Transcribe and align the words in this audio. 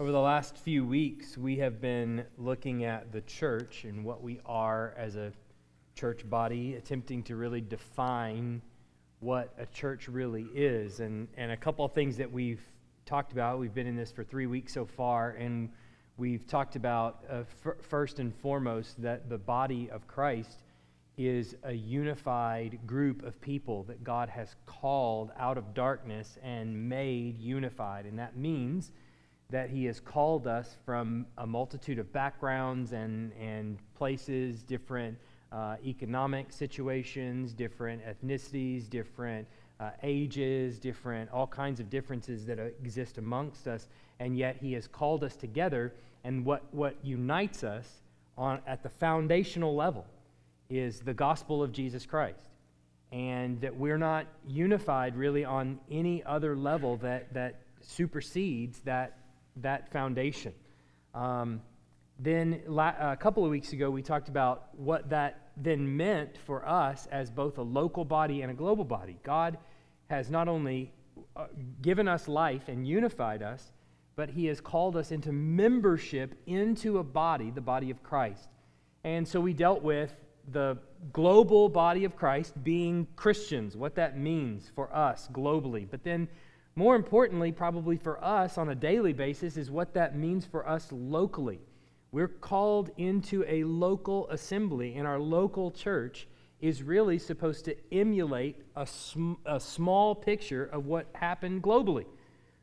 Over 0.00 0.10
the 0.10 0.20
last 0.20 0.56
few 0.56 0.86
weeks, 0.86 1.36
we 1.36 1.58
have 1.58 1.78
been 1.78 2.24
looking 2.38 2.84
at 2.84 3.12
the 3.12 3.20
church 3.20 3.84
and 3.84 4.02
what 4.02 4.22
we 4.22 4.40
are 4.46 4.94
as 4.96 5.16
a 5.16 5.32
church 5.94 6.28
body, 6.28 6.76
attempting 6.76 7.22
to 7.24 7.36
really 7.36 7.60
define 7.60 8.62
what 9.20 9.52
a 9.58 9.66
church 9.66 10.08
really 10.08 10.44
is. 10.54 11.00
And, 11.00 11.28
and 11.36 11.52
a 11.52 11.58
couple 11.58 11.84
of 11.84 11.92
things 11.92 12.16
that 12.16 12.32
we've 12.32 12.62
talked 13.04 13.32
about. 13.32 13.58
We've 13.58 13.74
been 13.74 13.86
in 13.86 13.94
this 13.94 14.10
for 14.10 14.24
three 14.24 14.46
weeks 14.46 14.72
so 14.72 14.86
far, 14.86 15.32
and 15.32 15.68
we've 16.16 16.46
talked 16.46 16.74
about, 16.74 17.24
uh, 17.30 17.42
f- 17.66 17.76
first 17.82 18.18
and 18.18 18.34
foremost, 18.34 19.00
that 19.02 19.28
the 19.28 19.38
body 19.38 19.90
of 19.90 20.08
Christ 20.08 20.64
is 21.18 21.54
a 21.64 21.72
unified 21.72 22.78
group 22.86 23.22
of 23.22 23.38
people 23.42 23.82
that 23.84 24.02
God 24.02 24.30
has 24.30 24.56
called 24.64 25.32
out 25.38 25.58
of 25.58 25.74
darkness 25.74 26.38
and 26.42 26.88
made 26.88 27.38
unified. 27.38 28.06
And 28.06 28.18
that 28.18 28.38
means 28.38 28.90
that 29.52 29.68
He 29.68 29.84
has 29.84 30.00
called 30.00 30.46
us 30.46 30.78
from 30.84 31.26
a 31.38 31.46
multitude 31.46 31.98
of 31.98 32.10
backgrounds 32.12 32.92
and, 32.92 33.32
and 33.34 33.78
places, 33.94 34.62
different 34.62 35.16
uh, 35.52 35.76
economic 35.84 36.50
situations, 36.50 37.52
different 37.52 38.02
ethnicities, 38.04 38.88
different 38.88 39.46
uh, 39.78 39.90
ages, 40.02 40.78
different, 40.78 41.30
all 41.30 41.46
kinds 41.46 41.80
of 41.80 41.90
differences 41.90 42.46
that 42.46 42.58
exist 42.58 43.18
amongst 43.18 43.68
us. 43.68 43.88
And 44.20 44.38
yet 44.38 44.56
He 44.58 44.72
has 44.72 44.88
called 44.88 45.22
us 45.22 45.36
together. 45.36 45.92
And 46.24 46.46
what, 46.46 46.62
what 46.72 46.96
unites 47.02 47.62
us 47.62 47.86
on, 48.38 48.60
at 48.66 48.82
the 48.82 48.88
foundational 48.88 49.76
level 49.76 50.06
is 50.70 51.00
the 51.00 51.12
gospel 51.12 51.62
of 51.62 51.72
Jesus 51.72 52.06
Christ. 52.06 52.48
And 53.10 53.60
that 53.60 53.76
we're 53.76 53.98
not 53.98 54.26
unified 54.48 55.14
really 55.14 55.44
on 55.44 55.78
any 55.90 56.24
other 56.24 56.56
level 56.56 56.96
that, 56.98 57.34
that 57.34 57.60
supersedes 57.82 58.80
that 58.80 59.18
that 59.56 59.90
foundation. 59.92 60.52
Um, 61.14 61.60
then 62.18 62.62
la- 62.66 62.94
a 62.98 63.16
couple 63.16 63.44
of 63.44 63.50
weeks 63.50 63.72
ago, 63.72 63.90
we 63.90 64.02
talked 64.02 64.28
about 64.28 64.68
what 64.76 65.10
that 65.10 65.50
then 65.56 65.96
meant 65.96 66.38
for 66.46 66.66
us 66.66 67.06
as 67.10 67.30
both 67.30 67.58
a 67.58 67.62
local 67.62 68.04
body 68.04 68.42
and 68.42 68.50
a 68.50 68.54
global 68.54 68.84
body. 68.84 69.18
God 69.22 69.58
has 70.08 70.30
not 70.30 70.48
only 70.48 70.92
uh, 71.36 71.46
given 71.82 72.08
us 72.08 72.28
life 72.28 72.68
and 72.68 72.86
unified 72.86 73.42
us, 73.42 73.72
but 74.16 74.30
He 74.30 74.46
has 74.46 74.60
called 74.60 74.96
us 74.96 75.10
into 75.10 75.32
membership 75.32 76.34
into 76.46 76.98
a 76.98 77.02
body, 77.02 77.50
the 77.50 77.60
body 77.60 77.90
of 77.90 78.02
Christ. 78.02 78.48
And 79.04 79.26
so 79.26 79.40
we 79.40 79.52
dealt 79.52 79.82
with 79.82 80.14
the 80.50 80.78
global 81.12 81.68
body 81.68 82.04
of 82.04 82.16
Christ 82.16 82.62
being 82.62 83.06
Christians, 83.16 83.76
what 83.76 83.94
that 83.96 84.18
means 84.18 84.70
for 84.74 84.94
us 84.94 85.28
globally. 85.32 85.86
But 85.90 86.04
then 86.04 86.28
more 86.74 86.96
importantly, 86.96 87.52
probably 87.52 87.96
for 87.96 88.22
us 88.24 88.56
on 88.56 88.70
a 88.70 88.74
daily 88.74 89.12
basis, 89.12 89.56
is 89.56 89.70
what 89.70 89.94
that 89.94 90.16
means 90.16 90.46
for 90.46 90.66
us 90.68 90.88
locally. 90.90 91.60
We're 92.12 92.28
called 92.28 92.90
into 92.96 93.44
a 93.46 93.64
local 93.64 94.28
assembly, 94.30 94.96
and 94.96 95.06
our 95.06 95.18
local 95.18 95.70
church 95.70 96.26
is 96.60 96.82
really 96.82 97.18
supposed 97.18 97.64
to 97.64 97.76
emulate 97.90 98.56
a, 98.76 98.86
sm- 98.86 99.34
a 99.44 99.58
small 99.58 100.14
picture 100.14 100.64
of 100.66 100.86
what 100.86 101.06
happened 101.14 101.62
globally. 101.62 102.06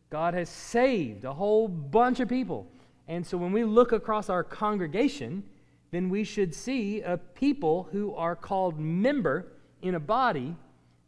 God 0.10 0.34
has 0.34 0.50
saved 0.50 1.26
a 1.26 1.34
whole 1.34 1.68
bunch 1.68 2.20
of 2.20 2.30
people. 2.30 2.68
And 3.08 3.26
so 3.26 3.38
when 3.38 3.52
we 3.52 3.64
look 3.64 3.92
across 3.92 4.30
our 4.30 4.44
congregation, 4.44 5.44
then 5.92 6.10
we 6.10 6.24
should 6.24 6.56
see 6.56 7.02
a 7.02 7.18
people 7.18 7.90
who 7.92 8.16
are 8.16 8.36
called 8.36 8.80
member 8.80 9.52
in 9.82 9.96
a 9.96 10.00
body 10.00 10.56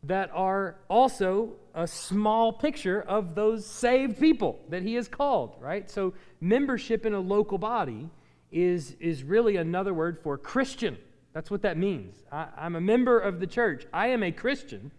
that 0.04 0.30
are 0.34 0.76
also 0.90 1.54
a 1.74 1.88
small 1.88 2.54
picture 2.54 3.02
of 3.02 3.36
those 3.36 3.66
saved 3.66 4.20
people 4.20 4.60
that 4.70 4.84
he 4.84 4.96
has 4.96 5.08
called, 5.08 5.56
right? 5.60 5.90
So 5.90 6.14
membership 6.40 7.06
in 7.06 7.14
a 7.14 7.20
local 7.20 7.58
body 7.58 8.10
is, 8.52 8.96
is 9.00 9.24
really 9.24 9.58
another 9.58 9.94
word 9.94 10.20
for 10.22 10.38
Christian. 10.38 10.98
That's 11.34 11.50
what 11.50 11.62
that 11.62 11.78
means. 11.78 12.16
I, 12.32 12.48
I'm 12.58 12.76
a 12.76 12.82
member 12.82 13.20
of 13.20 13.40
the 13.40 13.48
church. 13.48 13.86
I 13.94 14.08
am 14.08 14.24
a 14.24 14.32
Christian. 14.32 14.92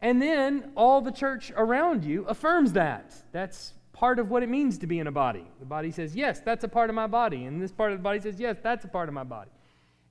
And 0.00 0.20
then 0.20 0.72
all 0.76 1.00
the 1.00 1.12
church 1.12 1.52
around 1.56 2.04
you 2.04 2.24
affirms 2.24 2.72
that. 2.72 3.14
That's 3.32 3.74
part 3.92 4.18
of 4.18 4.30
what 4.30 4.42
it 4.42 4.48
means 4.48 4.78
to 4.78 4.86
be 4.86 4.98
in 4.98 5.06
a 5.06 5.12
body. 5.12 5.44
The 5.58 5.66
body 5.66 5.90
says, 5.90 6.14
yes, 6.14 6.40
that's 6.40 6.64
a 6.64 6.68
part 6.68 6.90
of 6.90 6.96
my 6.96 7.06
body. 7.06 7.44
And 7.44 7.62
this 7.62 7.72
part 7.72 7.92
of 7.92 7.98
the 7.98 8.02
body 8.02 8.20
says, 8.20 8.38
yes, 8.38 8.56
that's 8.62 8.84
a 8.84 8.88
part 8.88 9.08
of 9.08 9.14
my 9.14 9.24
body. 9.24 9.50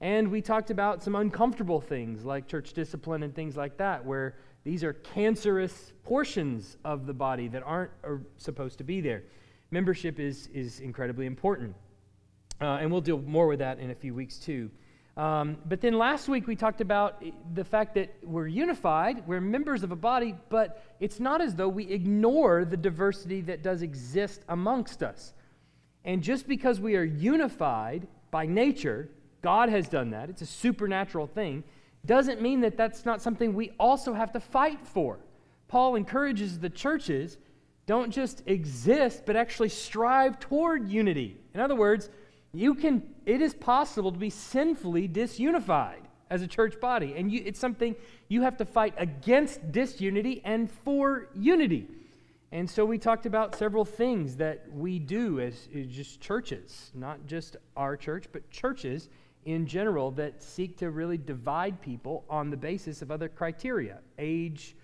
And 0.01 0.29
we 0.29 0.41
talked 0.41 0.71
about 0.71 1.01
some 1.01 1.15
uncomfortable 1.15 1.79
things 1.79 2.25
like 2.25 2.47
church 2.47 2.73
discipline 2.73 3.23
and 3.23 3.33
things 3.33 3.55
like 3.55 3.77
that, 3.77 4.05
where 4.05 4.35
these 4.65 4.83
are 4.83 4.93
cancerous 4.93 5.93
portions 6.03 6.77
of 6.83 7.05
the 7.05 7.13
body 7.13 7.47
that 7.47 7.63
aren't 7.63 7.91
supposed 8.37 8.79
to 8.79 8.83
be 8.83 8.99
there. 8.99 9.23
Membership 9.71 10.19
is, 10.19 10.49
is 10.53 10.79
incredibly 10.79 11.27
important. 11.27 11.75
Uh, 12.59 12.79
and 12.81 12.91
we'll 12.91 12.99
deal 12.99 13.21
more 13.21 13.47
with 13.47 13.59
that 13.59 13.79
in 13.79 13.91
a 13.91 13.95
few 13.95 14.13
weeks, 14.13 14.37
too. 14.37 14.71
Um, 15.17 15.57
but 15.65 15.79
then 15.81 15.93
last 15.93 16.27
week 16.27 16.45
we 16.45 16.55
talked 16.55 16.81
about 16.81 17.23
the 17.53 17.63
fact 17.63 17.95
that 17.95 18.13
we're 18.23 18.47
unified, 18.47 19.25
we're 19.27 19.39
members 19.39 19.83
of 19.83 19.91
a 19.91 19.95
body, 19.95 20.35
but 20.49 20.83
it's 20.99 21.19
not 21.19 21.41
as 21.41 21.55
though 21.55 21.69
we 21.69 21.85
ignore 21.85 22.65
the 22.65 22.75
diversity 22.75 23.41
that 23.41 23.61
does 23.61 23.81
exist 23.81 24.41
amongst 24.49 25.03
us. 25.03 25.33
And 26.03 26.21
just 26.21 26.47
because 26.47 26.81
we 26.81 26.95
are 26.95 27.03
unified 27.03 28.07
by 28.29 28.45
nature, 28.45 29.09
God 29.41 29.69
has 29.69 29.87
done 29.87 30.09
that, 30.09 30.29
it's 30.29 30.41
a 30.41 30.45
supernatural 30.45 31.27
thing, 31.27 31.63
doesn't 32.05 32.41
mean 32.41 32.61
that 32.61 32.77
that's 32.77 33.05
not 33.05 33.21
something 33.21 33.53
we 33.53 33.71
also 33.79 34.13
have 34.13 34.31
to 34.33 34.39
fight 34.39 34.85
for. 34.85 35.19
Paul 35.67 35.95
encourages 35.95 36.59
the 36.59 36.69
churches 36.69 37.37
don't 37.85 38.11
just 38.11 38.41
exist, 38.47 39.23
but 39.25 39.35
actually 39.35 39.69
strive 39.69 40.39
toward 40.39 40.89
unity. 40.89 41.37
In 41.53 41.59
other 41.59 41.75
words, 41.75 42.09
you 42.55 42.73
can 42.73 43.03
it 43.25 43.41
is 43.41 43.53
possible 43.53 44.11
to 44.11 44.17
be 44.17 44.29
sinfully 44.29 45.07
disunified 45.07 46.01
as 46.29 46.41
a 46.41 46.47
church 46.47 46.79
body 46.79 47.13
and 47.15 47.31
you, 47.31 47.43
it's 47.45 47.59
something 47.59 47.95
you 48.29 48.41
have 48.41 48.57
to 48.57 48.65
fight 48.65 48.93
against 48.97 49.71
disunity 49.71 50.41
and 50.43 50.71
for 50.71 51.27
unity 51.35 51.87
and 52.51 52.69
so 52.69 52.85
we 52.85 52.97
talked 52.97 53.25
about 53.25 53.55
several 53.55 53.83
things 53.83 54.37
that 54.37 54.65
we 54.71 54.97
do 54.97 55.39
as, 55.39 55.67
as 55.75 55.87
just 55.87 56.21
churches 56.21 56.91
not 56.95 57.25
just 57.27 57.57
our 57.75 57.97
church 57.97 58.25
but 58.31 58.49
churches 58.49 59.09
in 59.45 59.65
general 59.65 60.11
that 60.11 60.41
seek 60.41 60.77
to 60.77 60.89
really 60.89 61.17
divide 61.17 61.79
people 61.81 62.25
on 62.29 62.49
the 62.49 62.57
basis 62.57 63.01
of 63.01 63.11
other 63.11 63.29
criteria 63.29 63.99
age 64.17 64.75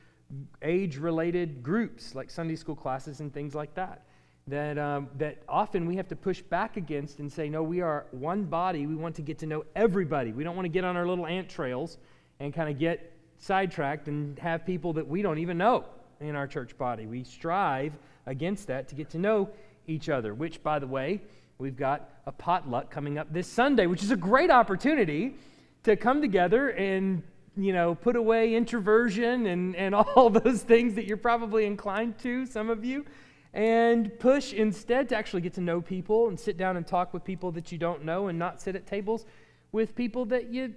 age 0.61 0.97
related 0.97 1.61
groups 1.61 2.15
like 2.15 2.29
sunday 2.29 2.55
school 2.55 2.75
classes 2.75 3.19
and 3.19 3.33
things 3.33 3.53
like 3.53 3.73
that 3.73 4.05
that, 4.47 4.77
um, 4.77 5.09
that 5.17 5.43
often 5.47 5.85
we 5.85 5.95
have 5.95 6.07
to 6.09 6.15
push 6.15 6.41
back 6.41 6.77
against 6.77 7.19
and 7.19 7.31
say, 7.31 7.49
no, 7.49 7.63
we 7.63 7.81
are 7.81 8.05
one 8.11 8.43
body. 8.43 8.87
We 8.87 8.95
want 8.95 9.15
to 9.15 9.21
get 9.21 9.39
to 9.39 9.45
know 9.45 9.65
everybody. 9.75 10.31
We 10.31 10.43
don't 10.43 10.55
want 10.55 10.65
to 10.65 10.69
get 10.69 10.83
on 10.83 10.97
our 10.97 11.07
little 11.07 11.25
ant 11.25 11.49
trails 11.49 11.97
and 12.39 12.53
kind 12.53 12.69
of 12.69 12.79
get 12.79 13.13
sidetracked 13.37 14.07
and 14.07 14.37
have 14.39 14.65
people 14.65 14.93
that 14.93 15.07
we 15.07 15.21
don't 15.21 15.37
even 15.37 15.57
know 15.57 15.85
in 16.19 16.35
our 16.35 16.47
church 16.47 16.77
body. 16.77 17.05
We 17.05 17.23
strive 17.23 17.93
against 18.25 18.67
that 18.67 18.87
to 18.89 18.95
get 18.95 19.09
to 19.11 19.19
know 19.19 19.49
each 19.87 20.09
other, 20.09 20.33
which, 20.33 20.61
by 20.61 20.79
the 20.79 20.87
way, 20.87 21.21
we've 21.61 21.77
got 21.77 22.09
a 22.25 22.31
potluck 22.31 22.89
coming 22.89 23.19
up 23.19 23.31
this 23.31 23.47
Sunday, 23.47 23.85
which 23.85 24.01
is 24.01 24.09
a 24.09 24.15
great 24.15 24.49
opportunity 24.49 25.35
to 25.83 25.95
come 25.95 26.19
together 26.19 26.69
and 26.69 27.21
you 27.55 27.73
know, 27.73 27.93
put 27.93 28.15
away 28.15 28.55
introversion 28.55 29.45
and, 29.45 29.75
and 29.75 29.93
all 29.95 30.29
those 30.29 30.63
things 30.63 30.95
that 30.95 31.05
you're 31.05 31.17
probably 31.17 31.65
inclined 31.65 32.17
to, 32.19 32.45
some 32.47 32.69
of 32.69 32.83
you, 32.83 33.05
and 33.53 34.17
push 34.19 34.53
instead 34.53 35.09
to 35.09 35.15
actually 35.15 35.41
get 35.41 35.53
to 35.53 35.61
know 35.61 35.81
people 35.81 36.29
and 36.29 36.39
sit 36.39 36.57
down 36.57 36.77
and 36.77 36.87
talk 36.87 37.13
with 37.13 37.23
people 37.23 37.51
that 37.51 37.71
you 37.71 37.77
don't 37.77 38.03
know 38.03 38.27
and 38.27 38.39
not 38.39 38.59
sit 38.59 38.75
at 38.75 38.87
tables 38.87 39.25
with 39.71 39.95
people 39.95 40.25
that 40.25 40.49
you 40.49 40.73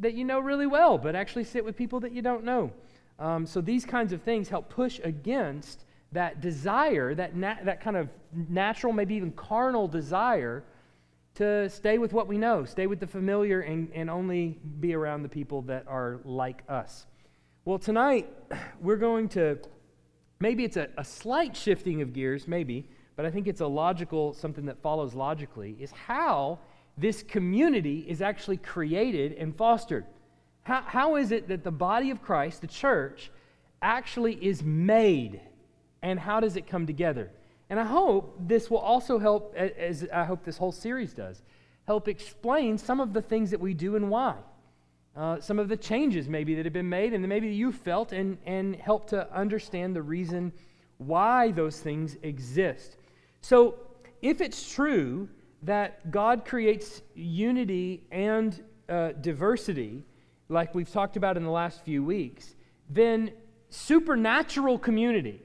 that 0.00 0.14
you 0.14 0.24
know 0.24 0.38
really 0.38 0.66
well 0.66 0.96
but 0.96 1.16
actually 1.16 1.44
sit 1.44 1.64
with 1.64 1.76
people 1.76 2.00
that 2.00 2.12
you 2.12 2.22
don't 2.22 2.44
know. 2.44 2.72
Um, 3.18 3.46
so 3.46 3.60
these 3.60 3.84
kinds 3.84 4.12
of 4.12 4.22
things 4.22 4.48
help 4.48 4.70
push 4.70 5.00
against 5.04 5.84
that 6.12 6.40
desire 6.40 7.14
that 7.14 7.36
na- 7.36 7.62
that 7.64 7.80
kind 7.80 7.96
of 7.96 8.08
natural 8.48 8.92
maybe 8.92 9.14
even 9.14 9.32
carnal 9.32 9.88
desire 9.88 10.64
to 11.34 11.68
stay 11.70 11.98
with 11.98 12.12
what 12.12 12.26
we 12.26 12.38
know 12.38 12.64
stay 12.64 12.86
with 12.86 13.00
the 13.00 13.06
familiar 13.06 13.60
and, 13.60 13.90
and 13.94 14.08
only 14.10 14.58
be 14.80 14.94
around 14.94 15.22
the 15.22 15.28
people 15.28 15.62
that 15.62 15.84
are 15.86 16.20
like 16.24 16.62
us 16.68 17.06
well 17.64 17.78
tonight 17.78 18.28
we're 18.80 18.96
going 18.96 19.28
to 19.28 19.58
Maybe 20.40 20.64
it's 20.64 20.76
a, 20.76 20.88
a 20.96 21.04
slight 21.04 21.56
shifting 21.56 22.00
of 22.00 22.12
gears, 22.12 22.46
maybe, 22.46 22.88
but 23.16 23.26
I 23.26 23.30
think 23.30 23.48
it's 23.48 23.60
a 23.60 23.66
logical, 23.66 24.32
something 24.32 24.66
that 24.66 24.80
follows 24.80 25.14
logically, 25.14 25.76
is 25.80 25.90
how 25.90 26.60
this 26.96 27.22
community 27.22 28.04
is 28.08 28.22
actually 28.22 28.58
created 28.58 29.32
and 29.32 29.56
fostered. 29.56 30.04
How, 30.62 30.82
how 30.82 31.16
is 31.16 31.32
it 31.32 31.48
that 31.48 31.64
the 31.64 31.72
body 31.72 32.10
of 32.10 32.22
Christ, 32.22 32.60
the 32.60 32.66
church, 32.68 33.30
actually 33.82 34.34
is 34.34 34.62
made? 34.62 35.40
And 36.02 36.18
how 36.18 36.40
does 36.40 36.56
it 36.56 36.66
come 36.66 36.86
together? 36.86 37.30
And 37.70 37.78
I 37.78 37.84
hope 37.84 38.36
this 38.40 38.70
will 38.70 38.78
also 38.78 39.18
help, 39.18 39.54
as 39.54 40.06
I 40.12 40.24
hope 40.24 40.44
this 40.44 40.56
whole 40.56 40.72
series 40.72 41.12
does, 41.12 41.42
help 41.86 42.08
explain 42.08 42.78
some 42.78 43.00
of 43.00 43.12
the 43.12 43.22
things 43.22 43.50
that 43.50 43.60
we 43.60 43.74
do 43.74 43.96
and 43.96 44.10
why 44.10 44.36
uh, 45.18 45.40
some 45.40 45.58
of 45.58 45.68
the 45.68 45.76
changes 45.76 46.28
maybe 46.28 46.54
that 46.54 46.64
have 46.64 46.72
been 46.72 46.88
made 46.88 47.12
and 47.12 47.28
maybe 47.28 47.48
you 47.48 47.72
felt 47.72 48.12
and, 48.12 48.38
and 48.46 48.76
help 48.76 49.08
to 49.10 49.30
understand 49.34 49.94
the 49.94 50.02
reason 50.02 50.52
why 50.98 51.50
those 51.50 51.80
things 51.80 52.16
exist. 52.22 52.96
So, 53.40 53.74
if 54.22 54.40
it's 54.40 54.72
true 54.72 55.28
that 55.62 56.10
God 56.10 56.44
creates 56.44 57.02
unity 57.14 58.04
and 58.10 58.62
uh, 58.88 59.12
diversity, 59.20 60.04
like 60.48 60.74
we've 60.74 60.90
talked 60.90 61.16
about 61.16 61.36
in 61.36 61.44
the 61.44 61.50
last 61.50 61.84
few 61.84 62.02
weeks, 62.02 62.54
then 62.88 63.30
supernatural 63.70 64.78
community 64.78 65.42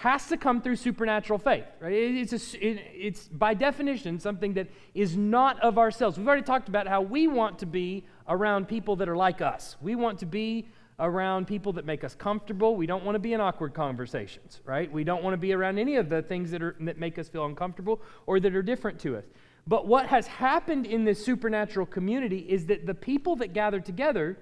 has 0.00 0.28
to 0.28 0.36
come 0.38 0.62
through 0.62 0.76
supernatural 0.76 1.38
faith, 1.38 1.66
right? 1.78 1.92
It's, 1.92 2.32
a, 2.32 2.66
it, 2.66 2.82
it's 2.94 3.28
by 3.28 3.52
definition 3.52 4.18
something 4.18 4.54
that 4.54 4.68
is 4.94 5.14
not 5.14 5.60
of 5.60 5.76
ourselves. 5.76 6.16
We've 6.16 6.26
already 6.26 6.42
talked 6.42 6.70
about 6.70 6.88
how 6.88 7.02
we 7.02 7.28
want 7.28 7.58
to 7.58 7.66
be 7.66 8.06
around 8.26 8.66
people 8.66 8.96
that 8.96 9.10
are 9.10 9.16
like 9.16 9.42
us. 9.42 9.76
We 9.82 9.96
want 9.96 10.18
to 10.20 10.26
be 10.26 10.68
around 10.98 11.48
people 11.48 11.74
that 11.74 11.84
make 11.84 12.02
us 12.02 12.14
comfortable. 12.14 12.76
We 12.76 12.86
don't 12.86 13.04
want 13.04 13.14
to 13.14 13.18
be 13.18 13.34
in 13.34 13.42
awkward 13.42 13.74
conversations, 13.74 14.62
right? 14.64 14.90
We 14.90 15.04
don't 15.04 15.22
want 15.22 15.34
to 15.34 15.38
be 15.38 15.52
around 15.52 15.78
any 15.78 15.96
of 15.96 16.08
the 16.08 16.22
things 16.22 16.50
that, 16.52 16.62
are, 16.62 16.76
that 16.80 16.96
make 16.96 17.18
us 17.18 17.28
feel 17.28 17.44
uncomfortable 17.44 18.00
or 18.24 18.40
that 18.40 18.56
are 18.56 18.62
different 18.62 19.00
to 19.00 19.18
us. 19.18 19.24
But 19.66 19.86
what 19.86 20.06
has 20.06 20.26
happened 20.26 20.86
in 20.86 21.04
this 21.04 21.22
supernatural 21.22 21.84
community 21.84 22.38
is 22.38 22.64
that 22.66 22.86
the 22.86 22.94
people 22.94 23.36
that 23.36 23.52
gather 23.52 23.80
together 23.80 24.38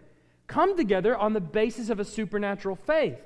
come 0.46 0.76
together 0.76 1.16
on 1.16 1.32
the 1.32 1.40
basis 1.40 1.90
of 1.90 1.98
a 1.98 2.04
supernatural 2.04 2.76
faith 2.76 3.18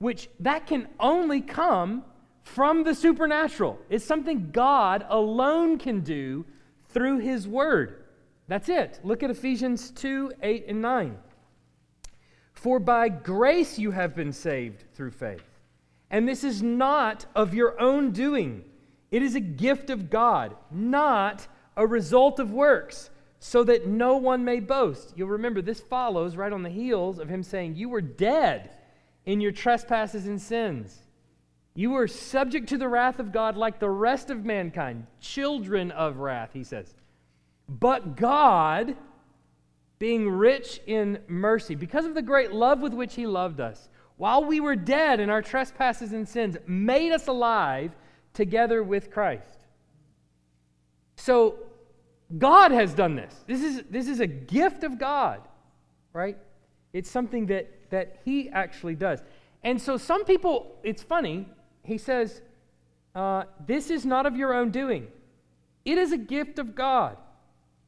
which 0.00 0.28
that 0.40 0.66
can 0.66 0.88
only 0.98 1.40
come 1.40 2.02
from 2.42 2.82
the 2.82 2.94
supernatural. 2.94 3.78
It's 3.88 4.04
something 4.04 4.50
God 4.50 5.06
alone 5.08 5.78
can 5.78 6.00
do 6.00 6.44
through 6.88 7.18
his 7.18 7.46
word. 7.46 8.04
That's 8.48 8.68
it. 8.68 8.98
Look 9.04 9.22
at 9.22 9.30
Ephesians 9.30 9.90
2 9.92 10.32
8 10.42 10.64
and 10.68 10.82
9. 10.82 11.18
For 12.52 12.80
by 12.80 13.08
grace 13.08 13.78
you 13.78 13.92
have 13.92 14.16
been 14.16 14.32
saved 14.32 14.84
through 14.94 15.12
faith. 15.12 15.44
And 16.10 16.26
this 16.26 16.42
is 16.42 16.62
not 16.62 17.26
of 17.36 17.54
your 17.54 17.80
own 17.80 18.10
doing, 18.10 18.64
it 19.10 19.22
is 19.22 19.34
a 19.34 19.40
gift 19.40 19.90
of 19.90 20.10
God, 20.10 20.56
not 20.70 21.46
a 21.76 21.86
result 21.86 22.40
of 22.40 22.52
works, 22.52 23.10
so 23.38 23.64
that 23.64 23.86
no 23.86 24.16
one 24.16 24.44
may 24.44 24.60
boast. 24.60 25.12
You'll 25.14 25.28
remember 25.28 25.62
this 25.62 25.80
follows 25.80 26.36
right 26.36 26.52
on 26.52 26.62
the 26.62 26.70
heels 26.70 27.18
of 27.18 27.28
him 27.28 27.42
saying, 27.42 27.76
You 27.76 27.88
were 27.88 28.00
dead 28.00 28.70
in 29.30 29.40
your 29.40 29.52
trespasses 29.52 30.26
and 30.26 30.42
sins. 30.42 30.98
You 31.74 31.90
were 31.90 32.08
subject 32.08 32.68
to 32.70 32.78
the 32.78 32.88
wrath 32.88 33.20
of 33.20 33.30
God 33.30 33.56
like 33.56 33.78
the 33.78 33.88
rest 33.88 34.28
of 34.28 34.44
mankind, 34.44 35.06
children 35.20 35.92
of 35.92 36.16
wrath, 36.16 36.50
he 36.52 36.64
says. 36.64 36.92
But 37.68 38.16
God, 38.16 38.96
being 40.00 40.28
rich 40.28 40.80
in 40.84 41.20
mercy, 41.28 41.76
because 41.76 42.06
of 42.06 42.14
the 42.14 42.22
great 42.22 42.50
love 42.50 42.80
with 42.80 42.92
which 42.92 43.14
he 43.14 43.24
loved 43.28 43.60
us, 43.60 43.88
while 44.16 44.44
we 44.44 44.58
were 44.58 44.74
dead 44.74 45.20
in 45.20 45.30
our 45.30 45.42
trespasses 45.42 46.12
and 46.12 46.28
sins, 46.28 46.56
made 46.66 47.12
us 47.12 47.28
alive 47.28 47.92
together 48.34 48.82
with 48.82 49.12
Christ. 49.12 49.64
So, 51.14 51.60
God 52.36 52.72
has 52.72 52.94
done 52.94 53.14
this. 53.14 53.34
This 53.46 53.62
is, 53.62 53.84
this 53.90 54.08
is 54.08 54.18
a 54.18 54.26
gift 54.26 54.82
of 54.82 54.98
God, 54.98 55.40
right? 56.12 56.36
It's 56.92 57.10
something 57.10 57.46
that 57.46 57.79
that 57.90 58.20
he 58.24 58.48
actually 58.50 58.94
does. 58.94 59.22
And 59.62 59.80
so 59.80 59.96
some 59.96 60.24
people, 60.24 60.78
it's 60.82 61.02
funny, 61.02 61.48
he 61.84 61.98
says, 61.98 62.40
uh, 63.14 63.44
This 63.66 63.90
is 63.90 64.06
not 64.06 64.26
of 64.26 64.36
your 64.36 64.54
own 64.54 64.70
doing, 64.70 65.08
it 65.84 65.98
is 65.98 66.12
a 66.12 66.18
gift 66.18 66.58
of 66.58 66.74
God, 66.74 67.16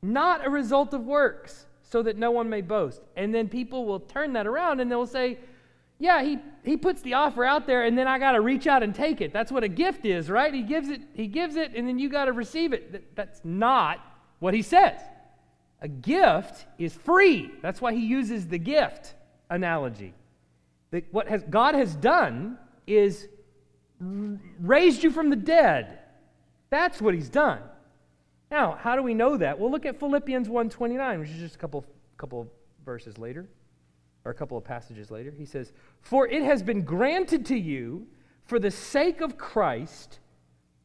not 0.02 0.46
a 0.46 0.50
result 0.50 0.93
of 0.94 1.04
works, 1.04 1.66
so 1.82 2.02
that 2.02 2.16
no 2.16 2.31
one 2.31 2.49
may 2.49 2.62
boast. 2.62 3.02
And 3.16 3.34
then 3.34 3.49
people 3.49 3.84
will 3.84 4.00
turn 4.00 4.32
that 4.32 4.46
around 4.46 4.81
and 4.81 4.90
they'll 4.90 5.06
say, 5.06 5.38
yeah, 5.99 6.22
he, 6.22 6.38
he 6.64 6.76
puts 6.76 7.00
the 7.02 7.14
offer 7.14 7.44
out 7.44 7.66
there 7.66 7.84
and 7.84 7.96
then 7.96 8.08
I 8.08 8.19
got 8.19 8.32
to 8.32 8.40
reach 8.40 8.66
out 8.66 8.82
and 8.82 8.93
take 8.93 9.20
it. 9.20 9.32
That's 9.32 9.52
what 9.52 9.62
a 9.62 9.69
gift 9.69 10.04
is, 10.04 10.28
right? 10.28 10.52
He 10.52 10.62
gives 10.62 10.88
it, 10.88 11.02
he 11.14 11.28
gives 11.28 11.54
it 11.54 11.76
and 11.76 11.87
then 11.87 11.99
you 11.99 12.08
got 12.08 12.25
to 12.25 12.32
receive 12.32 12.72
it. 12.72 12.90
That, 12.93 13.14
that's 13.14 13.40
not 13.44 14.00
what 14.40 14.54
he 14.54 14.62
says. 14.62 14.99
A 15.81 15.87
gift 15.87 16.66
is 16.78 16.94
free. 16.94 17.52
That's 17.60 17.81
why 17.81 17.93
he 17.93 18.04
uses 18.04 18.49
the 18.49 18.58
gift 18.58 19.14
analogy. 19.52 20.14
That 20.90 21.04
what 21.12 21.28
has, 21.28 21.43
God 21.44 21.75
has 21.75 21.94
done 21.94 22.58
is 22.87 23.28
raised 24.00 25.04
you 25.04 25.10
from 25.10 25.31
the 25.31 25.37
dead. 25.37 25.99
That's 26.70 27.00
what 27.00 27.14
he's 27.14 27.28
done. 27.28 27.60
Now, 28.50 28.76
how 28.78 28.96
do 28.96 29.02
we 29.02 29.14
know 29.14 29.37
that? 29.37 29.58
Well, 29.58 29.70
look 29.70 29.87
at 29.87 29.99
Philippians 29.99 30.49
1:29, 30.49 31.20
which 31.20 31.31
is 31.31 31.38
just 31.38 31.54
a 31.54 31.58
couple 31.58 31.84
couple 32.16 32.50
verses 32.84 33.19
later 33.19 33.46
or 34.25 34.31
a 34.31 34.34
couple 34.34 34.56
of 34.56 34.64
passages 34.64 35.10
later. 35.10 35.31
He 35.31 35.44
says, 35.44 35.72
"For 36.00 36.26
it 36.26 36.43
has 36.43 36.62
been 36.62 36.82
granted 36.82 37.46
to 37.46 37.56
you 37.56 38.06
for 38.44 38.58
the 38.58 38.70
sake 38.70 39.20
of 39.20 39.38
Christ 39.38 40.20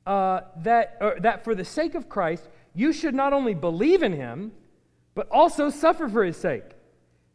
uh, 0.05 0.41
that 0.57 0.99
that 1.21 1.43
for 1.43 1.55
the 1.55 1.65
sake 1.65 1.95
of 1.95 2.07
Christ 2.07 2.47
you 2.73 2.93
should 2.93 3.15
not 3.15 3.33
only 3.33 3.53
believe 3.53 4.03
in 4.03 4.13
him, 4.13 4.51
but 5.15 5.27
also 5.29 5.69
suffer 5.69 6.07
for 6.07 6.23
his 6.23 6.37
sake." 6.37 6.76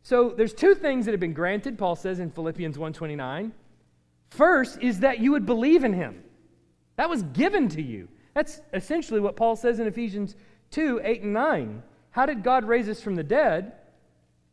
So 0.03 0.31
there's 0.31 0.55
two 0.55 0.75
things 0.75 1.05
that 1.05 1.13
have 1.13 1.21
been 1.21 1.33
granted, 1.33 1.79
Paul 1.79 1.97
says 1.97 2.19
in 2.19 2.31
Philippians 2.31 2.77
1:29. 2.77 3.53
First 4.31 4.81
is 4.81 5.01
that 5.01 5.21
you 5.21 5.33
would 5.33 5.47
believe 5.47 5.85
in 5.85 5.93
him. 5.93 6.25
That 6.97 7.09
was 7.09 7.23
given 7.23 7.69
to 7.71 7.83
you. 7.83 8.09
That's 8.35 8.61
essentially 8.73 9.21
what 9.21 9.37
Paul 9.37 9.57
says 9.57 9.79
in 9.79 9.87
Ephesians 9.87 10.37
2, 10.71 11.01
8 11.05 11.23
and 11.23 11.33
9. 11.33 11.83
How 12.11 12.27
did 12.27 12.43
God 12.43 12.65
raise 12.65 12.89
us 12.89 13.01
from 13.01 13.15
the 13.15 13.23
dead? 13.23 13.73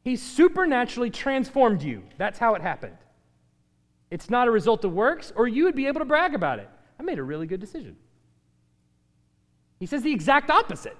He 0.04 0.16
supernaturally 0.16 1.10
transformed 1.10 1.82
you. 1.82 2.04
That's 2.18 2.40
how 2.40 2.56
it 2.56 2.62
happened. 2.62 2.98
It's 4.12 4.30
not 4.30 4.48
a 4.48 4.52
result 4.52 4.84
of 4.86 4.94
works, 4.94 5.32
or 5.36 5.48
you 5.48 5.66
would 5.66 5.76
be 5.76 5.88
able 5.88 6.00
to 6.00 6.06
brag 6.06 6.34
about 6.34 6.60
it. 6.60 6.70
I 7.00 7.04
made 7.04 7.20
a 7.20 7.24
really 7.24 7.48
good 7.48 7.60
decision. 7.60 7.96
He 9.80 9.86
says 9.86 10.02
the 10.02 10.12
exact 10.12 10.50
opposite. 10.50 10.98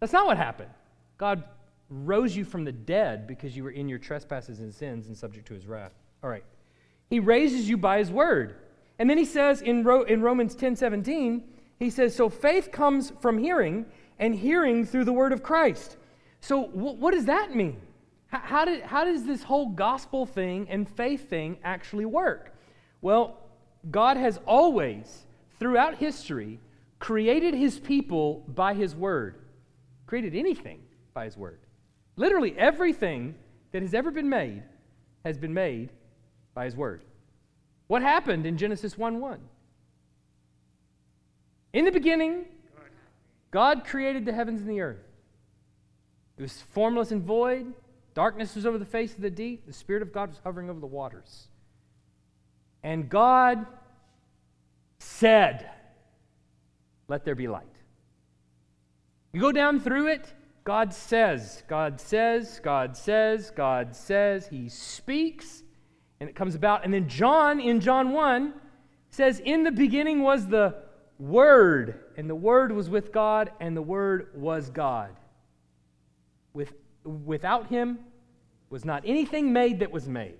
That's 0.00 0.12
not 0.12 0.26
what 0.26 0.36
happened. 0.36 0.70
God 1.18 1.42
rose 1.90 2.36
you 2.36 2.44
from 2.44 2.64
the 2.64 2.72
dead 2.72 3.26
because 3.26 3.56
you 3.56 3.64
were 3.64 3.70
in 3.70 3.88
your 3.88 3.98
trespasses 3.98 4.60
and 4.60 4.74
sins 4.74 5.06
and 5.08 5.16
subject 5.16 5.46
to 5.48 5.54
his 5.54 5.66
wrath. 5.66 5.92
All 6.22 6.30
right. 6.30 6.44
He 7.08 7.20
raises 7.20 7.68
you 7.68 7.76
by 7.76 7.98
his 7.98 8.10
word. 8.10 8.56
And 8.98 9.08
then 9.08 9.18
he 9.18 9.24
says 9.24 9.62
in, 9.62 9.84
Ro- 9.84 10.02
in 10.02 10.20
Romans 10.20 10.54
10 10.54 10.76
17, 10.76 11.44
he 11.78 11.90
says, 11.90 12.14
So 12.14 12.28
faith 12.28 12.70
comes 12.72 13.12
from 13.20 13.38
hearing, 13.38 13.86
and 14.18 14.34
hearing 14.34 14.84
through 14.84 15.04
the 15.04 15.12
word 15.12 15.32
of 15.32 15.42
Christ. 15.42 15.96
So, 16.40 16.64
wh- 16.64 17.00
what 17.00 17.14
does 17.14 17.26
that 17.26 17.54
mean? 17.54 17.80
How, 18.26 18.38
how, 18.38 18.64
did, 18.64 18.82
how 18.82 19.04
does 19.04 19.24
this 19.24 19.42
whole 19.42 19.68
gospel 19.68 20.26
thing 20.26 20.66
and 20.68 20.88
faith 20.88 21.30
thing 21.30 21.58
actually 21.62 22.04
work? 22.04 22.52
Well, 23.00 23.38
God 23.90 24.16
has 24.16 24.40
always, 24.44 25.26
throughout 25.58 25.96
history, 25.96 26.58
created 26.98 27.54
his 27.54 27.78
people 27.78 28.44
by 28.48 28.74
his 28.74 28.94
word, 28.94 29.36
created 30.06 30.34
anything 30.34 30.80
by 31.14 31.24
his 31.24 31.36
word. 31.36 31.60
Literally 32.18 32.54
everything 32.58 33.36
that 33.70 33.80
has 33.80 33.94
ever 33.94 34.10
been 34.10 34.28
made 34.28 34.64
has 35.24 35.38
been 35.38 35.54
made 35.54 35.90
by 36.52 36.64
his 36.64 36.74
word. 36.74 37.04
What 37.86 38.02
happened 38.02 38.44
in 38.44 38.58
Genesis 38.58 38.98
1 38.98 39.20
1? 39.20 39.40
In 41.72 41.84
the 41.84 41.92
beginning, 41.92 42.44
God 43.52 43.84
created 43.84 44.24
the 44.24 44.32
heavens 44.32 44.60
and 44.60 44.68
the 44.68 44.80
earth. 44.80 45.06
It 46.36 46.42
was 46.42 46.60
formless 46.72 47.12
and 47.12 47.22
void. 47.22 47.72
Darkness 48.14 48.56
was 48.56 48.66
over 48.66 48.78
the 48.78 48.84
face 48.84 49.14
of 49.14 49.22
the 49.22 49.30
deep. 49.30 49.64
The 49.64 49.72
Spirit 49.72 50.02
of 50.02 50.12
God 50.12 50.30
was 50.30 50.40
hovering 50.42 50.68
over 50.68 50.80
the 50.80 50.86
waters. 50.86 51.46
And 52.82 53.08
God 53.08 53.64
said, 54.98 55.70
Let 57.06 57.24
there 57.24 57.36
be 57.36 57.46
light. 57.46 57.64
You 59.32 59.40
go 59.40 59.52
down 59.52 59.78
through 59.78 60.08
it, 60.08 60.32
God 60.68 60.92
says, 60.92 61.62
God 61.66 61.98
says, 61.98 62.60
God 62.62 62.94
says, 62.94 63.50
God 63.56 63.96
says. 63.96 64.48
He 64.48 64.68
speaks, 64.68 65.62
and 66.20 66.28
it 66.28 66.36
comes 66.36 66.54
about. 66.54 66.84
And 66.84 66.92
then 66.92 67.08
John, 67.08 67.58
in 67.58 67.80
John 67.80 68.12
1, 68.12 68.52
says, 69.08 69.40
In 69.46 69.64
the 69.64 69.70
beginning 69.70 70.22
was 70.22 70.46
the 70.46 70.74
Word, 71.18 71.98
and 72.18 72.28
the 72.28 72.34
Word 72.34 72.70
was 72.72 72.90
with 72.90 73.12
God, 73.12 73.50
and 73.60 73.74
the 73.74 73.80
Word 73.80 74.28
was 74.34 74.68
God. 74.68 75.16
With, 76.52 76.74
without 77.02 77.68
him 77.68 78.00
was 78.68 78.84
not 78.84 79.04
anything 79.06 79.54
made 79.54 79.78
that 79.78 79.90
was 79.90 80.06
made. 80.06 80.36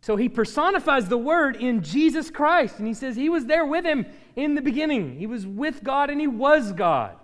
So 0.00 0.16
he 0.16 0.28
personifies 0.28 1.08
the 1.08 1.16
Word 1.18 1.54
in 1.54 1.82
Jesus 1.84 2.32
Christ, 2.32 2.80
and 2.80 2.88
he 2.88 2.94
says 2.94 3.14
he 3.14 3.28
was 3.28 3.46
there 3.46 3.64
with 3.64 3.84
him 3.84 4.06
in 4.34 4.56
the 4.56 4.60
beginning. 4.60 5.20
He 5.20 5.28
was 5.28 5.46
with 5.46 5.84
God, 5.84 6.10
and 6.10 6.20
he 6.20 6.26
was 6.26 6.72
God. 6.72 7.20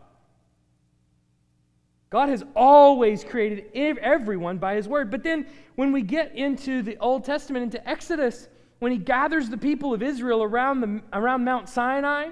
God 2.10 2.28
has 2.28 2.44
always 2.56 3.22
created 3.22 3.66
everyone 3.98 4.58
by 4.58 4.74
his 4.74 4.88
word. 4.88 5.10
But 5.10 5.22
then 5.22 5.46
when 5.76 5.92
we 5.92 6.02
get 6.02 6.34
into 6.34 6.82
the 6.82 6.98
Old 6.98 7.24
Testament, 7.24 7.62
into 7.62 7.88
Exodus, 7.88 8.48
when 8.80 8.92
he 8.92 8.98
gathers 8.98 9.48
the 9.48 9.56
people 9.56 9.94
of 9.94 10.02
Israel 10.02 10.42
around, 10.42 10.80
the, 10.80 11.00
around 11.12 11.44
Mount 11.44 11.68
Sinai, 11.68 12.30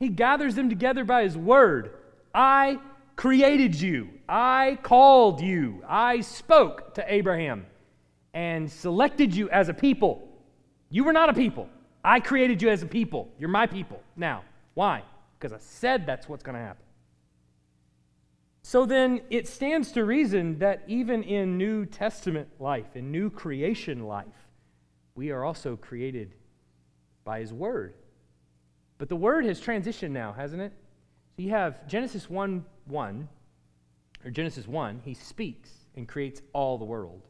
he 0.00 0.08
gathers 0.08 0.54
them 0.54 0.68
together 0.68 1.04
by 1.04 1.22
his 1.22 1.36
word. 1.36 1.94
I 2.34 2.78
created 3.14 3.80
you. 3.80 4.10
I 4.28 4.78
called 4.82 5.40
you. 5.40 5.84
I 5.88 6.20
spoke 6.20 6.94
to 6.94 7.04
Abraham 7.06 7.66
and 8.34 8.70
selected 8.70 9.34
you 9.34 9.48
as 9.50 9.68
a 9.68 9.74
people. 9.74 10.28
You 10.90 11.04
were 11.04 11.12
not 11.12 11.28
a 11.28 11.34
people. 11.34 11.68
I 12.04 12.18
created 12.18 12.60
you 12.60 12.70
as 12.70 12.82
a 12.82 12.86
people. 12.86 13.28
You're 13.38 13.48
my 13.48 13.66
people 13.66 14.02
now. 14.16 14.42
Why? 14.74 15.02
because 15.42 15.52
I 15.52 15.58
said 15.58 16.06
that's 16.06 16.28
what's 16.28 16.44
going 16.44 16.54
to 16.54 16.62
happen. 16.62 16.84
So 18.62 18.86
then 18.86 19.22
it 19.28 19.48
stands 19.48 19.92
to 19.92 20.04
reason 20.04 20.58
that 20.60 20.84
even 20.86 21.22
in 21.24 21.58
New 21.58 21.84
Testament 21.84 22.48
life, 22.60 22.94
in 22.94 23.10
new 23.10 23.28
creation 23.28 24.06
life, 24.06 24.26
we 25.14 25.30
are 25.30 25.44
also 25.44 25.76
created 25.76 26.34
by 27.24 27.40
His 27.40 27.52
Word. 27.52 27.94
But 28.98 29.08
the 29.08 29.16
Word 29.16 29.44
has 29.46 29.60
transitioned 29.60 30.12
now, 30.12 30.32
hasn't 30.32 30.62
it? 30.62 30.72
So 31.36 31.42
you 31.42 31.50
have 31.50 31.86
Genesis 31.88 32.30
1 32.30 32.64
1, 32.86 33.28
or 34.24 34.30
Genesis 34.30 34.68
1, 34.68 35.02
He 35.04 35.14
speaks 35.14 35.70
and 35.96 36.06
creates 36.06 36.40
all 36.52 36.78
the 36.78 36.84
world. 36.84 37.22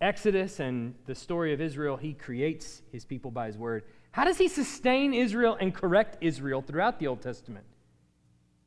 Exodus 0.00 0.60
and 0.60 0.94
the 1.06 1.14
story 1.14 1.52
of 1.52 1.60
Israel, 1.60 1.96
He 1.96 2.14
creates 2.14 2.82
His 2.92 3.04
people 3.04 3.30
by 3.30 3.46
His 3.46 3.58
Word. 3.58 3.84
How 4.12 4.24
does 4.24 4.38
He 4.38 4.48
sustain 4.48 5.12
Israel 5.12 5.56
and 5.60 5.74
correct 5.74 6.16
Israel 6.22 6.62
throughout 6.62 6.98
the 6.98 7.08
Old 7.08 7.20
Testament? 7.20 7.66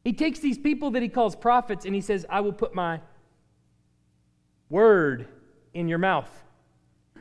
He 0.07 0.13
takes 0.13 0.39
these 0.39 0.57
people 0.57 0.91
that 0.91 1.01
he 1.01 1.09
calls 1.09 1.35
prophets 1.35 1.83
and 1.83 1.93
he 1.93 1.99
says, 1.99 2.25
I 2.29 2.39
will 2.39 2.53
put 2.53 2.73
my 2.73 3.01
word 4.69 5.27
in 5.73 5.89
your 5.89 5.97
mouth. 5.97 6.29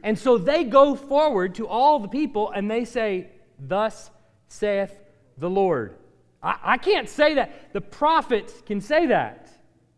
And 0.04 0.16
so 0.16 0.38
they 0.38 0.62
go 0.62 0.94
forward 0.94 1.56
to 1.56 1.66
all 1.66 1.98
the 1.98 2.06
people 2.06 2.52
and 2.52 2.70
they 2.70 2.84
say, 2.84 3.26
Thus 3.58 4.12
saith 4.46 4.96
the 5.36 5.50
Lord. 5.50 5.96
I, 6.40 6.58
I 6.62 6.78
can't 6.78 7.08
say 7.08 7.34
that. 7.34 7.72
The 7.72 7.80
prophets 7.80 8.54
can 8.64 8.80
say 8.80 9.06
that. 9.06 9.48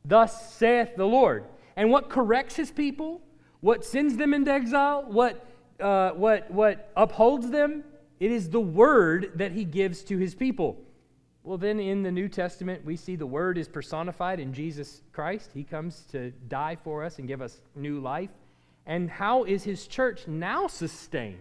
Thus 0.02 0.54
saith 0.54 0.97
the 0.97 1.04
Lord. 1.04 1.45
And 1.76 1.90
what 1.90 2.09
corrects 2.09 2.57
his 2.57 2.71
people, 2.71 3.21
what 3.61 3.85
sends 3.85 4.16
them 4.16 4.33
into 4.33 4.50
exile, 4.50 5.04
what, 5.07 5.47
uh, 5.78 6.12
what, 6.12 6.50
what 6.50 6.90
upholds 6.97 7.50
them, 7.50 7.85
it 8.18 8.33
is 8.33 8.49
the 8.49 8.61
word 8.61 9.33
that 9.35 9.52
he 9.52 9.66
gives 9.66 10.02
to 10.04 10.16
his 10.16 10.35
people. 10.35 10.78
Well, 11.49 11.57
then 11.57 11.81
in 11.81 12.02
the 12.02 12.12
New 12.12 12.28
Testament, 12.28 12.85
we 12.85 12.95
see 12.95 13.17
the 13.17 13.26
Word 13.26 13.57
is 13.57 13.69
personified 13.69 14.38
in 14.38 14.52
Jesus 14.52 15.00
Christ. 15.14 15.49
He 15.55 15.64
comes 15.64 16.02
to 16.12 16.31
die 16.47 16.76
for 16.85 17.02
us 17.02 17.19
and 17.19 17.26
give 17.26 17.40
us 17.40 17.62
new 17.75 18.00
life. 18.00 18.28
And 18.85 19.09
how 19.09 19.45
is 19.45 19.64
His 19.64 19.87
church 19.87 20.28
now 20.28 20.67
sustained? 20.67 21.38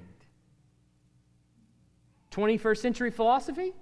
21st 2.32 2.78
century 2.78 3.12
philosophy? 3.12 3.74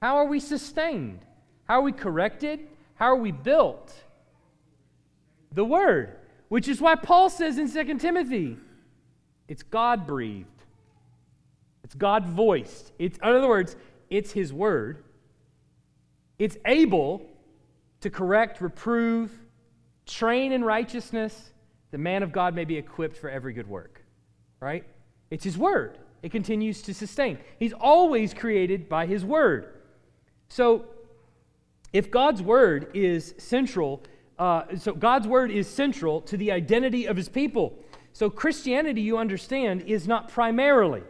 How 0.00 0.18
are 0.18 0.26
we 0.26 0.38
sustained? 0.38 1.18
How 1.64 1.80
are 1.80 1.82
we 1.82 1.90
corrected? 1.90 2.68
How 2.94 3.06
are 3.06 3.16
we 3.16 3.32
built? 3.32 3.92
The 5.50 5.64
Word, 5.64 6.18
which 6.50 6.68
is 6.68 6.80
why 6.80 6.94
Paul 6.94 7.30
says 7.30 7.58
in 7.58 7.68
2 7.68 7.98
Timothy, 7.98 8.58
it's 9.48 9.64
God 9.64 10.06
breathed. 10.06 10.46
It's 11.82 11.96
God 11.96 12.26
voiced. 12.26 12.92
It's, 13.00 13.18
in 13.18 13.24
other 13.24 13.48
words, 13.48 13.74
it's 14.10 14.32
His 14.32 14.52
Word. 14.52 15.04
It's 16.38 16.56
able 16.64 17.22
to 18.00 18.10
correct, 18.10 18.60
reprove, 18.60 19.32
train 20.04 20.52
in 20.52 20.64
righteousness. 20.64 21.52
The 21.90 21.98
man 21.98 22.22
of 22.22 22.32
God 22.32 22.54
may 22.54 22.64
be 22.64 22.76
equipped 22.76 23.16
for 23.16 23.30
every 23.30 23.52
good 23.52 23.68
work. 23.68 24.02
Right? 24.60 24.84
It's 25.30 25.44
His 25.44 25.58
Word. 25.58 25.98
It 26.22 26.32
continues 26.32 26.82
to 26.82 26.94
sustain. 26.94 27.38
He's 27.58 27.72
always 27.72 28.34
created 28.34 28.88
by 28.88 29.06
His 29.06 29.24
Word. 29.24 29.74
So, 30.48 30.86
if 31.92 32.10
God's 32.10 32.42
Word 32.42 32.90
is 32.94 33.34
central, 33.38 34.02
uh, 34.38 34.64
so 34.76 34.92
God's 34.92 35.26
Word 35.26 35.50
is 35.50 35.68
central 35.68 36.20
to 36.22 36.36
the 36.36 36.52
identity 36.52 37.06
of 37.06 37.16
His 37.16 37.28
people. 37.28 37.78
So, 38.12 38.30
Christianity, 38.30 39.02
you 39.02 39.18
understand, 39.18 39.82
is 39.82 40.08
not 40.08 40.28
primarily 40.28 41.02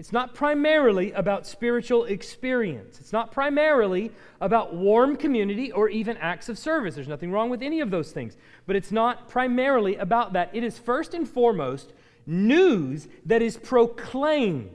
it's 0.00 0.12
not 0.12 0.32
primarily 0.32 1.12
about 1.12 1.46
spiritual 1.46 2.06
experience. 2.06 2.98
It's 3.00 3.12
not 3.12 3.32
primarily 3.32 4.10
about 4.40 4.74
warm 4.74 5.14
community 5.14 5.72
or 5.72 5.90
even 5.90 6.16
acts 6.16 6.48
of 6.48 6.56
service. 6.56 6.94
There's 6.94 7.06
nothing 7.06 7.30
wrong 7.30 7.50
with 7.50 7.60
any 7.60 7.80
of 7.80 7.90
those 7.90 8.10
things. 8.10 8.38
But 8.64 8.76
it's 8.76 8.90
not 8.90 9.28
primarily 9.28 9.96
about 9.96 10.32
that. 10.32 10.48
It 10.54 10.64
is 10.64 10.78
first 10.78 11.12
and 11.12 11.28
foremost 11.28 11.92
news 12.24 13.08
that 13.26 13.42
is 13.42 13.58
proclaimed. 13.58 14.70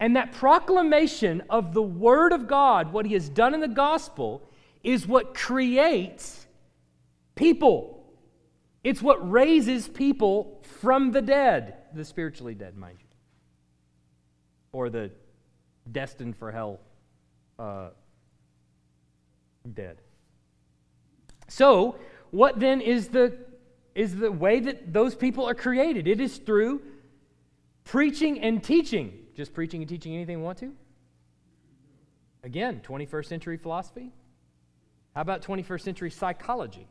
And 0.00 0.16
that 0.16 0.32
proclamation 0.32 1.42
of 1.50 1.74
the 1.74 1.82
Word 1.82 2.32
of 2.32 2.48
God, 2.48 2.90
what 2.90 3.04
He 3.04 3.12
has 3.12 3.28
done 3.28 3.52
in 3.52 3.60
the 3.60 3.68
gospel, 3.68 4.48
is 4.82 5.06
what 5.06 5.34
creates 5.34 6.46
people. 7.34 8.02
It's 8.82 9.02
what 9.02 9.30
raises 9.30 9.88
people 9.88 10.62
from 10.80 11.12
the 11.12 11.20
dead, 11.20 11.74
the 11.92 12.06
spiritually 12.06 12.54
dead, 12.54 12.78
mind 12.78 12.96
you 12.98 13.03
or 14.74 14.90
the 14.90 15.10
destined 15.90 16.36
for 16.36 16.50
hell 16.50 16.80
uh, 17.58 17.88
dead. 19.72 19.98
So, 21.48 21.96
what 22.30 22.58
then 22.58 22.80
is 22.80 23.08
the 23.08 23.38
is 23.94 24.16
the 24.16 24.32
way 24.32 24.58
that 24.58 24.92
those 24.92 25.14
people 25.14 25.48
are 25.48 25.54
created? 25.54 26.08
It 26.08 26.20
is 26.20 26.38
through 26.38 26.82
preaching 27.84 28.40
and 28.40 28.62
teaching. 28.62 29.12
Just 29.36 29.54
preaching 29.54 29.80
and 29.80 29.88
teaching 29.88 30.14
anything 30.14 30.38
we 30.38 30.44
want 30.44 30.58
to? 30.58 30.72
Again, 32.42 32.80
21st 32.84 33.26
century 33.26 33.56
philosophy? 33.56 34.10
How 35.14 35.20
about 35.20 35.42
21st 35.42 35.80
century 35.80 36.10
psychology? 36.10 36.88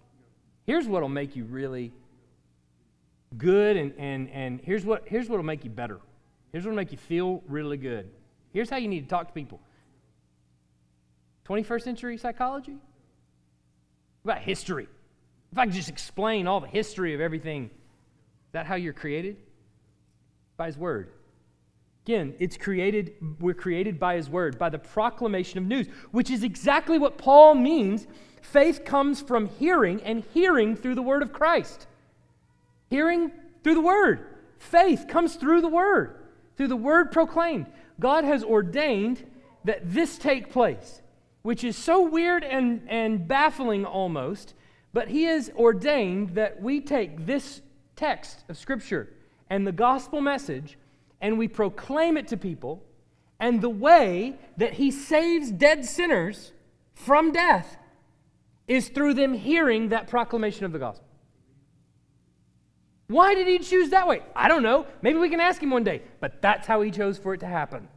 Here's 0.65 0.87
what 0.87 1.01
will 1.01 1.09
make 1.09 1.35
you 1.35 1.43
really 1.43 1.91
good, 3.37 3.75
and, 3.75 3.93
and, 3.97 4.29
and 4.29 4.61
here's 4.61 4.85
what 4.85 5.03
here's 5.05 5.27
what 5.27 5.35
will 5.35 5.43
make 5.43 5.65
you 5.65 5.69
better. 5.69 5.99
Here's 6.53 6.65
what 6.65 6.69
will 6.69 6.77
make 6.77 6.91
you 6.91 6.99
feel 6.99 7.43
really 7.47 7.77
good. 7.77 8.09
Here's 8.53 8.69
how 8.69 8.77
you 8.77 8.87
need 8.87 9.01
to 9.01 9.07
talk 9.07 9.27
to 9.27 9.33
people 9.33 9.59
21st 11.49 11.81
century 11.81 12.17
psychology? 12.17 12.77
What 14.21 14.33
about 14.33 14.43
history? 14.43 14.87
If 15.51 15.57
I 15.57 15.65
could 15.65 15.73
just 15.73 15.89
explain 15.89 16.47
all 16.47 16.61
the 16.61 16.67
history 16.67 17.13
of 17.13 17.19
everything, 17.19 17.65
is 17.65 18.51
that 18.53 18.65
how 18.65 18.75
you're 18.75 18.93
created? 18.93 19.37
By 20.55 20.67
His 20.67 20.77
Word. 20.77 21.09
Again, 22.05 22.35
it's 22.39 22.55
created, 22.55 23.13
we're 23.39 23.53
created 23.53 23.99
by 23.99 24.15
His 24.15 24.29
Word, 24.29 24.57
by 24.57 24.69
the 24.69 24.79
proclamation 24.79 25.57
of 25.57 25.65
news, 25.65 25.87
which 26.11 26.29
is 26.29 26.43
exactly 26.43 26.97
what 26.99 27.17
Paul 27.17 27.55
means. 27.55 28.07
Faith 28.41 28.85
comes 28.85 29.21
from 29.21 29.47
hearing, 29.47 30.01
and 30.03 30.23
hearing 30.33 30.75
through 30.75 30.95
the 30.95 31.01
Word 31.01 31.23
of 31.23 31.33
Christ. 31.33 31.87
Hearing 32.89 33.31
through 33.63 33.75
the 33.75 33.81
Word. 33.81 34.27
Faith 34.59 35.05
comes 35.07 35.35
through 35.35 35.61
the 35.61 35.67
Word 35.67 36.22
through 36.57 36.67
the 36.67 36.75
word 36.75 37.11
proclaimed. 37.11 37.67
God 37.99 38.23
has 38.23 38.43
ordained 38.43 39.25
that 39.63 39.91
this 39.93 40.17
take 40.17 40.51
place, 40.51 41.01
which 41.41 41.63
is 41.63 41.77
so 41.77 42.01
weird 42.01 42.43
and, 42.43 42.81
and 42.87 43.27
baffling 43.27 43.85
almost, 43.85 44.53
but 44.93 45.07
He 45.07 45.23
has 45.23 45.49
ordained 45.55 46.35
that 46.35 46.61
we 46.61 46.81
take 46.81 47.25
this 47.25 47.61
text 47.95 48.43
of 48.49 48.57
Scripture 48.57 49.09
and 49.49 49.65
the 49.65 49.71
gospel 49.71 50.21
message 50.21 50.77
and 51.21 51.37
we 51.37 51.47
proclaim 51.47 52.17
it 52.17 52.27
to 52.27 52.37
people. 52.37 52.83
And 53.39 53.61
the 53.61 53.69
way 53.69 54.35
that 54.57 54.73
He 54.73 54.91
saves 54.91 55.51
dead 55.51 55.85
sinners 55.85 56.51
from 56.93 57.31
death 57.31 57.77
is 58.67 58.89
through 58.89 59.13
them 59.13 59.33
hearing 59.33 59.89
that 59.89 60.07
proclamation 60.07 60.65
of 60.65 60.71
the 60.71 60.79
gospel. 60.79 61.02
Why 63.07 63.35
did 63.35 63.47
he 63.47 63.59
choose 63.59 63.89
that 63.89 64.07
way? 64.07 64.21
I 64.35 64.47
don't 64.47 64.63
know. 64.63 64.87
Maybe 65.01 65.19
we 65.19 65.29
can 65.29 65.39
ask 65.39 65.61
him 65.61 65.69
one 65.69 65.83
day. 65.83 66.01
But 66.19 66.41
that's 66.41 66.67
how 66.67 66.81
he 66.81 66.91
chose 66.91 67.17
for 67.17 67.33
it 67.33 67.39
to 67.41 67.47
happen. 67.47 67.87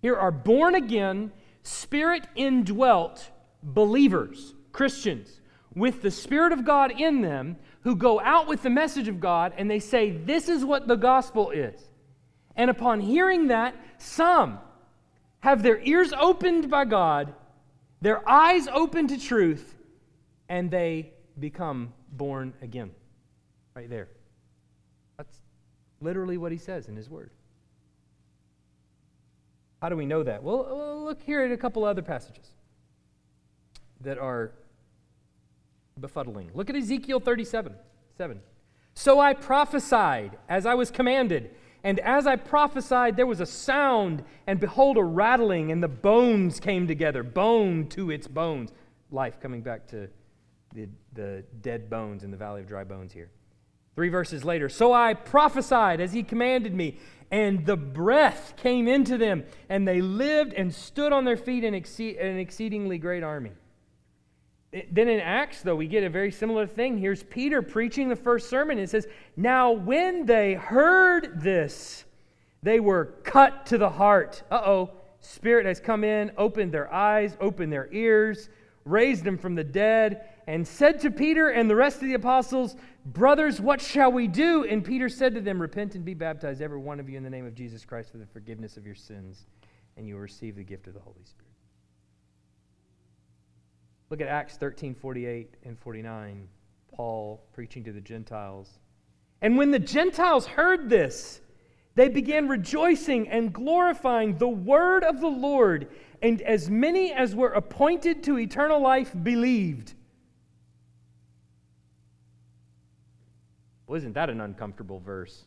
Here 0.00 0.16
are 0.16 0.30
born 0.30 0.74
again, 0.74 1.32
spirit 1.62 2.26
indwelt 2.34 3.30
believers, 3.62 4.54
Christians, 4.72 5.40
with 5.74 6.02
the 6.02 6.10
Spirit 6.10 6.52
of 6.52 6.64
God 6.64 6.92
in 7.00 7.22
them 7.22 7.56
who 7.80 7.96
go 7.96 8.20
out 8.20 8.46
with 8.46 8.62
the 8.62 8.70
message 8.70 9.08
of 9.08 9.20
God 9.20 9.52
and 9.56 9.70
they 9.70 9.78
say, 9.78 10.10
This 10.10 10.48
is 10.48 10.64
what 10.64 10.86
the 10.86 10.96
gospel 10.96 11.50
is. 11.50 11.80
And 12.56 12.70
upon 12.70 13.00
hearing 13.00 13.48
that, 13.48 13.74
some 13.98 14.58
have 15.40 15.62
their 15.62 15.80
ears 15.80 16.12
opened 16.12 16.70
by 16.70 16.84
God, 16.84 17.34
their 18.00 18.26
eyes 18.28 18.68
open 18.68 19.08
to 19.08 19.18
truth, 19.18 19.74
and 20.48 20.70
they 20.70 21.12
become 21.38 21.92
born 22.12 22.54
again. 22.62 22.90
Right 23.74 23.90
there. 23.90 24.08
That's 25.16 25.40
literally 26.00 26.36
what 26.36 26.52
he 26.52 26.58
says 26.58 26.88
in 26.88 26.96
his 26.96 27.10
word. 27.10 27.30
How 29.82 29.88
do 29.88 29.96
we 29.96 30.06
know 30.06 30.22
that? 30.22 30.42
Well, 30.42 31.04
look 31.04 31.20
here 31.22 31.42
at 31.42 31.52
a 31.52 31.56
couple 31.56 31.84
other 31.84 32.02
passages 32.02 32.48
that 34.00 34.18
are 34.18 34.52
befuddling. 36.00 36.50
Look 36.54 36.70
at 36.70 36.76
Ezekiel 36.76 37.20
37 37.20 37.74
7. 38.16 38.40
So 38.94 39.18
I 39.18 39.34
prophesied 39.34 40.38
as 40.48 40.66
I 40.66 40.74
was 40.74 40.90
commanded, 40.90 41.50
and 41.82 41.98
as 42.00 42.26
I 42.26 42.36
prophesied, 42.36 43.16
there 43.16 43.26
was 43.26 43.40
a 43.40 43.46
sound, 43.46 44.24
and 44.46 44.60
behold, 44.60 44.96
a 44.96 45.02
rattling, 45.02 45.72
and 45.72 45.82
the 45.82 45.88
bones 45.88 46.60
came 46.60 46.86
together, 46.86 47.22
bone 47.22 47.88
to 47.88 48.10
its 48.10 48.28
bones. 48.28 48.72
Life 49.10 49.40
coming 49.40 49.60
back 49.60 49.86
to 49.88 50.08
the, 50.74 50.88
the 51.12 51.44
dead 51.60 51.90
bones 51.90 52.24
in 52.24 52.30
the 52.30 52.36
valley 52.36 52.62
of 52.62 52.68
dry 52.68 52.84
bones 52.84 53.12
here. 53.12 53.30
Three 53.94 54.08
verses 54.08 54.44
later, 54.44 54.68
so 54.68 54.92
I 54.92 55.14
prophesied 55.14 56.00
as 56.00 56.12
he 56.12 56.22
commanded 56.22 56.74
me, 56.74 56.98
and 57.30 57.64
the 57.64 57.76
breath 57.76 58.54
came 58.56 58.88
into 58.88 59.16
them, 59.16 59.44
and 59.68 59.86
they 59.86 60.00
lived 60.00 60.52
and 60.52 60.74
stood 60.74 61.12
on 61.12 61.24
their 61.24 61.36
feet 61.36 61.64
in 61.64 61.74
an 61.74 62.38
exceedingly 62.38 62.98
great 62.98 63.22
army. 63.22 63.52
Then 64.90 65.08
in 65.08 65.20
Acts, 65.20 65.62
though, 65.62 65.76
we 65.76 65.86
get 65.86 66.02
a 66.02 66.10
very 66.10 66.32
similar 66.32 66.66
thing. 66.66 66.98
Here's 66.98 67.22
Peter 67.22 67.62
preaching 67.62 68.08
the 68.08 68.16
first 68.16 68.50
sermon. 68.50 68.78
It 68.78 68.90
says, 68.90 69.06
Now 69.36 69.70
when 69.70 70.26
they 70.26 70.54
heard 70.54 71.40
this, 71.40 72.04
they 72.62 72.80
were 72.80 73.14
cut 73.22 73.66
to 73.66 73.78
the 73.78 73.90
heart. 73.90 74.42
Uh 74.50 74.62
oh, 74.64 74.90
Spirit 75.20 75.66
has 75.66 75.78
come 75.78 76.02
in, 76.02 76.32
opened 76.36 76.72
their 76.72 76.92
eyes, 76.92 77.36
opened 77.40 77.72
their 77.72 77.88
ears, 77.92 78.48
raised 78.84 79.22
them 79.22 79.38
from 79.38 79.54
the 79.54 79.64
dead, 79.64 80.28
and 80.46 80.66
said 80.66 81.00
to 81.00 81.10
Peter 81.10 81.48
and 81.48 81.68
the 81.68 81.76
rest 81.76 81.96
of 81.96 82.08
the 82.08 82.14
apostles, 82.14 82.76
Brothers, 83.06 83.60
what 83.60 83.80
shall 83.80 84.12
we 84.12 84.26
do? 84.26 84.64
And 84.64 84.84
Peter 84.84 85.08
said 85.08 85.34
to 85.34 85.40
them, 85.40 85.60
Repent 85.60 85.94
and 85.94 86.04
be 86.04 86.14
baptized, 86.14 86.62
every 86.62 86.78
one 86.78 87.00
of 87.00 87.08
you, 87.08 87.16
in 87.16 87.22
the 87.22 87.30
name 87.30 87.46
of 87.46 87.54
Jesus 87.54 87.84
Christ 87.84 88.10
for 88.10 88.18
the 88.18 88.26
forgiveness 88.26 88.76
of 88.76 88.86
your 88.86 88.94
sins, 88.94 89.46
and 89.96 90.06
you 90.06 90.14
will 90.14 90.22
receive 90.22 90.56
the 90.56 90.64
gift 90.64 90.86
of 90.86 90.94
the 90.94 91.00
Holy 91.00 91.24
Spirit. 91.24 91.50
Look 94.10 94.20
at 94.20 94.28
Acts 94.28 94.56
13 94.56 94.94
48 94.94 95.54
and 95.64 95.78
49. 95.78 96.48
Paul 96.94 97.44
preaching 97.52 97.84
to 97.84 97.92
the 97.92 98.00
Gentiles. 98.00 98.78
And 99.42 99.58
when 99.58 99.70
the 99.70 99.78
Gentiles 99.78 100.46
heard 100.46 100.88
this, 100.88 101.40
they 101.96 102.08
began 102.08 102.48
rejoicing 102.48 103.28
and 103.28 103.52
glorifying 103.52 104.38
the 104.38 104.48
word 104.48 105.04
of 105.04 105.20
the 105.20 105.28
Lord, 105.28 105.88
and 106.22 106.40
as 106.42 106.70
many 106.70 107.12
as 107.12 107.34
were 107.34 107.52
appointed 107.52 108.22
to 108.24 108.38
eternal 108.38 108.80
life 108.80 109.12
believed. 109.22 109.94
Wasn't 113.86 114.14
that 114.14 114.30
an 114.30 114.40
uncomfortable 114.40 115.00
verse? 115.00 115.44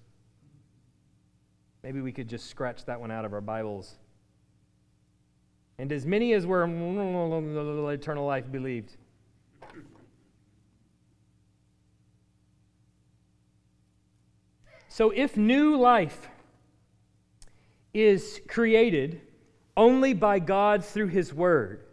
Maybe 1.83 2.01
we 2.01 2.11
could 2.11 2.27
just 2.27 2.49
scratch 2.49 2.85
that 2.85 2.99
one 2.99 3.11
out 3.11 3.25
of 3.25 3.33
our 3.33 3.41
Bibles. 3.41 3.95
And 5.79 5.91
as 5.91 6.05
many 6.05 6.33
as 6.33 6.45
were 6.45 6.65
eternal 6.65 8.25
life 8.25 8.51
believed. 8.51 8.97
So 14.89 15.11
if 15.11 15.37
new 15.37 15.77
life 15.77 16.27
is 17.93 18.41
created 18.47 19.21
only 19.75 20.13
by 20.13 20.39
God 20.39 20.83
through 20.83 21.07
His 21.07 21.33
Word, 21.33 21.85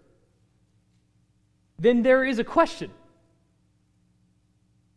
then 1.78 2.02
there 2.02 2.24
is 2.24 2.38
a 2.38 2.44
question. 2.44 2.90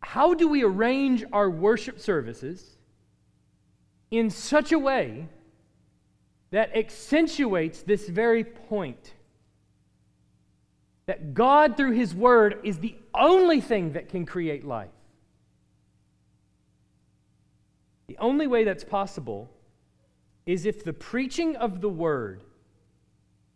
How 0.08 0.32
do 0.32 0.48
we 0.48 0.64
arrange 0.64 1.22
our 1.34 1.50
worship 1.50 2.00
services 2.00 2.78
in 4.10 4.30
such 4.30 4.72
a 4.72 4.78
way 4.78 5.28
that 6.50 6.74
accentuates 6.74 7.82
this 7.82 8.08
very 8.08 8.42
point 8.42 9.12
that 11.04 11.34
God, 11.34 11.76
through 11.76 11.90
His 11.90 12.14
Word, 12.14 12.58
is 12.64 12.78
the 12.78 12.96
only 13.14 13.60
thing 13.60 13.92
that 13.92 14.08
can 14.08 14.24
create 14.24 14.64
life. 14.64 14.88
The 18.06 18.16
only 18.16 18.46
way 18.46 18.64
that's 18.64 18.84
possible 18.84 19.50
is 20.46 20.64
if 20.64 20.84
the 20.84 20.94
preaching 20.94 21.54
of 21.54 21.82
the 21.82 21.90
Word 21.90 22.44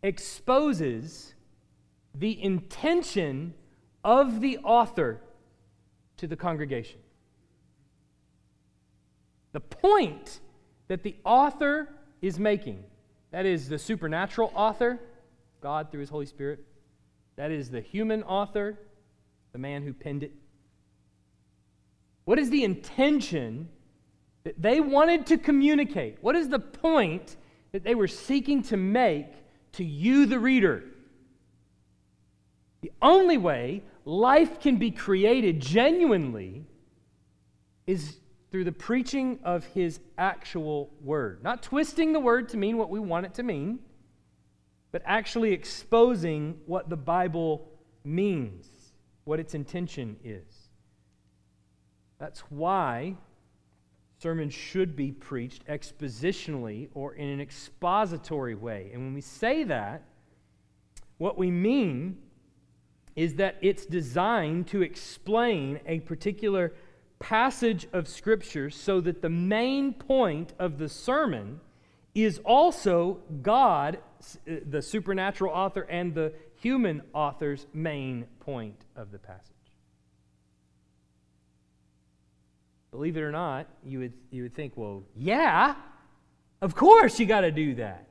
exposes 0.02 1.32
the 2.14 2.42
intention 2.42 3.54
of 4.04 4.42
the 4.42 4.58
author 4.58 5.22
to 6.22 6.28
the 6.28 6.36
congregation. 6.36 7.00
The 9.50 9.58
point 9.58 10.38
that 10.86 11.02
the 11.02 11.16
author 11.24 11.88
is 12.20 12.38
making. 12.38 12.84
That 13.32 13.44
is 13.44 13.68
the 13.68 13.76
supernatural 13.76 14.52
author, 14.54 15.00
God 15.60 15.90
through 15.90 15.98
his 15.98 16.10
Holy 16.10 16.26
Spirit. 16.26 16.60
That 17.34 17.50
is 17.50 17.70
the 17.70 17.80
human 17.80 18.22
author, 18.22 18.78
the 19.50 19.58
man 19.58 19.82
who 19.82 19.92
penned 19.92 20.22
it. 20.22 20.30
What 22.24 22.38
is 22.38 22.50
the 22.50 22.62
intention 22.62 23.68
that 24.44 24.62
they 24.62 24.78
wanted 24.78 25.26
to 25.26 25.38
communicate? 25.38 26.18
What 26.20 26.36
is 26.36 26.48
the 26.48 26.60
point 26.60 27.36
that 27.72 27.82
they 27.82 27.96
were 27.96 28.06
seeking 28.06 28.62
to 28.64 28.76
make 28.76 29.26
to 29.72 29.84
you, 29.84 30.26
the 30.26 30.38
reader? 30.38 30.84
The 32.82 32.92
only 33.02 33.38
way 33.38 33.82
life 34.04 34.60
can 34.60 34.76
be 34.76 34.90
created 34.90 35.60
genuinely 35.60 36.64
is 37.86 38.16
through 38.50 38.64
the 38.64 38.72
preaching 38.72 39.38
of 39.44 39.64
his 39.64 40.00
actual 40.18 40.90
word. 41.02 41.42
Not 41.42 41.62
twisting 41.62 42.12
the 42.12 42.20
word 42.20 42.50
to 42.50 42.56
mean 42.56 42.76
what 42.76 42.90
we 42.90 43.00
want 43.00 43.26
it 43.26 43.34
to 43.34 43.42
mean, 43.42 43.78
but 44.90 45.02
actually 45.06 45.52
exposing 45.52 46.60
what 46.66 46.90
the 46.90 46.96
Bible 46.96 47.70
means, 48.04 48.66
what 49.24 49.40
its 49.40 49.54
intention 49.54 50.16
is. 50.22 50.68
That's 52.18 52.40
why 52.50 53.16
sermons 54.18 54.54
should 54.54 54.94
be 54.94 55.10
preached 55.10 55.66
expositionally 55.66 56.88
or 56.94 57.14
in 57.14 57.28
an 57.28 57.40
expository 57.40 58.54
way. 58.54 58.90
And 58.92 59.02
when 59.02 59.14
we 59.14 59.22
say 59.22 59.64
that, 59.64 60.04
what 61.18 61.38
we 61.38 61.50
mean 61.50 62.18
is 63.16 63.34
that 63.36 63.56
it's 63.60 63.86
designed 63.86 64.66
to 64.68 64.82
explain 64.82 65.80
a 65.86 66.00
particular 66.00 66.72
passage 67.18 67.86
of 67.92 68.08
Scripture 68.08 68.70
so 68.70 69.00
that 69.00 69.22
the 69.22 69.28
main 69.28 69.92
point 69.92 70.52
of 70.58 70.78
the 70.78 70.88
sermon 70.88 71.60
is 72.14 72.40
also 72.44 73.18
God, 73.42 73.98
uh, 74.48 74.54
the 74.68 74.82
supernatural 74.82 75.52
author, 75.52 75.82
and 75.82 76.14
the 76.14 76.32
human 76.56 77.02
author's 77.14 77.66
main 77.72 78.26
point 78.40 78.76
of 78.96 79.10
the 79.10 79.18
passage. 79.18 79.48
Believe 82.90 83.16
it 83.16 83.22
or 83.22 83.32
not, 83.32 83.66
you 83.84 84.00
would, 84.00 84.12
you 84.30 84.42
would 84.42 84.54
think, 84.54 84.74
well, 84.76 85.02
yeah, 85.16 85.74
of 86.60 86.74
course 86.74 87.18
you 87.18 87.24
got 87.24 87.40
to 87.40 87.50
do 87.50 87.74
that. 87.76 88.06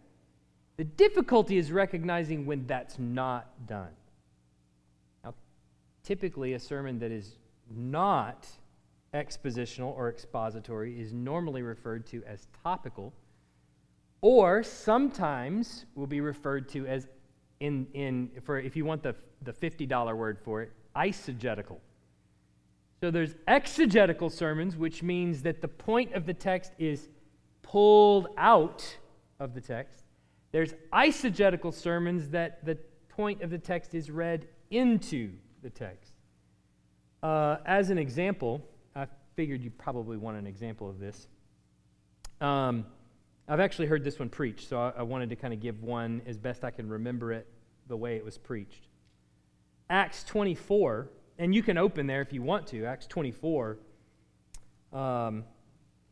The 0.77 0.83
difficulty 0.83 1.57
is 1.57 1.71
recognizing 1.71 2.45
when 2.45 2.65
that's 2.65 2.97
not 2.97 3.67
done. 3.67 3.91
Typically, 6.03 6.53
a 6.53 6.59
sermon 6.59 6.99
that 6.99 7.11
is 7.11 7.37
not 7.69 8.47
expositional 9.13 9.95
or 9.95 10.09
expository 10.09 10.99
is 10.99 11.13
normally 11.13 11.61
referred 11.61 12.05
to 12.07 12.23
as 12.25 12.47
topical, 12.63 13.13
or 14.21 14.63
sometimes 14.63 15.85
will 15.95 16.07
be 16.07 16.21
referred 16.21 16.69
to 16.69 16.87
as, 16.87 17.07
in, 17.59 17.87
in, 17.93 18.29
for 18.43 18.59
if 18.59 18.75
you 18.75 18.85
want 18.85 19.03
the, 19.03 19.15
the 19.41 19.53
$50 19.53 20.15
word 20.15 20.39
for 20.43 20.61
it, 20.61 20.71
eisegetical. 20.95 21.77
So 23.01 23.09
there's 23.09 23.35
exegetical 23.47 24.29
sermons, 24.29 24.77
which 24.77 25.01
means 25.01 25.41
that 25.41 25.61
the 25.61 25.67
point 25.67 26.13
of 26.13 26.25
the 26.25 26.33
text 26.33 26.73
is 26.77 27.09
pulled 27.63 28.27
out 28.37 28.97
of 29.39 29.53
the 29.55 29.61
text. 29.61 30.03
There's 30.51 30.73
eisegetical 30.93 31.73
sermons 31.73 32.29
that 32.29 32.63
the 32.63 32.77
point 33.09 33.41
of 33.41 33.49
the 33.49 33.57
text 33.57 33.95
is 33.95 34.11
read 34.11 34.47
into 34.69 35.31
the 35.61 35.69
text. 35.69 36.13
Uh, 37.23 37.57
as 37.65 37.89
an 37.89 37.97
example, 37.97 38.61
I 38.95 39.07
figured 39.35 39.63
you 39.63 39.69
probably 39.69 40.17
want 40.17 40.37
an 40.37 40.47
example 40.47 40.89
of 40.89 40.99
this. 40.99 41.27
Um, 42.39 42.85
I've 43.47 43.59
actually 43.59 43.87
heard 43.87 44.03
this 44.03 44.17
one 44.17 44.29
preached, 44.29 44.67
so 44.67 44.79
I, 44.79 44.93
I 44.97 45.03
wanted 45.03 45.29
to 45.29 45.35
kind 45.35 45.53
of 45.53 45.59
give 45.59 45.83
one 45.83 46.21
as 46.25 46.37
best 46.37 46.63
I 46.63 46.71
can 46.71 46.89
remember 46.89 47.31
it 47.31 47.47
the 47.87 47.97
way 47.97 48.15
it 48.15 48.25
was 48.25 48.37
preached. 48.37 48.87
Acts 49.89 50.23
24, 50.23 51.09
and 51.37 51.53
you 51.53 51.61
can 51.61 51.77
open 51.77 52.07
there 52.07 52.21
if 52.21 52.31
you 52.33 52.41
want 52.41 52.65
to. 52.67 52.85
Acts 52.85 53.07
24, 53.07 53.77
um, 54.93 55.43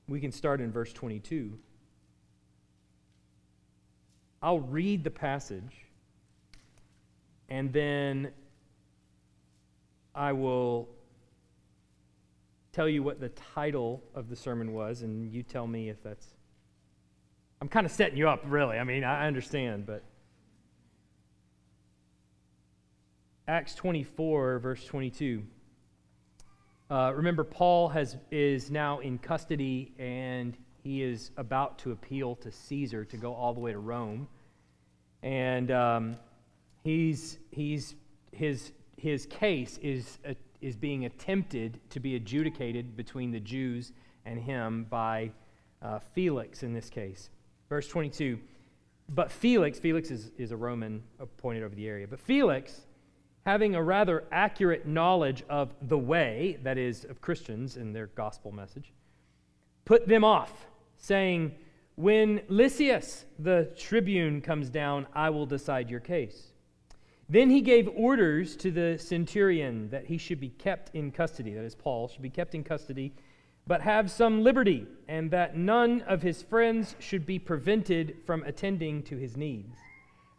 we 0.07 0.19
can 0.19 0.31
start 0.31 0.61
in 0.61 0.71
verse 0.71 0.91
22. 0.93 1.57
I'll 4.41 4.59
read 4.59 5.03
the 5.03 5.11
passage, 5.11 5.87
and 7.49 7.73
then 7.73 8.31
I 10.19 10.33
will 10.33 10.89
tell 12.73 12.89
you 12.89 13.01
what 13.01 13.21
the 13.21 13.29
title 13.29 14.03
of 14.13 14.27
the 14.27 14.35
sermon 14.35 14.73
was, 14.73 15.01
and 15.01 15.31
you 15.33 15.43
tell 15.43 15.65
me 15.65 15.87
if 15.87 16.03
that's. 16.03 16.27
I'm 17.61 17.69
kind 17.69 17.85
of 17.85 17.91
setting 17.93 18.17
you 18.17 18.27
up, 18.27 18.41
really. 18.45 18.77
I 18.77 18.83
mean, 18.83 19.05
I 19.05 19.27
understand, 19.27 19.85
but. 19.85 20.03
Acts 23.47 23.73
24, 23.75 24.59
verse 24.59 24.83
22. 24.83 25.41
Uh, 26.91 27.13
remember, 27.15 27.45
Paul 27.45 27.87
has, 27.87 28.17
is 28.29 28.69
now 28.69 28.99
in 28.99 29.19
custody 29.19 29.93
and 29.97 30.57
he 30.83 31.01
is 31.01 31.31
about 31.37 31.79
to 31.79 31.91
appeal 31.91 32.35
to 32.35 32.51
Caesar 32.51 33.05
to 33.05 33.17
go 33.17 33.33
all 33.33 33.53
the 33.53 33.59
way 33.59 33.71
to 33.71 33.79
Rome. 33.79 34.27
And 35.23 35.71
um, 35.71 36.17
he's, 36.83 37.39
he's, 37.51 37.95
his, 38.31 38.71
his 38.99 39.25
case 39.25 39.79
is 39.81 40.19
a, 40.25 40.35
is 40.61 40.75
being 40.75 41.05
attempted 41.05 41.79
to 41.89 41.99
be 41.99 42.15
adjudicated 42.15 42.97
between 42.97 43.31
the 43.31 43.39
Jews 43.39 43.93
and 44.25 44.39
him 44.39 44.85
by 44.89 45.31
uh, 45.81 45.99
Felix 45.99 46.63
in 46.63 46.73
this 46.73 46.89
case. 46.89 47.29
Verse 47.69 47.87
22. 47.87 48.39
But 49.09 49.31
Felix, 49.31 49.79
Felix 49.79 50.11
is, 50.11 50.31
is 50.37 50.51
a 50.51 50.57
Roman 50.57 51.01
appointed 51.19 51.63
over 51.63 51.73
the 51.73 51.87
area, 51.87 52.07
but 52.07 52.19
Felix, 52.19 52.81
having 53.45 53.73
a 53.73 53.81
rather 53.81 54.25
accurate 54.31 54.85
knowledge 54.85 55.43
of 55.49 55.73
the 55.81 55.97
way, 55.97 56.59
that 56.63 56.77
is, 56.77 57.05
of 57.05 57.21
Christians 57.21 57.77
and 57.77 57.95
their 57.95 58.07
gospel 58.07 58.51
message, 58.51 58.93
put 59.85 60.07
them 60.07 60.23
off, 60.23 60.67
saying, 60.97 61.55
When 61.95 62.41
Lysias, 62.49 63.25
the 63.39 63.71
tribune, 63.75 64.41
comes 64.41 64.69
down, 64.69 65.07
I 65.13 65.31
will 65.31 65.47
decide 65.47 65.89
your 65.89 66.01
case. 66.01 66.48
Then 67.29 67.51
he 67.51 67.61
gave 67.61 67.87
orders 67.95 68.55
to 68.57 68.71
the 68.71 68.97
centurion 68.97 69.89
that 69.91 70.05
he 70.05 70.17
should 70.17 70.39
be 70.39 70.49
kept 70.49 70.95
in 70.95 71.11
custody, 71.11 71.53
that 71.53 71.63
is, 71.63 71.75
Paul, 71.75 72.07
should 72.07 72.23
be 72.23 72.29
kept 72.29 72.55
in 72.55 72.63
custody, 72.63 73.13
but 73.67 73.81
have 73.81 74.09
some 74.09 74.43
liberty, 74.43 74.87
and 75.07 75.29
that 75.29 75.55
none 75.55 76.01
of 76.01 76.23
his 76.23 76.41
friends 76.41 76.95
should 76.97 77.27
be 77.27 77.37
prevented 77.37 78.17
from 78.25 78.41
attending 78.43 79.03
to 79.03 79.15
his 79.15 79.37
needs. 79.37 79.77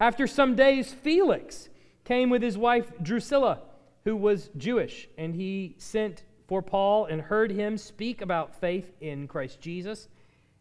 After 0.01 0.27
some 0.27 0.57
days, 0.57 0.93
Felix 0.93 1.69
came 2.05 2.29
with 2.29 2.43
his 2.43 2.59
wife 2.59 2.91
Drusilla, 3.01 3.61
who 4.05 4.17
was 4.17 4.51
Jewish, 4.57 5.09
and 5.17 5.37
he 5.37 5.77
sent 5.79 6.25
for 6.49 6.61
Paul 6.61 7.05
and 7.05 7.21
heard 7.21 7.53
him 7.53 7.79
speak 7.79 8.21
about 8.21 8.59
faith 8.59 8.91
in 9.01 9.29
Christ 9.29 9.61
Jesus. 9.61 10.09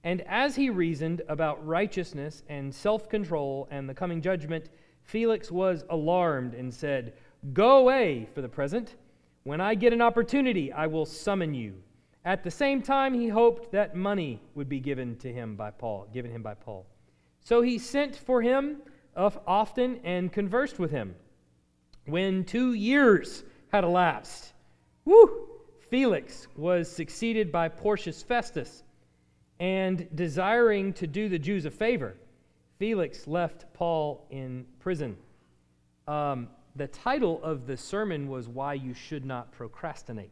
And 0.03 0.21
as 0.27 0.55
he 0.55 0.69
reasoned 0.69 1.23
about 1.27 1.65
righteousness 1.65 2.43
and 2.47 2.73
self 2.73 3.09
control 3.09 3.67
and 3.71 3.89
the 3.89 3.95
coming 3.95 4.21
judgment, 4.21 4.69
Felix 5.09 5.51
was 5.51 5.83
alarmed 5.89 6.53
and 6.53 6.71
said, 6.71 7.13
Go 7.51 7.77
away 7.77 8.29
for 8.35 8.41
the 8.41 8.47
present. 8.47 8.95
When 9.43 9.59
I 9.59 9.73
get 9.73 9.91
an 9.91 10.03
opportunity, 10.03 10.71
I 10.71 10.85
will 10.85 11.05
summon 11.07 11.55
you. 11.55 11.73
At 12.25 12.43
the 12.43 12.51
same 12.51 12.83
time, 12.83 13.15
he 13.15 13.27
hoped 13.27 13.71
that 13.71 13.95
money 13.95 14.39
would 14.53 14.69
be 14.69 14.79
given 14.79 15.15
to 15.17 15.33
him 15.33 15.55
by 15.55 15.71
Paul, 15.71 16.07
given 16.13 16.29
him 16.29 16.43
by 16.43 16.53
Paul. 16.53 16.85
So 17.39 17.63
he 17.63 17.79
sent 17.79 18.15
for 18.15 18.43
him 18.43 18.83
often 19.15 19.99
and 20.03 20.31
conversed 20.31 20.77
with 20.77 20.91
him. 20.91 21.15
When 22.05 22.43
two 22.43 22.73
years 22.73 23.43
had 23.71 23.83
elapsed, 23.83 24.53
whoo, 25.05 25.47
Felix 25.89 26.47
was 26.55 26.89
succeeded 26.89 27.51
by 27.51 27.67
Porcius 27.67 28.21
Festus, 28.21 28.83
and 29.59 30.07
desiring 30.13 30.93
to 30.93 31.07
do 31.07 31.29
the 31.29 31.39
Jews 31.39 31.65
a 31.65 31.71
favor, 31.71 32.15
Felix 32.79 33.27
left 33.27 33.71
Paul 33.73 34.25
in 34.31 34.65
prison. 34.79 35.17
Um, 36.07 36.47
the 36.77 36.87
title 36.87 37.43
of 37.43 37.67
the 37.67 37.75
sermon 37.75 38.29
was 38.29 38.47
Why 38.47 38.73
You 38.73 38.93
Should 38.93 39.25
Not 39.25 39.51
Procrastinate. 39.51 40.31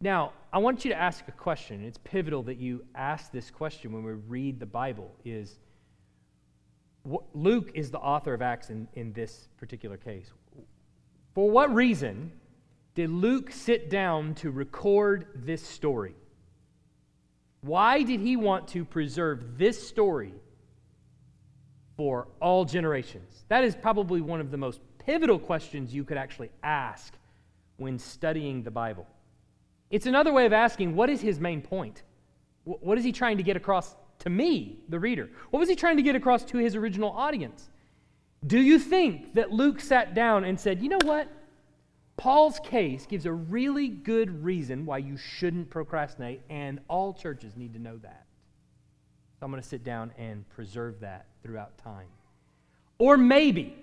Now, 0.00 0.32
I 0.52 0.58
want 0.58 0.84
you 0.84 0.90
to 0.90 1.00
ask 1.00 1.26
a 1.28 1.32
question. 1.32 1.82
It's 1.84 1.98
pivotal 1.98 2.42
that 2.42 2.58
you 2.58 2.84
ask 2.94 3.30
this 3.30 3.50
question 3.50 3.92
when 3.92 4.02
we 4.02 4.12
read 4.12 4.58
the 4.58 4.66
Bible 4.66 5.14
is 5.24 5.60
Luke 7.34 7.70
is 7.74 7.90
the 7.90 7.98
author 7.98 8.34
of 8.34 8.42
Acts 8.42 8.70
in, 8.70 8.88
in 8.94 9.12
this 9.12 9.48
particular 9.58 9.96
case. 9.96 10.30
For 11.34 11.50
what 11.50 11.72
reason 11.72 12.32
did 12.94 13.10
Luke 13.10 13.52
sit 13.52 13.90
down 13.90 14.34
to 14.36 14.50
record 14.50 15.26
this 15.34 15.62
story? 15.62 16.14
Why 17.64 18.02
did 18.02 18.20
he 18.20 18.36
want 18.36 18.68
to 18.68 18.84
preserve 18.84 19.56
this 19.56 19.88
story 19.88 20.34
for 21.96 22.28
all 22.38 22.66
generations? 22.66 23.44
That 23.48 23.64
is 23.64 23.74
probably 23.74 24.20
one 24.20 24.38
of 24.38 24.50
the 24.50 24.58
most 24.58 24.80
pivotal 24.98 25.38
questions 25.38 25.94
you 25.94 26.04
could 26.04 26.18
actually 26.18 26.50
ask 26.62 27.14
when 27.78 27.98
studying 27.98 28.62
the 28.62 28.70
Bible. 28.70 29.06
It's 29.90 30.04
another 30.04 30.30
way 30.30 30.44
of 30.44 30.52
asking 30.52 30.94
what 30.94 31.08
is 31.08 31.22
his 31.22 31.40
main 31.40 31.62
point? 31.62 32.02
What 32.64 32.98
is 32.98 33.04
he 33.04 33.12
trying 33.12 33.38
to 33.38 33.42
get 33.42 33.56
across 33.56 33.96
to 34.18 34.28
me, 34.28 34.80
the 34.90 34.98
reader? 34.98 35.30
What 35.48 35.60
was 35.60 35.68
he 35.70 35.74
trying 35.74 35.96
to 35.96 36.02
get 36.02 36.16
across 36.16 36.44
to 36.44 36.58
his 36.58 36.76
original 36.76 37.12
audience? 37.12 37.70
Do 38.46 38.60
you 38.60 38.78
think 38.78 39.32
that 39.34 39.52
Luke 39.52 39.80
sat 39.80 40.12
down 40.12 40.44
and 40.44 40.60
said, 40.60 40.82
you 40.82 40.90
know 40.90 40.98
what? 41.02 41.28
Paul's 42.16 42.60
case 42.60 43.06
gives 43.06 43.26
a 43.26 43.32
really 43.32 43.88
good 43.88 44.44
reason 44.44 44.86
why 44.86 44.98
you 44.98 45.16
shouldn't 45.16 45.70
procrastinate, 45.70 46.42
and 46.48 46.80
all 46.88 47.12
churches 47.12 47.56
need 47.56 47.72
to 47.74 47.80
know 47.80 47.98
that. 47.98 48.26
So 49.38 49.46
I'm 49.46 49.50
going 49.50 49.62
to 49.62 49.68
sit 49.68 49.82
down 49.82 50.12
and 50.16 50.48
preserve 50.50 51.00
that 51.00 51.26
throughout 51.42 51.76
time. 51.78 52.06
Or 52.98 53.16
maybe, 53.16 53.76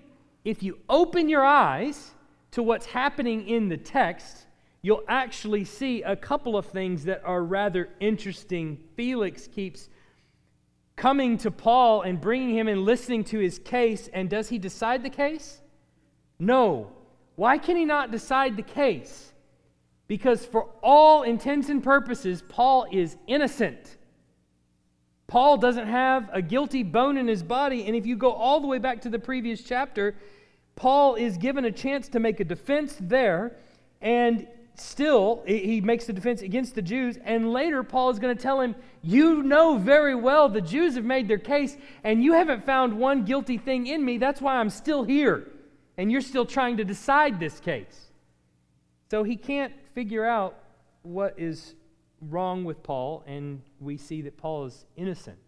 if 0.44 0.62
you 0.62 0.78
open 0.88 1.28
your 1.28 1.44
eyes 1.44 2.12
to 2.52 2.62
what's 2.62 2.86
happening 2.86 3.46
in 3.46 3.68
the 3.68 3.76
text, 3.76 4.46
you'll 4.80 5.04
actually 5.08 5.64
see 5.64 6.02
a 6.02 6.16
couple 6.16 6.56
of 6.56 6.66
things 6.66 7.04
that 7.04 7.22
are 7.24 7.44
rather 7.44 7.90
interesting. 8.00 8.78
Felix 8.96 9.46
keeps 9.46 9.88
coming 10.96 11.36
to 11.38 11.50
Paul 11.50 12.02
and 12.02 12.20
bringing 12.20 12.56
him 12.56 12.68
and 12.68 12.82
listening 12.82 13.24
to 13.24 13.38
his 13.38 13.58
case, 13.58 14.08
and 14.12 14.28
does 14.28 14.48
he 14.48 14.58
decide 14.58 15.02
the 15.02 15.10
case? 15.10 15.60
No. 16.38 16.92
Why 17.36 17.58
can 17.58 17.76
he 17.76 17.84
not 17.84 18.10
decide 18.10 18.56
the 18.56 18.62
case? 18.62 19.32
Because 20.06 20.44
for 20.44 20.68
all 20.82 21.22
intents 21.22 21.68
and 21.68 21.82
purposes, 21.82 22.42
Paul 22.48 22.86
is 22.92 23.16
innocent. 23.26 23.96
Paul 25.26 25.56
doesn't 25.56 25.86
have 25.86 26.28
a 26.32 26.42
guilty 26.42 26.82
bone 26.82 27.16
in 27.16 27.26
his 27.26 27.42
body. 27.42 27.86
And 27.86 27.96
if 27.96 28.04
you 28.04 28.16
go 28.16 28.32
all 28.32 28.60
the 28.60 28.66
way 28.66 28.78
back 28.78 29.00
to 29.02 29.08
the 29.08 29.18
previous 29.18 29.62
chapter, 29.62 30.14
Paul 30.76 31.14
is 31.14 31.38
given 31.38 31.64
a 31.64 31.72
chance 31.72 32.08
to 32.08 32.20
make 32.20 32.40
a 32.40 32.44
defense 32.44 32.96
there. 33.00 33.56
And 34.02 34.46
still, 34.74 35.42
he 35.46 35.80
makes 35.80 36.04
the 36.04 36.12
defense 36.12 36.42
against 36.42 36.74
the 36.74 36.82
Jews. 36.82 37.18
And 37.24 37.50
later, 37.50 37.82
Paul 37.82 38.10
is 38.10 38.18
going 38.18 38.36
to 38.36 38.42
tell 38.42 38.60
him, 38.60 38.74
You 39.00 39.42
know 39.42 39.78
very 39.78 40.14
well 40.14 40.50
the 40.50 40.60
Jews 40.60 40.96
have 40.96 41.04
made 41.04 41.28
their 41.28 41.38
case, 41.38 41.78
and 42.04 42.22
you 42.22 42.34
haven't 42.34 42.66
found 42.66 42.92
one 42.92 43.24
guilty 43.24 43.56
thing 43.56 43.86
in 43.86 44.04
me. 44.04 44.18
That's 44.18 44.42
why 44.42 44.56
I'm 44.56 44.68
still 44.68 45.04
here 45.04 45.46
and 46.02 46.10
you're 46.10 46.20
still 46.20 46.44
trying 46.44 46.78
to 46.78 46.84
decide 46.84 47.38
this 47.38 47.60
case. 47.60 48.10
So 49.08 49.22
he 49.22 49.36
can't 49.36 49.72
figure 49.94 50.26
out 50.26 50.58
what 51.02 51.38
is 51.38 51.76
wrong 52.22 52.64
with 52.64 52.82
Paul, 52.82 53.22
and 53.24 53.62
we 53.78 53.96
see 53.96 54.20
that 54.22 54.36
Paul 54.36 54.64
is 54.64 54.84
innocent. 54.96 55.38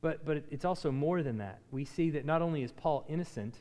But, 0.00 0.26
but 0.26 0.42
it's 0.50 0.64
also 0.64 0.90
more 0.90 1.22
than 1.22 1.38
that. 1.38 1.60
We 1.70 1.84
see 1.84 2.10
that 2.10 2.24
not 2.24 2.42
only 2.42 2.64
is 2.64 2.72
Paul 2.72 3.04
innocent, 3.08 3.54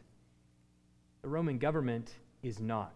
the 1.22 1.30
Roman 1.30 1.60
government 1.60 2.10
is 2.42 2.60
not. 2.60 2.96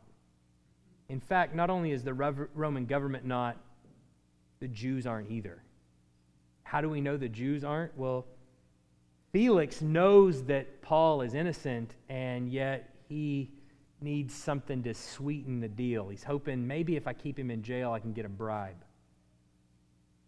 In 1.08 1.20
fact, 1.20 1.54
not 1.54 1.70
only 1.70 1.92
is 1.92 2.04
the 2.04 2.16
Roman 2.56 2.88
government 2.88 3.24
not, 3.24 3.56
the 4.60 4.68
Jews 4.68 5.06
aren't 5.06 5.30
either. 5.30 5.62
How 6.64 6.82
do 6.82 6.90
we 6.90 7.02
know 7.02 7.18
the 7.18 7.30
Jews 7.30 7.64
aren't? 7.64 7.96
Well, 7.96 8.26
Felix 9.32 9.84
knows 9.84 10.42
that 10.46 10.82
Paul 10.82 11.22
is 11.22 11.36
innocent, 11.36 11.94
and 12.10 12.50
yet 12.50 12.95
he 13.08 13.52
needs 14.02 14.34
something 14.34 14.84
to 14.84 14.94
sweeten 14.94 15.60
the 15.60 15.68
deal. 15.68 16.10
He's 16.10 16.24
hoping 16.24 16.66
maybe 16.66 16.96
if 16.96 17.08
I 17.08 17.14
keep 17.14 17.40
him 17.40 17.50
in 17.50 17.64
jail, 17.64 17.92
I 17.92 18.00
can 18.00 18.14
get 18.14 18.26
a 18.26 18.30
bribe. 18.30 18.84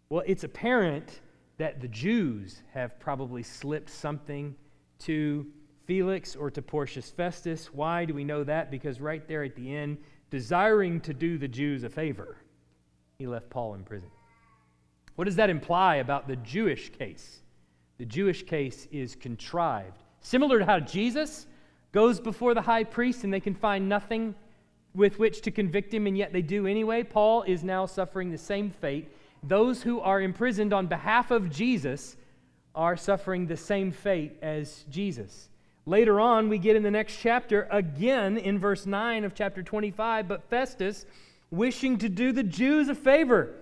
Well, 0.08 0.22
it's 0.26 0.44
apparent 0.44 1.20
that 1.58 1.80
the 1.80 1.88
Jews 1.88 2.62
have 2.72 2.98
probably 2.98 3.42
slipped 3.42 3.90
something 3.90 4.54
to 5.00 5.46
Felix 5.86 6.34
or 6.36 6.50
to 6.50 6.62
Porcius 6.62 7.10
Festus. 7.10 7.72
Why 7.72 8.04
do 8.04 8.14
we 8.14 8.24
know 8.24 8.44
that? 8.44 8.70
Because 8.70 9.00
right 9.00 9.26
there 9.26 9.42
at 9.42 9.56
the 9.56 9.74
end, 9.74 9.98
desiring 10.30 11.00
to 11.00 11.12
do 11.12 11.38
the 11.38 11.48
Jews 11.48 11.84
a 11.84 11.88
favor, 11.88 12.36
he 13.18 13.26
left 13.26 13.50
Paul 13.50 13.74
in 13.74 13.84
prison. 13.84 14.10
What 15.16 15.24
does 15.24 15.36
that 15.36 15.50
imply 15.50 15.96
about 15.96 16.28
the 16.28 16.36
Jewish 16.36 16.90
case? 16.90 17.42
The 17.98 18.04
Jewish 18.04 18.44
case 18.44 18.86
is 18.92 19.16
contrived. 19.16 20.02
Similar 20.20 20.60
to 20.60 20.64
how 20.64 20.78
Jesus 20.78 21.46
goes 21.98 22.20
before 22.20 22.54
the 22.54 22.62
high 22.62 22.84
priest 22.84 23.24
and 23.24 23.34
they 23.34 23.40
can 23.40 23.56
find 23.56 23.88
nothing 23.88 24.32
with 24.94 25.18
which 25.18 25.40
to 25.40 25.50
convict 25.50 25.92
him, 25.92 26.06
and 26.06 26.16
yet 26.16 26.32
they 26.32 26.42
do 26.42 26.64
anyway, 26.64 27.02
Paul 27.02 27.42
is 27.42 27.64
now 27.64 27.86
suffering 27.86 28.30
the 28.30 28.38
same 28.38 28.70
fate. 28.70 29.08
Those 29.42 29.82
who 29.82 29.98
are 29.98 30.20
imprisoned 30.20 30.72
on 30.72 30.86
behalf 30.86 31.32
of 31.32 31.50
Jesus 31.50 32.16
are 32.72 32.96
suffering 32.96 33.48
the 33.48 33.56
same 33.56 33.90
fate 33.90 34.38
as 34.42 34.84
Jesus. 34.88 35.48
Later 35.86 36.20
on, 36.20 36.48
we 36.48 36.58
get 36.58 36.76
in 36.76 36.84
the 36.84 36.90
next 36.92 37.16
chapter, 37.16 37.66
again 37.68 38.38
in 38.38 38.60
verse 38.60 38.86
9 38.86 39.24
of 39.24 39.34
chapter 39.34 39.64
25, 39.64 40.28
but 40.28 40.48
Festus, 40.48 41.04
wishing 41.50 41.98
to 41.98 42.08
do 42.08 42.30
the 42.30 42.44
Jews 42.44 42.88
a 42.88 42.94
favor, 42.94 43.56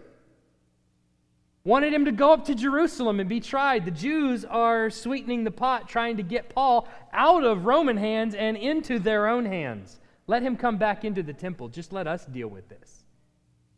wanted 1.67 1.93
him 1.93 2.05
to 2.05 2.13
go 2.13 2.33
up 2.33 2.45
to 2.45 2.55
Jerusalem 2.55 3.19
and 3.19 3.29
be 3.29 3.41
tried. 3.41 3.85
The 3.85 3.91
Jews 3.91 4.45
are 4.45 4.89
sweetening 4.89 5.43
the 5.43 5.51
pot, 5.51 5.89
trying 5.89 6.17
to 6.17 6.23
get 6.23 6.49
Paul 6.49 6.87
out 7.13 7.43
of 7.43 7.67
Roman 7.67 7.97
hands 7.97 8.37
and 8.37 8.57
into 8.57 9.01
their 9.01 9.27
own 9.27 9.45
hands. 9.45 9.99
Let 10.29 10.43
him 10.43 10.57
come 10.57 10.79
back 10.79 11.05
into 11.05 11.25
the 11.25 11.33
temple. 11.33 11.69
Just 11.69 11.93
let 11.93 12.07
us 12.07 12.25
deal 12.25 12.47
with 12.47 12.69
this. 12.69 13.05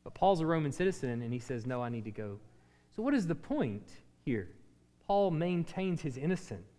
But 0.05 0.13
Paul's 0.13 0.43
a 0.43 0.47
Roman 0.47 0.71
citizen, 0.71 1.23
and 1.23 1.33
he 1.33 1.39
says, 1.39 1.65
No, 1.65 1.83
I 1.83 1.89
need 1.89 2.05
to 2.05 2.11
go. 2.11 2.39
So, 2.95 3.03
what 3.03 3.15
is 3.15 3.27
the 3.27 3.35
point 3.35 3.89
here? 4.23 4.51
Paul 5.07 5.31
maintains 5.31 6.03
his 6.03 6.19
innocence. 6.19 6.71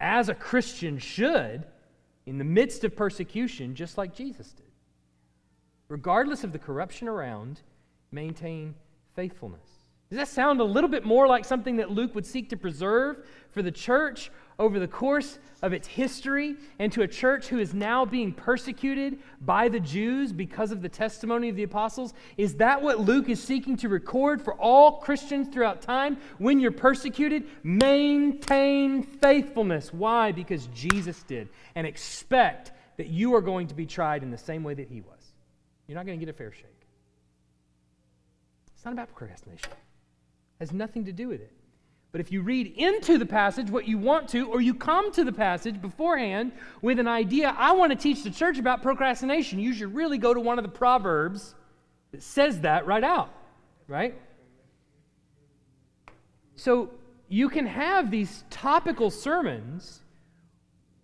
As 0.00 0.30
a 0.30 0.34
Christian 0.34 0.98
should, 0.98 1.66
in 2.24 2.38
the 2.38 2.44
midst 2.44 2.84
of 2.84 2.96
persecution, 2.96 3.74
just 3.74 3.98
like 3.98 4.14
Jesus 4.14 4.52
did. 4.52 4.66
Regardless 5.88 6.42
of 6.42 6.52
the 6.52 6.58
corruption 6.58 7.06
around, 7.06 7.60
maintain 8.10 8.74
faithfulness. 9.14 9.60
Does 10.12 10.18
that 10.18 10.28
sound 10.28 10.60
a 10.60 10.64
little 10.64 10.90
bit 10.90 11.06
more 11.06 11.26
like 11.26 11.42
something 11.42 11.76
that 11.76 11.90
Luke 11.90 12.14
would 12.14 12.26
seek 12.26 12.50
to 12.50 12.56
preserve 12.58 13.24
for 13.50 13.62
the 13.62 13.70
church 13.70 14.30
over 14.58 14.78
the 14.78 14.86
course 14.86 15.38
of 15.62 15.72
its 15.72 15.88
history 15.88 16.56
and 16.78 16.92
to 16.92 17.00
a 17.00 17.08
church 17.08 17.48
who 17.48 17.58
is 17.58 17.72
now 17.72 18.04
being 18.04 18.30
persecuted 18.30 19.20
by 19.40 19.70
the 19.70 19.80
Jews 19.80 20.30
because 20.30 20.70
of 20.70 20.82
the 20.82 20.88
testimony 20.90 21.48
of 21.48 21.56
the 21.56 21.62
apostles? 21.62 22.12
Is 22.36 22.56
that 22.56 22.82
what 22.82 23.00
Luke 23.00 23.30
is 23.30 23.42
seeking 23.42 23.74
to 23.78 23.88
record 23.88 24.42
for 24.42 24.52
all 24.54 24.98
Christians 24.98 25.48
throughout 25.48 25.80
time? 25.80 26.18
When 26.36 26.60
you're 26.60 26.72
persecuted, 26.72 27.44
maintain 27.62 29.02
faithfulness. 29.02 29.94
Why? 29.94 30.30
Because 30.30 30.66
Jesus 30.74 31.22
did. 31.22 31.48
And 31.74 31.86
expect 31.86 32.72
that 32.98 33.06
you 33.06 33.34
are 33.34 33.40
going 33.40 33.66
to 33.68 33.74
be 33.74 33.86
tried 33.86 34.22
in 34.22 34.30
the 34.30 34.36
same 34.36 34.62
way 34.62 34.74
that 34.74 34.88
he 34.88 35.00
was. 35.00 35.32
You're 35.88 35.96
not 35.96 36.04
going 36.04 36.20
to 36.20 36.26
get 36.26 36.30
a 36.30 36.36
fair 36.36 36.52
shake. 36.52 36.81
It's 38.82 38.84
not 38.84 38.94
about 38.94 39.14
procrastination 39.14 39.70
It 39.70 40.58
has 40.58 40.72
nothing 40.72 41.04
to 41.04 41.12
do 41.12 41.28
with 41.28 41.40
it. 41.40 41.52
But 42.10 42.20
if 42.20 42.32
you 42.32 42.42
read 42.42 42.66
into 42.76 43.16
the 43.16 43.24
passage 43.24 43.70
what 43.70 43.86
you 43.86 43.96
want 43.96 44.28
to, 44.30 44.50
or 44.50 44.60
you 44.60 44.74
come 44.74 45.12
to 45.12 45.22
the 45.22 45.30
passage 45.30 45.80
beforehand 45.80 46.50
with 46.80 46.98
an 46.98 47.06
idea, 47.06 47.54
I 47.56 47.70
want 47.74 47.92
to 47.92 47.96
teach 47.96 48.24
the 48.24 48.30
church 48.30 48.58
about 48.58 48.82
procrastination, 48.82 49.60
you 49.60 49.72
should 49.72 49.94
really 49.94 50.18
go 50.18 50.34
to 50.34 50.40
one 50.40 50.58
of 50.58 50.64
the 50.64 50.68
Proverbs 50.68 51.54
that 52.10 52.24
says 52.24 52.62
that 52.62 52.84
right 52.84 53.04
out, 53.04 53.32
right? 53.86 54.20
So 56.56 56.90
you 57.28 57.50
can 57.50 57.66
have 57.66 58.10
these 58.10 58.42
topical 58.50 59.12
sermons. 59.12 60.00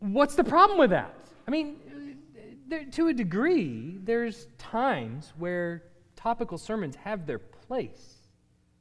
What's 0.01 0.35
the 0.35 0.43
problem 0.43 0.81
with 0.81 0.91
that? 0.91 1.15
I 1.47 1.53
mean, 1.53 1.77
to 2.91 3.07
a 3.07 3.13
degree, 3.15 4.01
there's 4.03 4.49
times 4.59 5.33
where 5.39 5.85
topical 6.17 6.59
sermons 6.59 6.97
have 6.97 7.25
their 7.25 7.39
place 7.69 8.17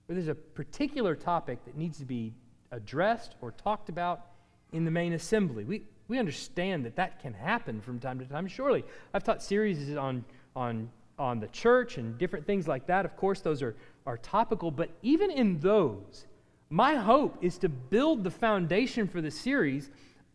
where 0.06 0.16
there's 0.16 0.30
a 0.30 0.36
particular 0.36 1.16
topic 1.16 1.64
that 1.66 1.78
needs 1.78 2.00
to 2.00 2.06
be 2.06 2.34
addressed 2.72 3.36
or 3.42 3.52
talked 3.52 3.90
about 3.90 4.28
in 4.72 4.86
the 4.86 4.92
main 4.92 5.14
assembly. 5.14 5.66
We, 5.66 5.84
we 6.08 6.18
understand 6.18 6.86
that 6.86 6.96
that 6.96 7.22
can 7.22 7.34
happen 7.34 7.82
from 7.82 8.00
time 8.00 8.20
to 8.20 8.26
time. 8.26 8.48
Surely, 8.48 8.84
I've 9.14 9.24
taught 9.24 9.44
series 9.44 9.96
on, 9.96 10.24
on, 10.56 10.90
on 11.20 11.40
the 11.40 11.48
church 11.48 11.98
and 11.98 12.18
different 12.18 12.46
things 12.46 12.68
like 12.68 12.88
that. 12.88 13.06
Of 13.06 13.16
course, 13.18 13.42
those 13.42 13.62
are, 13.62 13.76
are 14.06 14.18
topical, 14.18 14.72
but 14.72 14.90
even 15.02 15.30
in 15.30 15.60
those, 15.60 16.26
my 16.70 16.96
hope 16.96 17.38
is 17.42 17.58
to 17.60 17.70
build 17.70 18.24
the 18.24 18.32
foundation 18.32 19.08
for 19.08 19.22
the 19.22 19.32
series 19.32 19.92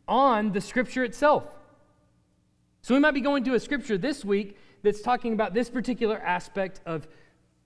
on 0.06 0.52
the 0.52 0.60
scripture 0.60 1.04
itself. 1.04 1.44
So 2.82 2.94
we 2.94 3.00
might 3.00 3.14
be 3.14 3.20
going 3.20 3.44
to 3.44 3.54
a 3.54 3.60
scripture 3.60 3.96
this 3.96 4.24
week 4.24 4.58
that's 4.82 5.00
talking 5.00 5.32
about 5.32 5.54
this 5.54 5.70
particular 5.70 6.18
aspect 6.18 6.80
of 6.84 7.06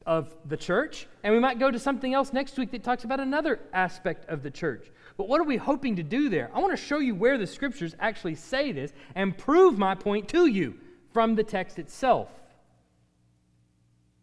of 0.07 0.33
the 0.47 0.57
church, 0.57 1.09
and 1.25 1.35
we 1.35 1.41
might 1.41 1.59
go 1.59 1.71
to 1.71 1.79
something 1.79 2.15
else 2.15 2.33
next 2.33 2.57
week 2.57 2.71
that 2.71 2.85
talks 2.85 3.05
about 3.05 3.19
another 3.19 3.59
aspect 3.73 4.29
of 4.31 4.43
the 4.43 4.51
church. 4.51 4.87
But 5.17 5.29
what 5.29 5.41
are 5.41 5.45
we 5.45 5.57
hoping 5.57 5.97
to 5.97 6.03
do 6.03 6.29
there? 6.29 6.51
I 6.55 6.61
want 6.61 6.73
to 6.73 6.83
show 6.83 6.99
you 6.99 7.15
where 7.15 7.39
the 7.39 7.47
scriptures 7.47 7.97
actually 7.99 8.37
say 8.37 8.71
this 8.71 8.93
and 9.15 9.37
prove 9.37 9.79
my 9.79 9.95
point 9.95 10.29
to 10.29 10.47
you 10.47 10.79
from 11.13 11.35
the 11.35 11.43
text 11.43 11.79
itself. 11.79 12.29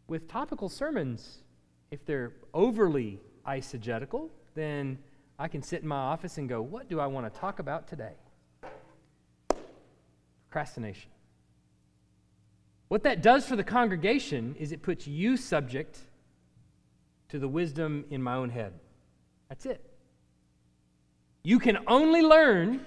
With 0.07 0.27
topical 0.27 0.69
sermons, 0.69 1.39
if 1.91 2.05
they're 2.05 2.31
overly 2.53 3.19
eisegetical, 3.45 4.29
then 4.55 4.97
I 5.37 5.47
can 5.47 5.61
sit 5.61 5.81
in 5.81 5.87
my 5.87 5.97
office 5.97 6.37
and 6.37 6.47
go, 6.47 6.61
What 6.61 6.87
do 6.89 6.99
I 6.99 7.07
want 7.07 7.31
to 7.31 7.39
talk 7.39 7.59
about 7.59 7.87
today? 7.87 8.13
Procrastination. 10.49 11.09
What 12.93 13.01
that 13.01 13.23
does 13.23 13.43
for 13.47 13.55
the 13.55 13.63
congregation 13.63 14.55
is 14.59 14.71
it 14.71 14.83
puts 14.83 15.07
you 15.07 15.35
subject 15.35 15.97
to 17.29 17.39
the 17.39 17.47
wisdom 17.47 18.05
in 18.11 18.21
my 18.21 18.35
own 18.35 18.51
head. 18.51 18.71
That's 19.49 19.65
it. 19.65 19.83
You 21.43 21.57
can 21.57 21.79
only 21.87 22.21
learn 22.21 22.85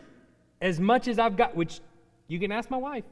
as 0.61 0.79
much 0.79 1.09
as 1.09 1.19
I've 1.19 1.37
got, 1.37 1.57
which 1.57 1.81
you 2.29 2.38
can 2.38 2.53
ask 2.53 2.71
my 2.71 2.77
wife. 2.77 3.03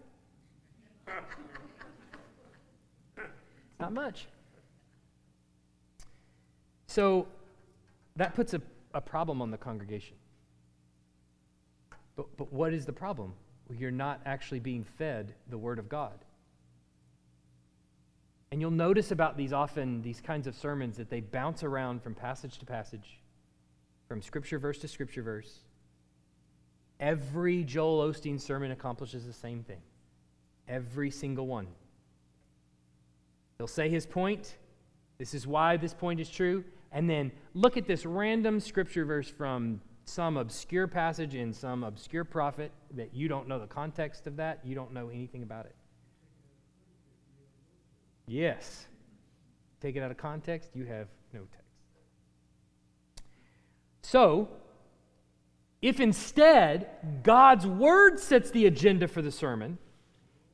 Not 3.81 3.93
much. 3.93 4.29
So 6.87 7.27
that 8.15 8.37
puts 8.37 8.55
a, 8.55 8.63
a 8.95 9.01
problem 9.01 9.43
on 9.43 9.51
the 9.51 9.59
congregation. 9.59 10.15
But, 12.15 12.27
but 12.37 12.53
what 12.53 12.73
is 12.73 12.87
the 12.87 12.93
problem? 12.93 13.33
Well, 13.69 13.77
you're 13.77 13.91
not 13.91 14.21
actually 14.25 14.61
being 14.61 14.85
fed 14.85 15.35
the 15.51 15.59
Word 15.59 15.81
of 15.81 15.89
God. 15.89 16.25
And 18.55 18.61
you'll 18.61 18.71
notice 18.71 19.11
about 19.11 19.37
these 19.37 19.53
often, 19.53 20.01
these 20.01 20.21
kinds 20.21 20.47
of 20.47 20.55
sermons, 20.55 20.97
that 20.99 21.11
they 21.11 21.19
bounce 21.19 21.65
around 21.65 22.05
from 22.05 22.15
passage 22.15 22.57
to 22.59 22.65
passage, 22.65 23.19
from 24.07 24.23
scripture 24.23 24.61
verse 24.61 24.79
to 24.79 24.87
scripture 24.87 25.23
verse. 25.23 25.59
Every 27.01 27.65
Joel 27.65 28.09
Osteen 28.09 28.41
sermon 28.41 28.71
accomplishes 28.71 29.27
the 29.27 29.33
same 29.33 29.65
thing. 29.65 29.81
Every 30.69 31.11
single 31.11 31.49
one. 31.49 31.67
He'll 33.59 33.67
say 33.67 33.89
his 33.89 34.07
point. 34.07 34.57
This 35.19 35.35
is 35.35 35.49
why 35.49 35.77
this 35.77 35.93
point 35.93 36.21
is 36.21 36.31
true. 36.31 36.63
And 36.93 37.11
then 37.11 37.33
look 37.55 37.77
at 37.77 37.89
this 37.89 38.07
random 38.07 38.61
scripture 38.61 39.05
verse 39.05 39.29
from 39.29 39.81
some 40.05 40.37
obscure 40.37 40.87
passage 40.87 41.35
in 41.35 41.53
some 41.53 41.83
obscure 41.83 42.23
prophet 42.23 42.71
that 42.93 43.13
you 43.13 43.27
don't 43.27 43.49
know 43.49 43.59
the 43.59 43.67
context 43.67 44.29
of 44.29 44.37
that. 44.37 44.61
You 44.63 44.77
don't 44.77 44.93
know 44.93 45.09
anything 45.09 45.43
about 45.43 45.67
it. 45.67 45.75
Yes. 48.27 48.87
Take 49.81 49.97
it 49.97 50.03
out 50.03 50.11
of 50.11 50.17
context, 50.17 50.71
you 50.75 50.87
have 50.87 51.09
no 51.33 51.41
text. 51.41 53.25
So, 54.03 54.49
if 55.83 56.01
instead 56.01 56.89
God's 57.23 57.67
word 57.67 58.19
sets 58.19 58.51
the 58.51 58.67
agenda 58.67 59.09
for 59.09 59.21
the 59.21 59.31
sermon, 59.31 59.79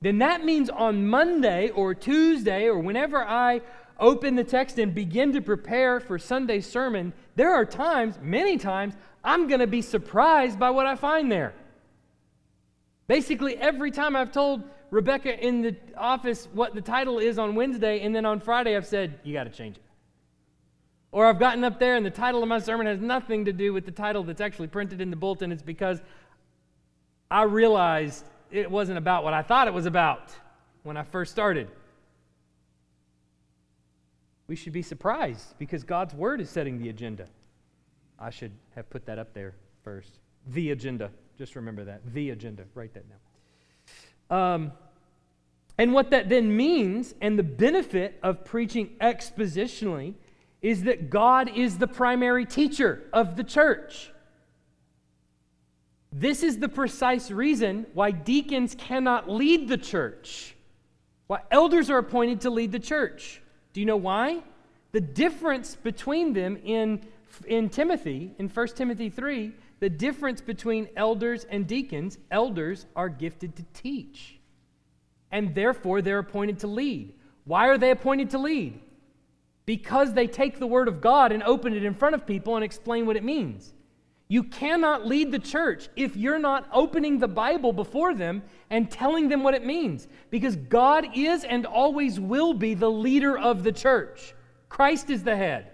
then 0.01 0.19
that 0.19 0.45
means 0.45 0.71
on 0.71 1.07
Monday 1.07 1.69
or 1.71 1.95
Tuesday 1.95 2.65
or 2.67 2.79
whenever 2.79 3.25
I 3.25 3.61
open 3.99 4.35
the 4.35 4.45
text 4.45 4.79
and 4.79 4.95
begin 4.95 5.33
to 5.35 5.41
prepare 5.41 6.01
for 6.01 6.19
Sunday's 6.19 6.67
sermon, 6.67 7.13
there 7.37 7.55
are 7.55 7.65
times, 7.65 8.19
many 8.23 8.57
times, 8.57 8.95
I'm 9.23 9.47
going 9.47 9.61
to 9.61 9.67
be 9.67 9.83
surprised 9.83 10.59
by 10.59 10.71
what 10.71 10.87
I 10.87 10.97
find 10.97 11.31
there. 11.31 11.55
Basically, 13.07 13.57
every 13.57 13.91
time 13.91 14.17
I've 14.17 14.33
told 14.33 14.65
Rebecca 14.91 15.39
in 15.39 15.63
the 15.63 15.77
office 15.97 16.49
what 16.53 16.75
the 16.75 16.81
title 16.81 17.19
is 17.19 17.39
on 17.39 17.55
Wednesday, 17.55 18.01
and 18.01 18.15
then 18.15 18.27
on 18.27 18.41
Friday 18.41 18.77
I've 18.77 18.87
said, 18.87 19.21
you 19.23 19.33
got 19.33 19.45
to 19.45 19.51
change 19.51 19.77
it. 19.77 19.83
Or 21.13 21.27
I've 21.27 21.39
gotten 21.39 21.65
up 21.65 21.79
there 21.79 21.97
and 21.97 22.07
the 22.07 22.11
title 22.11 22.43
of 22.43 22.49
my 22.49 22.59
sermon 22.59 22.87
has 22.87 23.01
nothing 23.01 23.45
to 23.47 23.53
do 23.53 23.73
with 23.73 23.85
the 23.85 23.91
title 23.91 24.23
that's 24.23 24.41
actually 24.41 24.69
printed 24.69 25.01
in 25.01 25.11
the 25.11 25.17
bulletin. 25.17 25.51
It's 25.51 25.63
because 25.63 26.01
I 27.31 27.43
realized 27.43 28.25
it 28.51 28.71
wasn't 28.71 28.99
about 28.99 29.25
what 29.25 29.35
I 29.35 29.43
thought 29.43 29.67
it 29.69 29.75
was 29.75 29.87
about 29.87 30.31
when 30.83 30.97
I 30.97 31.03
first 31.03 31.33
started. 31.33 31.69
We 34.47 34.57
should 34.57 34.73
be 34.73 34.83
surprised 34.83 35.57
because 35.59 35.85
God's 35.85 36.15
word 36.15 36.41
is 36.41 36.51
setting 36.51 36.79
the 36.79 36.89
agenda. 36.89 37.27
I 38.19 38.31
should 38.31 38.53
have 38.75 38.91
put 38.91 39.07
that 39.07 39.19
up 39.19 39.33
there 39.33 39.55
first. 39.83 40.19
The 40.49 40.73
agenda. 40.73 41.11
Just 41.39 41.57
remember 41.57 41.85
that. 41.85 42.01
The 42.13 42.31
agenda. 42.31 42.65
Write 42.75 42.95
that 42.95 43.09
down. 43.09 43.19
Um, 44.31 44.73
and 45.77 45.93
what 45.93 46.11
that 46.11 46.29
then 46.29 46.57
means, 46.57 47.15
and 47.21 47.39
the 47.39 47.43
benefit 47.43 48.19
of 48.23 48.45
preaching 48.45 48.97
expositionally, 49.01 50.15
is 50.63 50.83
that 50.83 51.11
God 51.11 51.57
is 51.57 51.79
the 51.79 51.87
primary 51.87 52.45
teacher 52.45 53.03
of 53.13 53.37
the 53.37 53.45
church. 53.45 54.13
This 56.13 56.43
is 56.43 56.59
the 56.59 56.69
precise 56.69 57.31
reason 57.31 57.87
why 57.95 58.11
deacons 58.11 58.75
cannot 58.75 59.31
lead 59.31 59.69
the 59.69 59.79
church, 59.79 60.55
why 61.29 61.41
elders 61.51 61.89
are 61.89 61.99
appointed 61.99 62.43
to 62.43 62.51
lead 62.51 62.73
the 62.73 62.81
church. 62.81 63.41
Do 63.73 63.81
you 63.81 63.87
know 63.87 63.97
why? 63.97 64.43
The 64.93 65.01
difference 65.01 65.77
between 65.77 66.33
them 66.33 66.59
in, 66.65 67.07
in 67.47 67.69
Timothy, 67.69 68.33
in 68.39 68.49
1 68.49 68.69
Timothy 68.69 69.09
3, 69.09 69.53
the 69.81 69.91
difference 69.91 70.41
between 70.41 70.89
elders 70.97 71.45
and 71.45 71.67
deacons 71.67 72.19
elders 72.31 72.87
are 72.95 73.09
gifted 73.09 73.57
to 73.57 73.65
teach, 73.73 74.39
and 75.33 75.55
therefore 75.55 76.03
they're 76.03 76.19
appointed 76.19 76.61
to 76.61 76.67
lead. 76.67 77.15
Why 77.45 77.67
are 77.69 77.79
they 77.79 77.91
appointed 77.91 78.31
to 78.31 78.39
lead? 78.39 78.81
Because 79.67 80.13
they 80.13 80.27
take 80.27 80.59
the 80.59 80.67
Word 80.67 80.89
of 80.89 81.01
God 81.01 81.33
and 81.33 81.43
open 81.43 81.75
it 81.75 81.85
in 81.85 81.95
front 81.95 82.15
of 82.15 82.27
people 82.27 82.57
and 82.57 82.65
explain 82.65 83.07
what 83.07 83.17
it 83.17 83.25
means. 83.25 83.73
You 84.29 84.45
cannot 84.45 85.07
lead 85.07 85.33
the 85.33 85.41
church 85.41 85.89
if 85.97 86.17
you're 86.17 86.39
not 86.39 86.69
opening 86.73 87.19
the 87.19 87.27
Bible 87.27 87.73
before 87.73 88.15
them 88.15 88.45
and 88.71 88.89
telling 88.89 89.29
them 89.29 89.43
what 89.43 89.55
it 89.55 89.67
means. 89.67 90.07
Because 90.31 90.55
God 90.55 91.09
is 91.17 91.43
and 91.43 91.67
always 91.67 92.21
will 92.21 92.55
be 92.55 92.75
the 92.75 92.91
leader 92.91 93.37
of 93.37 93.65
the 93.65 93.73
church. 93.73 94.35
Christ 94.69 95.11
is 95.11 95.25
the 95.25 95.35
head. 95.35 95.73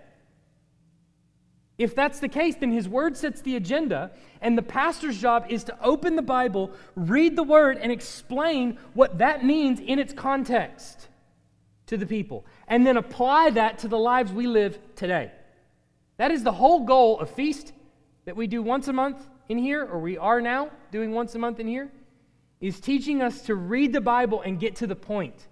If 1.78 1.94
that's 1.94 2.20
the 2.20 2.28
case, 2.28 2.56
then 2.56 2.72
his 2.72 2.88
word 2.88 3.16
sets 3.16 3.42
the 3.42 3.56
agenda, 3.56 4.10
and 4.40 4.56
the 4.56 4.62
pastor's 4.62 5.20
job 5.20 5.46
is 5.50 5.64
to 5.64 5.78
open 5.82 6.16
the 6.16 6.22
Bible, 6.22 6.70
read 6.94 7.36
the 7.36 7.42
word, 7.42 7.78
and 7.78 7.92
explain 7.92 8.78
what 8.94 9.18
that 9.18 9.44
means 9.44 9.80
in 9.80 9.98
its 9.98 10.12
context 10.12 11.08
to 11.86 11.96
the 11.96 12.06
people. 12.06 12.44
and 12.68 12.86
then 12.86 12.96
apply 12.96 13.50
that 13.50 13.78
to 13.78 13.88
the 13.88 13.98
lives 13.98 14.32
we 14.32 14.46
live 14.46 14.78
today. 14.96 15.30
That 16.16 16.30
is 16.30 16.42
the 16.42 16.52
whole 16.52 16.84
goal 16.84 17.20
of 17.20 17.30
Feast 17.30 17.72
that 18.24 18.36
we 18.36 18.46
do 18.46 18.62
once 18.62 18.88
a 18.88 18.92
month 18.92 19.24
in 19.48 19.58
here, 19.58 19.84
or 19.84 20.00
we 20.00 20.18
are 20.18 20.40
now 20.40 20.70
doing 20.90 21.12
once 21.12 21.34
a 21.34 21.38
month 21.38 21.60
in 21.60 21.68
here, 21.68 21.90
is 22.60 22.80
teaching 22.80 23.22
us 23.22 23.42
to 23.42 23.54
read 23.54 23.92
the 23.92 24.00
Bible 24.00 24.40
and 24.40 24.58
get 24.58 24.76
to 24.76 24.86
the 24.86 24.96
point. 24.96 25.46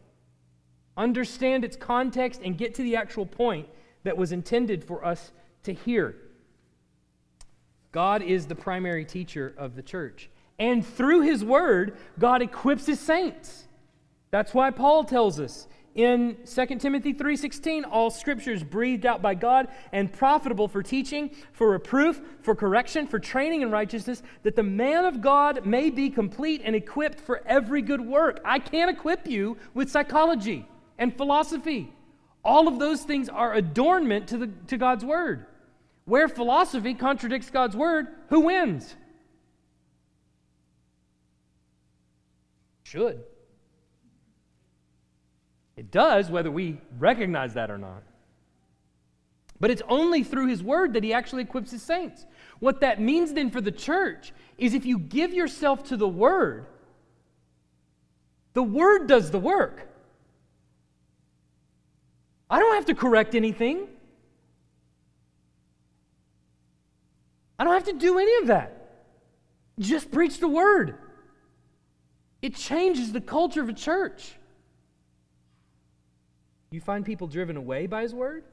Understand 0.97 1.65
its 1.65 1.77
context 1.77 2.41
and 2.43 2.59
get 2.59 2.75
to 2.75 2.83
the 2.83 2.97
actual 2.97 3.27
point 3.27 3.69
that 4.03 4.17
was 4.17 4.33
intended 4.33 4.83
for 4.83 5.05
us 5.05 5.33
to 5.65 5.73
hear. 5.73 6.17
God 7.93 8.23
is 8.23 8.47
the 8.47 8.55
primary 8.55 9.05
teacher 9.05 9.55
of 9.57 9.77
the 9.77 9.83
church. 9.83 10.31
And 10.59 10.87
through 10.87 11.23
his 11.23 11.45
word, 11.45 11.97
God 12.19 12.43
equips 12.43 12.87
his 12.87 13.01
saints. 13.01 13.69
That's 14.31 14.55
why 14.55 14.71
Paul 14.71 15.05
tells 15.05 15.39
us 15.39 15.69
in 15.95 16.37
2 16.45 16.81
Timothy 16.81 17.13
3:16 17.13 17.85
all 17.85 18.11
scriptures 18.11 18.65
breathed 18.65 19.07
out 19.07 19.23
by 19.23 19.35
God 19.35 19.69
and 19.93 20.13
profitable 20.13 20.67
for 20.67 20.83
teaching, 20.83 21.31
for 21.53 21.71
reproof, 21.71 22.21
for 22.41 22.55
correction, 22.55 23.07
for 23.07 23.19
training 23.21 23.63
in 23.63 23.71
righteousness, 23.71 24.23
that 24.43 24.57
the 24.57 24.63
man 24.63 25.05
of 25.05 25.21
God 25.21 25.65
may 25.65 25.91
be 25.91 26.11
complete 26.11 26.63
and 26.65 26.75
equipped 26.75 27.21
for 27.21 27.43
every 27.47 27.81
good 27.81 28.01
work. 28.01 28.41
I 28.45 28.59
can't 28.59 28.91
equip 28.91 29.29
you 29.29 29.57
with 29.73 29.91
psychology 29.91 30.67
and 30.99 31.17
philosophy. 31.17 31.93
All 32.45 32.67
of 32.69 32.79
those 32.79 33.05
things 33.05 33.29
are 33.29 33.55
adornment 33.55 34.29
to, 34.29 34.39
the, 34.39 34.47
to 34.67 34.77
God's 34.77 35.05
word. 35.05 35.47
Where 36.05 36.29
philosophy 36.29 36.95
contradicts 36.95 37.51
God's 37.51 37.77
word, 37.77 38.09
who 38.29 38.41
wins? 38.41 38.95
Should. 42.83 43.25
It 45.77 45.91
does, 45.91 46.31
whether 46.31 46.51
we 46.51 46.79
recognize 46.99 47.55
that 47.55 47.71
or 47.71 47.79
not. 47.79 48.03
But 49.61 49.71
it's 49.71 49.83
only 49.89 50.23
through 50.23 50.49
his 50.49 50.63
word 50.63 50.93
that 50.93 51.03
he 51.03 51.13
actually 51.13 51.43
equips 51.43 51.71
his 51.71 51.83
saints. 51.83 52.27
What 52.61 52.81
that 52.81 53.01
means 53.01 53.33
then 53.33 53.51
for 53.51 53.61
the 53.61 53.73
church 53.73 54.33
is 54.59 54.75
if 54.75 54.85
you 54.85 54.99
give 54.99 55.33
yourself 55.33 55.85
to 55.85 55.97
the 55.97 56.09
word, 56.09 56.67
the 58.53 58.63
word 58.63 59.09
does 59.09 59.31
the 59.31 59.39
work. 59.39 59.89
I 62.51 62.59
don't 62.59 62.75
have 62.75 62.87
to 62.87 62.95
correct 62.95 63.35
anything. 63.35 63.89
I 67.59 67.65
don't 67.65 67.75
have 67.75 67.85
to 67.85 67.93
do 67.93 68.19
any 68.19 68.37
of 68.43 68.49
that. 68.49 68.81
Just 69.79 70.11
preach 70.11 70.39
the 70.39 70.49
word. 70.49 70.97
It 72.43 72.55
changes 72.55 73.13
the 73.13 73.21
culture 73.21 73.63
of 73.63 73.69
a 73.69 73.73
church. 73.73 74.35
You 76.71 76.81
find 76.81 77.05
people 77.05 77.27
driven 77.27 77.57
away 77.57 77.87
by 77.87 78.03
his 78.03 78.13
word, 78.13 78.45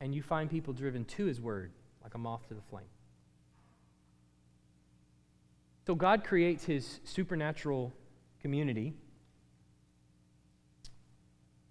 and 0.00 0.14
you 0.14 0.22
find 0.22 0.50
people 0.50 0.72
driven 0.72 1.04
to 1.06 1.24
his 1.24 1.40
word, 1.40 1.72
like 2.02 2.14
a 2.14 2.18
moth 2.18 2.46
to 2.48 2.54
the 2.54 2.62
flame. 2.62 2.84
So 5.86 5.94
God 5.94 6.22
creates 6.22 6.64
his 6.64 7.00
supernatural 7.04 7.92
community 8.42 8.94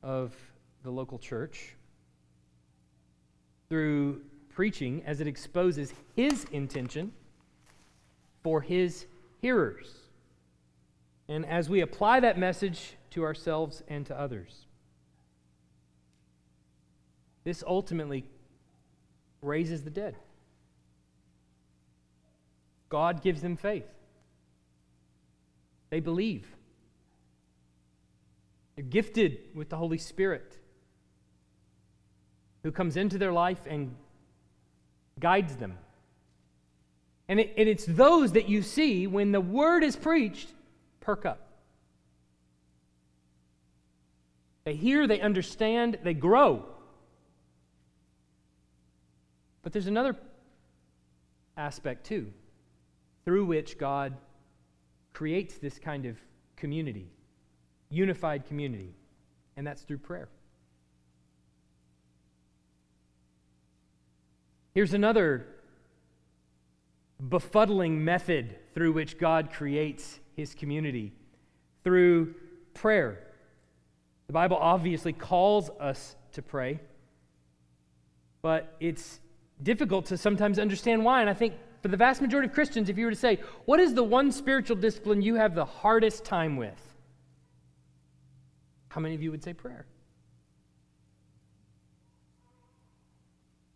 of 0.01 0.35
the 0.83 0.89
local 0.89 1.19
church 1.19 1.75
through 3.69 4.21
preaching 4.53 5.03
as 5.05 5.21
it 5.21 5.27
exposes 5.27 5.93
his 6.15 6.45
intention 6.51 7.11
for 8.43 8.61
his 8.61 9.05
hearers. 9.41 9.93
And 11.27 11.45
as 11.45 11.69
we 11.69 11.81
apply 11.81 12.19
that 12.21 12.37
message 12.37 12.95
to 13.11 13.23
ourselves 13.23 13.83
and 13.87 14.05
to 14.07 14.19
others. 14.19 14.65
This 17.43 17.63
ultimately 17.65 18.25
raises 19.41 19.83
the 19.83 19.89
dead. 19.89 20.15
God 22.89 23.21
gives 23.21 23.41
them 23.41 23.55
faith. 23.55 23.87
They 25.89 25.99
believe. 25.99 26.47
They're 28.75 28.85
gifted 28.85 29.39
with 29.53 29.69
the 29.69 29.77
Holy 29.77 29.97
Spirit 29.97 30.57
who 32.63 32.71
comes 32.71 32.97
into 32.97 33.17
their 33.17 33.31
life 33.31 33.61
and 33.67 33.95
guides 35.19 35.55
them. 35.55 35.77
And, 37.27 37.39
it, 37.39 37.53
and 37.57 37.69
it's 37.69 37.85
those 37.85 38.31
that 38.33 38.49
you 38.49 38.61
see 38.61 39.05
when 39.05 39.31
the 39.31 39.41
word 39.41 39.83
is 39.83 39.95
preached 39.95 40.49
perk 40.99 41.25
up. 41.25 41.47
They 44.63 44.75
hear, 44.75 45.07
they 45.07 45.21
understand, 45.21 45.99
they 46.03 46.13
grow. 46.13 46.65
But 49.61 49.73
there's 49.73 49.87
another 49.87 50.15
aspect 51.57 52.05
too, 52.05 52.31
through 53.25 53.45
which 53.45 53.77
God 53.77 54.15
creates 55.13 55.57
this 55.57 55.77
kind 55.79 56.05
of 56.05 56.17
community, 56.55 57.07
unified 57.89 58.45
community, 58.45 58.93
and 59.57 59.65
that's 59.65 59.81
through 59.81 59.97
prayer. 59.97 60.29
Here's 64.73 64.93
another 64.93 65.47
befuddling 67.21 68.03
method 68.03 68.55
through 68.73 68.93
which 68.93 69.17
God 69.17 69.51
creates 69.51 70.19
his 70.35 70.53
community 70.53 71.11
through 71.83 72.35
prayer. 72.73 73.19
The 74.27 74.33
Bible 74.33 74.57
obviously 74.57 75.11
calls 75.11 75.69
us 75.79 76.15
to 76.33 76.41
pray, 76.41 76.79
but 78.41 78.75
it's 78.79 79.19
difficult 79.63 80.05
to 80.07 80.17
sometimes 80.17 80.59
understand 80.59 81.03
why. 81.03 81.21
And 81.21 81.29
I 81.29 81.33
think 81.33 81.55
for 81.81 81.87
the 81.87 81.97
vast 81.97 82.21
majority 82.21 82.47
of 82.47 82.53
Christians, 82.53 82.89
if 82.89 82.97
you 82.97 83.05
were 83.05 83.11
to 83.11 83.17
say, 83.17 83.39
What 83.65 83.79
is 83.79 83.93
the 83.93 84.03
one 84.03 84.31
spiritual 84.31 84.75
discipline 84.77 85.21
you 85.21 85.35
have 85.35 85.55
the 85.55 85.65
hardest 85.65 86.23
time 86.23 86.57
with? 86.57 86.79
How 88.89 89.01
many 89.01 89.15
of 89.15 89.21
you 89.21 89.31
would 89.31 89.43
say 89.43 89.53
prayer? 89.53 89.85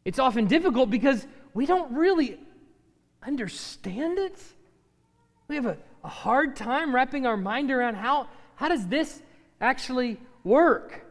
It's 0.05 0.19
often 0.19 0.47
difficult 0.47 0.89
because 0.89 1.25
we 1.53 1.65
don't 1.65 1.93
really 1.93 2.39
understand 3.21 4.19
it. 4.19 4.37
We 5.47 5.55
have 5.55 5.65
a, 5.65 5.77
a 6.03 6.09
hard 6.09 6.55
time 6.55 6.93
wrapping 6.93 7.25
our 7.25 7.37
mind 7.37 7.71
around 7.71 7.95
how, 7.95 8.27
how 8.55 8.69
does 8.69 8.87
this 8.87 9.21
actually 9.61 10.19
work? 10.43 11.05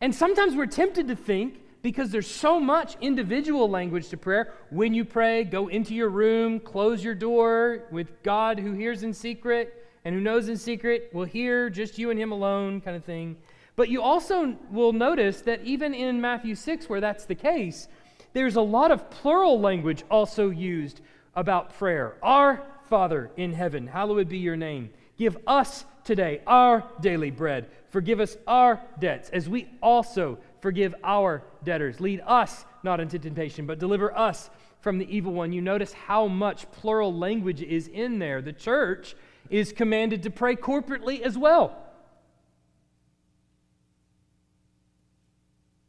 And 0.00 0.14
sometimes 0.14 0.54
we're 0.54 0.66
tempted 0.66 1.08
to 1.08 1.16
think 1.16 1.60
because 1.82 2.10
there's 2.10 2.30
so 2.30 2.60
much 2.60 2.96
individual 3.00 3.68
language 3.68 4.08
to 4.08 4.16
prayer. 4.16 4.52
When 4.70 4.94
you 4.94 5.04
pray, 5.04 5.44
go 5.44 5.68
into 5.68 5.94
your 5.94 6.08
room, 6.08 6.60
close 6.60 7.02
your 7.02 7.14
door 7.14 7.84
with 7.90 8.22
God 8.22 8.58
who 8.58 8.72
hears 8.72 9.02
in 9.02 9.12
secret 9.12 9.86
and 10.04 10.14
who 10.14 10.20
knows 10.20 10.48
in 10.48 10.56
secret 10.56 11.10
will 11.12 11.24
hear 11.24 11.68
just 11.70 11.98
you 11.98 12.10
and 12.10 12.18
him 12.18 12.32
alone, 12.32 12.80
kind 12.80 12.96
of 12.96 13.04
thing. 13.04 13.36
But 13.78 13.90
you 13.90 14.02
also 14.02 14.56
will 14.72 14.92
notice 14.92 15.40
that 15.42 15.62
even 15.62 15.94
in 15.94 16.20
Matthew 16.20 16.56
6, 16.56 16.88
where 16.88 17.00
that's 17.00 17.26
the 17.26 17.36
case, 17.36 17.86
there's 18.32 18.56
a 18.56 18.60
lot 18.60 18.90
of 18.90 19.08
plural 19.08 19.60
language 19.60 20.02
also 20.10 20.50
used 20.50 21.00
about 21.36 21.72
prayer. 21.74 22.16
Our 22.20 22.60
Father 22.88 23.30
in 23.36 23.52
heaven, 23.52 23.86
hallowed 23.86 24.28
be 24.28 24.38
your 24.38 24.56
name. 24.56 24.90
Give 25.16 25.38
us 25.46 25.84
today 26.02 26.40
our 26.44 26.82
daily 27.00 27.30
bread. 27.30 27.70
Forgive 27.90 28.18
us 28.18 28.36
our 28.48 28.82
debts, 28.98 29.30
as 29.30 29.48
we 29.48 29.68
also 29.80 30.38
forgive 30.60 30.92
our 31.04 31.44
debtors. 31.62 32.00
Lead 32.00 32.20
us 32.26 32.64
not 32.82 32.98
into 32.98 33.16
temptation, 33.16 33.64
but 33.64 33.78
deliver 33.78 34.12
us 34.18 34.50
from 34.80 34.98
the 34.98 35.08
evil 35.08 35.32
one. 35.32 35.52
You 35.52 35.62
notice 35.62 35.92
how 35.92 36.26
much 36.26 36.68
plural 36.72 37.14
language 37.14 37.62
is 37.62 37.86
in 37.86 38.18
there. 38.18 38.42
The 38.42 38.52
church 38.52 39.14
is 39.50 39.70
commanded 39.72 40.24
to 40.24 40.30
pray 40.30 40.56
corporately 40.56 41.20
as 41.20 41.38
well. 41.38 41.84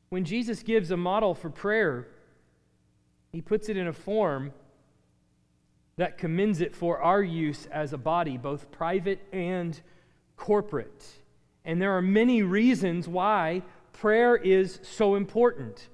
When 0.10 0.26
Jesus 0.26 0.64
gives 0.64 0.91
a 0.91 0.97
model 0.97 1.36
for 1.36 1.49
prayer, 1.49 2.07
he 3.32 3.41
puts 3.41 3.70
it 3.70 3.78
in 3.78 3.88
a 3.88 3.93
form 3.93 4.51
that 5.97 6.18
commends 6.18 6.62
it 6.62 6.76
for 6.76 6.99
our 6.99 7.22
use 7.22 7.68
as 7.72 7.93
a 7.93 7.97
body, 7.97 8.38
both 8.38 8.72
private 8.72 9.20
and 9.32 9.80
corporate. 10.38 11.05
And 11.66 11.82
there 11.82 11.95
are 11.95 12.01
many 12.01 12.41
reasons 12.41 13.07
why 13.07 13.62
prayer 13.93 14.36
is 14.36 14.80
so 14.82 15.16
important. 15.16 15.89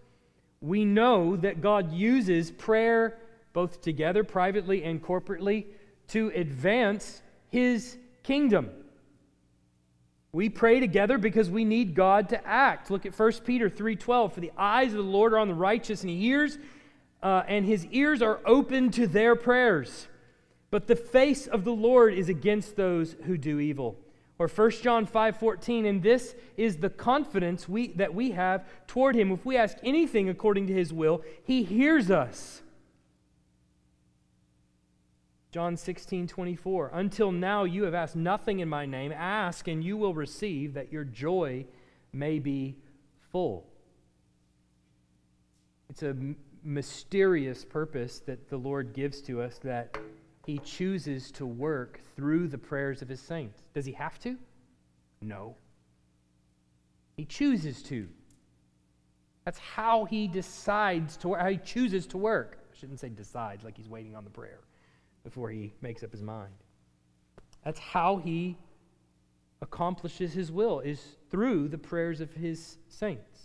We 0.61 0.86
know 0.86 1.36
that 1.38 1.61
God 1.61 1.91
uses 1.91 2.51
prayer 2.51 3.18
both 3.51 3.82
together, 3.82 4.24
privately 4.24 4.84
and 4.84 5.03
corporately, 5.03 5.66
to 6.09 6.32
advance 6.36 7.22
his 7.49 7.97
kingdom. 8.24 8.70
We 10.36 10.49
pray 10.49 10.81
together 10.81 11.17
because 11.17 11.49
we 11.49 11.63
need 11.63 11.95
God 11.95 12.27
to 12.27 12.45
act. 12.45 12.91
Look 12.91 13.05
at 13.05 13.15
1 13.15 13.45
Peter 13.45 13.69
3:12. 13.69 14.33
For 14.33 14.41
the 14.41 14.51
eyes 14.57 14.89
of 14.89 14.97
the 14.97 15.09
Lord 15.09 15.31
are 15.31 15.38
on 15.38 15.47
the 15.47 15.53
righteous, 15.53 16.01
and 16.01 16.09
he 16.09 16.19
hears, 16.19 16.59
uh, 17.23 17.43
and 17.47 17.65
his 17.65 17.86
ears 17.86 18.21
are 18.21 18.41
open 18.45 18.91
to 18.91 19.07
their 19.07 19.38
prayers. 19.38 20.09
But 20.71 20.88
the 20.88 20.95
face 20.97 21.47
of 21.47 21.63
the 21.63 21.71
Lord 21.71 22.13
is 22.13 22.27
against 22.27 22.75
those 22.75 23.13
who 23.23 23.38
do 23.38 23.61
evil. 23.61 23.95
Or 24.38 24.49
1 24.49 24.83
John 24.83 25.05
5:14, 25.05 25.86
and 25.86 26.03
this 26.03 26.36
is 26.57 26.79
the 26.79 26.89
confidence 26.89 27.69
we, 27.69 27.93
that 27.93 28.13
we 28.13 28.31
have 28.31 28.65
toward 28.88 29.15
him. 29.15 29.31
If 29.31 29.45
we 29.45 29.55
ask 29.55 29.77
anything 29.83 30.27
according 30.27 30.67
to 30.67 30.73
his 30.73 30.91
will, 30.91 31.23
he 31.45 31.63
hears 31.63 32.11
us. 32.11 32.61
John 35.56 35.78
16, 35.78 36.28
24. 36.28 36.91
Until 36.93 37.32
now 37.32 37.64
you 37.64 37.84
have 37.84 37.93
asked 37.93 38.18
nothing 38.18 38.60
in 38.60 38.68
my 38.68 38.86
name. 38.86 39.14
Ask 39.14 39.70
and 39.70 39.82
you 39.82 39.95
will 39.95 40.14
receive, 40.14 40.74
that 40.74 40.91
your 40.91 41.06
joy 41.06 41.66
may 42.12 42.39
be 42.39 42.76
full. 43.32 43.66
It's 45.89 46.03
a 46.03 46.14
mysterious 46.62 47.64
purpose 47.64 48.20
that 48.26 48.49
the 48.49 48.58
Lord 48.58 48.91
gives 48.91 49.22
to 49.22 49.41
us 49.41 49.58
that 49.60 49.97
he 50.45 50.58
chooses 50.58 51.32
to 51.32 51.45
work 51.45 52.01
through 52.18 52.49
the 52.49 52.58
prayers 52.58 53.01
of 53.01 53.08
his 53.08 53.22
saints. 53.22 53.62
Does 53.74 53.86
he 53.86 53.93
have 53.93 54.20
to? 54.20 54.38
No. 55.22 55.56
He 57.16 57.24
chooses 57.24 57.82
to. 57.84 58.10
That's 59.45 59.60
how 59.60 60.03
he 60.03 60.28
decides 60.28 61.16
to 61.16 61.36
how 61.36 61.47
he 61.47 61.60
chooses 61.60 62.08
to 62.08 62.18
work. 62.18 62.60
I 62.74 62.78
shouldn't 62.78 62.99
say 62.99 63.08
decides 63.08 63.64
like 63.64 63.78
he's 63.78 63.88
waiting 63.88 64.18
on 64.18 64.26
the 64.26 64.30
prayer 64.30 64.60
before 65.26 65.49
he 65.49 65.73
makes 65.82 66.03
up 66.03 66.11
his 66.13 66.21
mind. 66.21 66.53
That's 67.65 67.80
how 67.80 68.17
he 68.17 68.55
accomplishes 69.61 70.34
his 70.34 70.51
will 70.51 70.80
is 70.80 71.01
through 71.32 71.67
the 71.67 71.78
prayers 71.78 72.21
of 72.21 72.32
his 72.34 72.78
saints. 72.88 73.41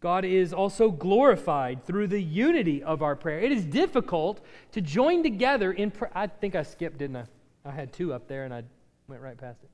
God 0.00 0.24
is 0.24 0.52
also 0.52 0.90
glorified 0.90 1.84
through 1.86 2.08
the 2.08 2.20
unity 2.20 2.82
of 2.82 3.02
our 3.02 3.16
prayer. 3.16 3.40
It 3.40 3.52
is 3.52 3.64
difficult 3.64 4.40
to 4.72 4.80
join 4.80 5.22
together 5.22 5.72
in 5.72 5.90
prayer. 5.90 6.12
I 6.14 6.26
think 6.26 6.54
I 6.54 6.62
skipped, 6.62 6.98
didn't 6.98 7.16
I? 7.16 7.24
I 7.64 7.70
had 7.70 7.92
two 7.92 8.12
up 8.12 8.28
there 8.28 8.44
and 8.44 8.52
I 8.52 8.64
went 9.06 9.22
right 9.22 9.38
past 9.38 9.62
it. 9.62 9.70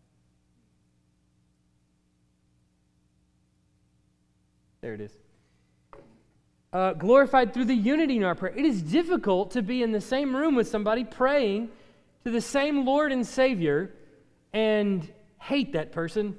There 4.83 4.95
it 4.95 5.01
is. 5.01 5.24
Uh, 6.75 6.93
glorified 6.93 7.55
through 7.55 7.65
the 7.65 7.75
unity 7.75 8.17
in 8.17 8.25
our 8.25 8.35
prayer. 8.35 8.53
It 8.57 8.65
is 8.65 8.83
difficult 8.83 9.53
to 9.53 9.63
be 9.63 9.85
in 9.85 9.93
the 9.93 10.01
same 10.01 10.35
room 10.35 10.57
with 10.57 10.67
somebody 10.67 11.05
praying 11.05 11.69
to 12.25 12.33
the 12.33 12.41
same 12.41 12.85
Lord 12.85 13.13
and 13.13 13.25
Savior 13.25 13.93
and 14.53 15.09
hate 15.39 15.75
that 15.75 15.93
person 15.93 16.37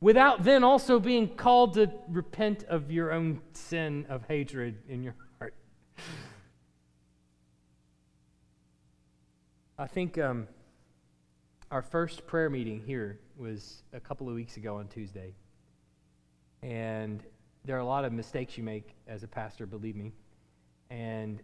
without 0.00 0.42
then 0.42 0.64
also 0.64 0.98
being 0.98 1.28
called 1.28 1.74
to 1.74 1.92
repent 2.08 2.64
of 2.64 2.90
your 2.90 3.12
own 3.12 3.40
sin 3.52 4.04
of 4.08 4.26
hatred 4.26 4.78
in 4.88 5.04
your 5.04 5.14
heart. 5.38 5.54
I 9.78 9.86
think 9.86 10.18
um, 10.18 10.48
our 11.70 11.82
first 11.82 12.26
prayer 12.26 12.50
meeting 12.50 12.82
here 12.84 13.20
was 13.36 13.84
a 13.92 14.00
couple 14.00 14.28
of 14.28 14.34
weeks 14.34 14.56
ago 14.56 14.74
on 14.78 14.88
Tuesday. 14.88 15.34
And 16.62 17.22
there 17.64 17.76
are 17.76 17.80
a 17.80 17.84
lot 17.84 18.04
of 18.04 18.12
mistakes 18.12 18.56
you 18.56 18.64
make 18.64 18.94
as 19.06 19.22
a 19.22 19.28
pastor, 19.28 19.66
believe 19.66 19.96
me. 19.96 20.12
And 20.90 21.40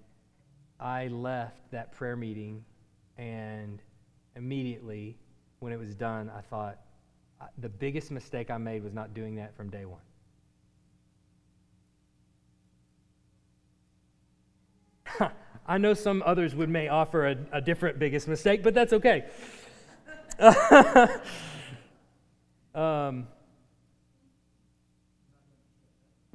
I 0.81 1.09
left 1.09 1.71
that 1.71 1.93
prayer 1.93 2.17
meeting, 2.17 2.64
and 3.19 3.81
immediately 4.35 5.17
when 5.61 5.73
it 5.73 5.79
was 5.79 5.95
done, 5.95 6.31
I 6.37 6.41
thought, 6.41 6.79
the 7.59 7.69
biggest 7.69 8.11
mistake 8.11 8.51
I 8.51 8.57
made 8.59 8.83
was 8.83 8.95
not 8.95 9.14
doing 9.14 9.37
that 9.37 9.55
from 9.57 9.71
day 9.71 9.85
one. 9.85 10.01
I 15.67 15.79
know 15.79 15.95
some 15.95 16.23
others 16.25 16.55
would 16.55 16.69
may 16.69 16.89
offer 16.89 17.27
a, 17.29 17.37
a 17.53 17.61
different 17.61 17.99
biggest 17.99 18.29
mistake, 18.29 18.62
but 18.62 18.75
that's 18.75 18.93
okay. 18.93 19.25
um, 22.75 23.27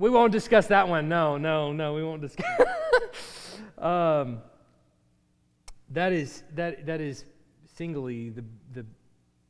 we 0.01 0.09
won't 0.09 0.31
discuss 0.31 0.65
that 0.67 0.87
one. 0.87 1.07
No, 1.07 1.37
no, 1.37 1.71
no, 1.71 1.93
we 1.93 2.03
won't 2.03 2.21
discuss. 2.21 2.59
um, 3.77 4.39
that 5.91 6.11
is 6.11 6.43
that 6.55 6.87
that 6.87 6.99
is 6.99 7.25
singly 7.75 8.29
the, 8.29 8.43
the 8.73 8.85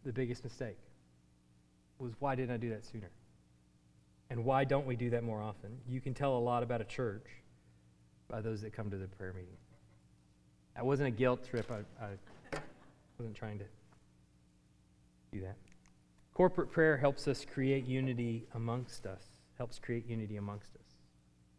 the 0.04 0.12
biggest 0.12 0.44
mistake 0.44 0.78
was 2.00 2.12
why 2.20 2.36
didn't 2.36 2.54
I 2.54 2.58
do 2.58 2.70
that 2.72 2.86
sooner? 2.86 3.10
And 4.30 4.44
why 4.44 4.64
don't 4.66 4.86
we 4.86 4.96
do 4.96 5.10
that 5.12 5.24
more 5.24 5.42
often? 5.42 5.78
You 5.88 6.02
can 6.02 6.14
tell 6.14 6.38
a 6.38 6.40
lot 6.40 6.64
about 6.64 6.82
a 6.82 6.86
church 6.86 7.26
by 8.30 8.42
those 8.42 8.62
that 8.62 8.74
come 8.74 8.90
to 8.90 8.98
the 8.98 9.08
prayer 9.08 9.34
meeting. 9.34 9.58
That 10.76 10.86
wasn't 10.86 11.10
a 11.10 11.12
guilt 11.12 11.48
trip. 11.50 11.70
I, 11.72 12.06
I 12.06 12.60
wasn't 13.18 13.36
trying 13.36 13.60
to 13.60 13.66
do 15.32 15.42
that. 15.42 15.58
Corporate 16.34 16.72
prayer 16.72 16.98
helps 16.98 17.28
us 17.28 17.46
create 17.46 17.86
unity 17.86 18.48
amongst 18.56 19.06
us, 19.06 19.24
helps 19.62 19.78
create 19.78 20.08
unity 20.08 20.38
amongst 20.38 20.76
us. 20.76 20.96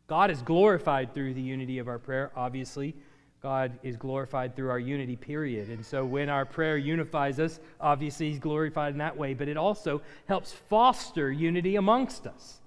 God 0.08 0.32
is 0.32 0.42
glorified 0.42 1.14
through 1.14 1.34
the 1.34 1.40
unity 1.40 1.78
of 1.78 1.86
our 1.86 2.00
prayer, 2.00 2.32
obviously. 2.34 2.96
God 3.40 3.78
is 3.84 3.96
glorified 3.96 4.56
through 4.56 4.70
our 4.70 4.78
unity, 4.80 5.14
period. 5.14 5.68
And 5.68 5.86
so 5.86 6.04
when 6.04 6.28
our 6.28 6.44
prayer 6.44 6.76
unifies 6.76 7.38
us, 7.38 7.60
obviously 7.80 8.28
He's 8.28 8.40
glorified 8.40 8.94
in 8.94 8.98
that 8.98 9.16
way, 9.16 9.34
but 9.34 9.46
it 9.46 9.56
also 9.56 10.02
helps 10.26 10.50
foster 10.50 11.30
unity 11.30 11.76
amongst 11.76 12.26
us. 12.26 12.60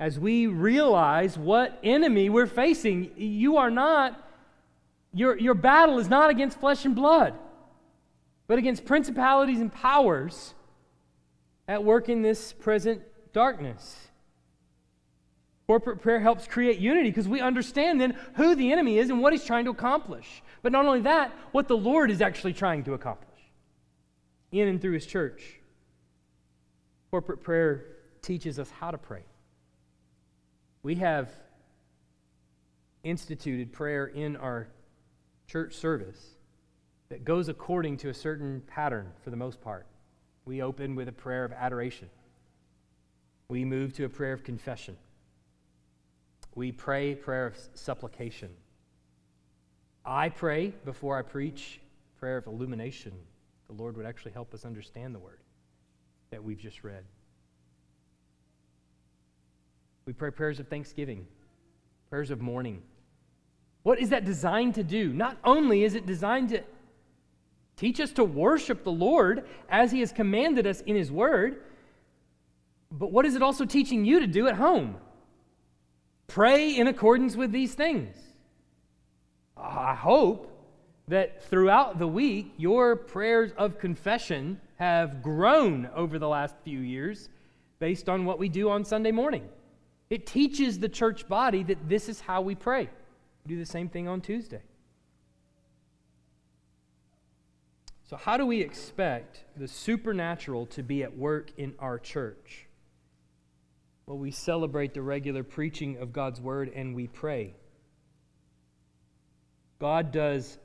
As 0.00 0.18
we 0.18 0.46
realize 0.46 1.36
what 1.36 1.78
enemy 1.84 2.30
we're 2.30 2.46
facing, 2.46 3.10
you 3.18 3.58
are 3.58 3.70
not, 3.70 4.26
your, 5.12 5.38
your 5.38 5.52
battle 5.52 5.98
is 5.98 6.08
not 6.08 6.30
against 6.30 6.58
flesh 6.58 6.86
and 6.86 6.94
blood, 6.94 7.34
but 8.46 8.56
against 8.56 8.86
principalities 8.86 9.60
and 9.60 9.70
powers 9.70 10.54
at 11.68 11.84
work 11.84 12.08
in 12.08 12.22
this 12.22 12.54
present 12.54 13.02
darkness. 13.36 14.08
Corporate 15.66 16.00
prayer 16.00 16.20
helps 16.20 16.46
create 16.46 16.78
unity 16.78 17.10
because 17.10 17.28
we 17.28 17.42
understand 17.42 18.00
then 18.00 18.16
who 18.36 18.54
the 18.54 18.72
enemy 18.72 18.96
is 18.96 19.10
and 19.10 19.20
what 19.20 19.34
he's 19.34 19.44
trying 19.44 19.66
to 19.66 19.72
accomplish. 19.72 20.42
But 20.62 20.72
not 20.72 20.86
only 20.86 21.02
that, 21.02 21.32
what 21.52 21.68
the 21.68 21.76
Lord 21.76 22.10
is 22.10 22.22
actually 22.22 22.54
trying 22.54 22.84
to 22.84 22.94
accomplish 22.94 23.28
in 24.52 24.68
and 24.68 24.80
through 24.80 24.94
his 24.94 25.04
church. 25.04 25.60
Corporate 27.10 27.42
prayer 27.42 27.84
teaches 28.22 28.58
us 28.58 28.70
how 28.70 28.90
to 28.90 28.96
pray. 28.96 29.24
We 30.82 30.94
have 30.94 31.28
instituted 33.04 33.70
prayer 33.70 34.06
in 34.06 34.36
our 34.36 34.68
church 35.46 35.74
service 35.74 36.36
that 37.10 37.22
goes 37.26 37.50
according 37.50 37.98
to 37.98 38.08
a 38.08 38.14
certain 38.14 38.62
pattern 38.66 39.12
for 39.22 39.28
the 39.28 39.36
most 39.36 39.60
part. 39.60 39.84
We 40.46 40.62
open 40.62 40.94
with 40.94 41.08
a 41.08 41.12
prayer 41.12 41.44
of 41.44 41.52
adoration. 41.52 42.08
We 43.48 43.64
move 43.64 43.92
to 43.94 44.04
a 44.04 44.08
prayer 44.08 44.32
of 44.32 44.44
confession 44.44 44.96
we 46.56 46.72
pray 46.72 47.14
prayer 47.14 47.46
of 47.46 47.56
supplication. 47.74 48.48
I 50.04 50.30
pray 50.30 50.72
before 50.84 51.16
I 51.16 51.22
preach 51.22 51.80
prayer 52.18 52.38
of 52.38 52.46
illumination. 52.46 53.12
The 53.68 53.74
Lord 53.74 53.96
would 53.96 54.06
actually 54.06 54.32
help 54.32 54.54
us 54.54 54.64
understand 54.64 55.14
the 55.14 55.18
word 55.18 55.40
that 56.30 56.42
we've 56.42 56.58
just 56.58 56.82
read. 56.82 57.04
We 60.06 60.14
pray 60.14 60.30
prayers 60.30 60.58
of 60.58 60.68
thanksgiving, 60.68 61.26
prayers 62.08 62.30
of 62.30 62.40
mourning. 62.40 62.82
What 63.82 64.00
is 64.00 64.08
that 64.08 64.24
designed 64.24 64.76
to 64.76 64.82
do? 64.82 65.12
Not 65.12 65.36
only 65.44 65.84
is 65.84 65.94
it 65.94 66.06
designed 66.06 66.48
to 66.50 66.62
teach 67.76 68.00
us 68.00 68.12
to 68.12 68.24
worship 68.24 68.82
the 68.82 68.92
Lord 68.92 69.46
as 69.68 69.92
He 69.92 70.00
has 70.00 70.10
commanded 70.10 70.66
us 70.66 70.80
in 70.80 70.96
His 70.96 71.12
Word, 71.12 71.62
but 72.90 73.12
what 73.12 73.26
is 73.26 73.34
it 73.34 73.42
also 73.42 73.64
teaching 73.64 74.04
you 74.04 74.20
to 74.20 74.26
do 74.26 74.46
at 74.48 74.54
home? 74.56 74.96
Pray 76.26 76.76
in 76.76 76.86
accordance 76.86 77.36
with 77.36 77.52
these 77.52 77.74
things. 77.74 78.16
I 79.56 79.94
hope 79.94 80.52
that 81.08 81.44
throughout 81.44 81.98
the 81.98 82.06
week, 82.06 82.52
your 82.56 82.96
prayers 82.96 83.52
of 83.56 83.78
confession 83.78 84.60
have 84.76 85.22
grown 85.22 85.88
over 85.94 86.18
the 86.18 86.28
last 86.28 86.56
few 86.64 86.80
years 86.80 87.28
based 87.78 88.08
on 88.08 88.24
what 88.24 88.38
we 88.38 88.48
do 88.48 88.70
on 88.70 88.84
Sunday 88.84 89.12
morning. 89.12 89.48
It 90.10 90.26
teaches 90.26 90.78
the 90.78 90.88
church 90.88 91.26
body 91.28 91.62
that 91.64 91.88
this 91.88 92.08
is 92.08 92.20
how 92.20 92.40
we 92.42 92.54
pray. 92.54 92.88
We 93.44 93.54
do 93.54 93.58
the 93.58 93.66
same 93.66 93.88
thing 93.88 94.08
on 94.08 94.20
Tuesday. 94.20 94.62
So, 98.08 98.16
how 98.16 98.36
do 98.36 98.46
we 98.46 98.60
expect 98.60 99.44
the 99.56 99.66
supernatural 99.66 100.66
to 100.66 100.82
be 100.82 101.02
at 101.02 101.16
work 101.16 101.50
in 101.56 101.74
our 101.80 101.98
church? 101.98 102.65
Well, 104.06 104.18
we 104.18 104.30
celebrate 104.30 104.94
the 104.94 105.02
regular 105.02 105.42
preaching 105.42 105.96
of 105.98 106.12
God's 106.12 106.40
word 106.40 106.70
and 106.74 106.94
we 106.94 107.08
pray. 107.08 107.54
God 109.80 110.12
does 110.12 110.58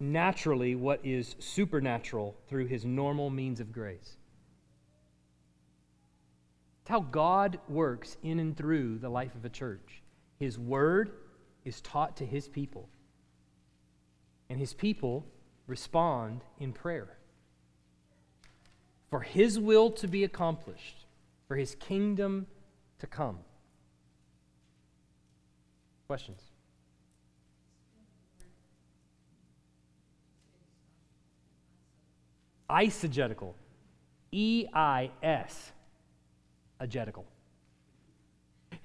naturally 0.00 0.74
what 0.74 1.00
is 1.04 1.36
supernatural 1.38 2.36
through 2.48 2.66
his 2.66 2.84
normal 2.84 3.30
means 3.30 3.60
of 3.60 3.72
grace. 3.72 4.16
It's 6.82 6.90
how 6.90 7.00
God 7.00 7.60
works 7.68 8.16
in 8.24 8.40
and 8.40 8.56
through 8.56 8.98
the 8.98 9.08
life 9.08 9.34
of 9.36 9.44
a 9.44 9.48
church. 9.48 10.02
His 10.38 10.58
word 10.58 11.12
is 11.64 11.80
taught 11.80 12.16
to 12.16 12.26
his 12.26 12.46
people, 12.48 12.88
and 14.50 14.60
his 14.60 14.74
people 14.74 15.24
respond 15.66 16.42
in 16.60 16.72
prayer. 16.72 17.16
For 19.08 19.20
his 19.20 19.58
will 19.58 19.90
to 19.92 20.06
be 20.06 20.24
accomplished, 20.24 21.06
for 21.48 21.56
his 21.56 21.74
kingdom 21.76 22.46
to 22.98 23.06
come. 23.06 23.38
Questions? 26.06 26.40
Eisegetical. 32.70 33.54
E 34.32 34.66
I 34.72 35.10
S. 35.22 35.72
Agetical. 36.80 37.24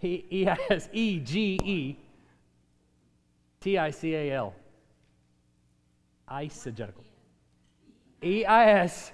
E 0.01 0.47
I 0.47 0.57
S 0.70 0.89
E 0.91 1.20
G 1.20 1.59
E 1.64 1.97
T 3.59 3.78
I 3.78 3.91
C 3.91 4.16
A 4.16 4.32
L. 4.34 4.55
Eisegetical. 6.30 7.03
E 8.24 8.45
I 8.45 8.70
S 8.84 9.12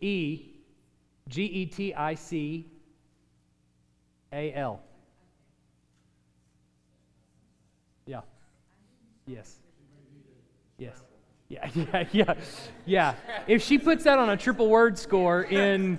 E 0.00 0.50
G 1.28 1.42
E 1.42 1.66
T 1.66 1.94
I 1.94 2.14
C 2.14 2.71
A 4.32 4.54
L. 4.54 4.80
Yeah. 8.06 8.20
Yes. 9.26 9.58
Yes. 10.78 11.02
Yeah, 11.48 11.68
yeah, 11.74 12.04
yeah, 12.12 12.34
yeah. 12.86 13.14
If 13.46 13.62
she 13.62 13.78
puts 13.78 14.04
that 14.04 14.18
on 14.18 14.30
a 14.30 14.36
triple 14.36 14.68
word 14.68 14.98
score 14.98 15.42
in 15.42 15.98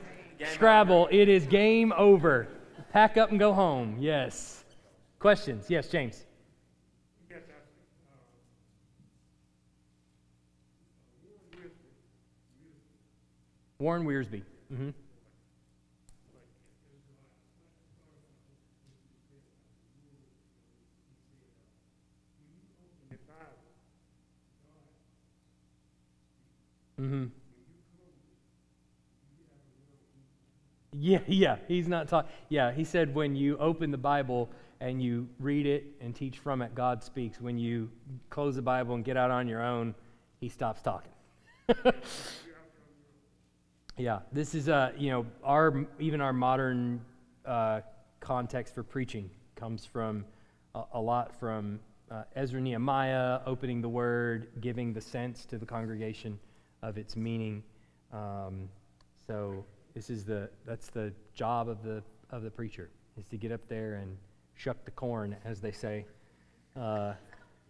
Scrabble, 0.51 1.07
it 1.11 1.29
is 1.29 1.45
game 1.45 1.93
over. 1.95 2.47
Pack 2.91 3.17
up 3.17 3.29
and 3.29 3.39
go 3.39 3.53
home. 3.53 3.97
Yes. 3.99 4.65
Questions? 5.19 5.69
Yes, 5.69 5.87
James. 5.89 6.25
Warren 13.79 14.05
Wiersbe. 14.05 14.41
Mm-hmm. 14.71 14.89
Mm-hmm. 27.03 27.25
Yeah, 30.93 31.19
yeah. 31.27 31.57
He's 31.67 31.87
not 31.89 32.07
talking. 32.07 32.31
Yeah, 32.47 32.71
he 32.71 32.85
said 32.85 33.13
when 33.13 33.35
you 33.35 33.57
open 33.57 33.91
the 33.91 33.97
Bible 33.97 34.49
and 34.79 35.03
you 35.03 35.27
read 35.39 35.65
it 35.65 35.83
and 35.99 36.15
teach 36.15 36.39
from 36.39 36.61
it, 36.61 36.73
God 36.75 37.03
speaks. 37.03 37.41
When 37.41 37.57
you 37.57 37.89
close 38.29 38.55
the 38.55 38.61
Bible 38.61 38.95
and 38.95 39.03
get 39.03 39.17
out 39.17 39.31
on 39.31 39.49
your 39.49 39.61
own, 39.61 39.95
he 40.39 40.47
stops 40.47 40.81
talking. 40.81 41.11
yeah, 43.97 44.19
this 44.31 44.55
is 44.55 44.69
uh, 44.69 44.93
you 44.97 45.09
know 45.09 45.25
our 45.43 45.85
even 45.99 46.21
our 46.21 46.33
modern 46.33 47.01
uh, 47.45 47.81
context 48.21 48.73
for 48.73 48.83
preaching 48.83 49.29
comes 49.57 49.85
from 49.85 50.23
a, 50.73 50.83
a 50.93 51.01
lot 51.01 51.37
from 51.37 51.81
uh, 52.09 52.23
Ezra 52.33 52.61
Nehemiah 52.61 53.41
opening 53.45 53.81
the 53.81 53.89
Word, 53.89 54.47
giving 54.61 54.93
the 54.93 55.01
sense 55.01 55.45
to 55.47 55.57
the 55.57 55.65
congregation 55.65 56.39
of 56.83 56.97
its 56.97 57.15
meaning. 57.15 57.63
Um, 58.11 58.69
so 59.25 59.65
this 59.95 60.09
is 60.09 60.25
the 60.25 60.49
that's 60.65 60.89
the 60.89 61.11
job 61.33 61.69
of 61.69 61.81
the 61.81 62.03
of 62.29 62.43
the 62.43 62.51
preacher 62.51 62.89
is 63.17 63.25
to 63.29 63.37
get 63.37 63.51
up 63.51 63.61
there 63.67 63.95
and 63.95 64.17
shuck 64.55 64.83
the 64.85 64.91
corn, 64.91 65.35
as 65.45 65.61
they 65.61 65.71
say, 65.71 66.05
uh, 66.79 67.13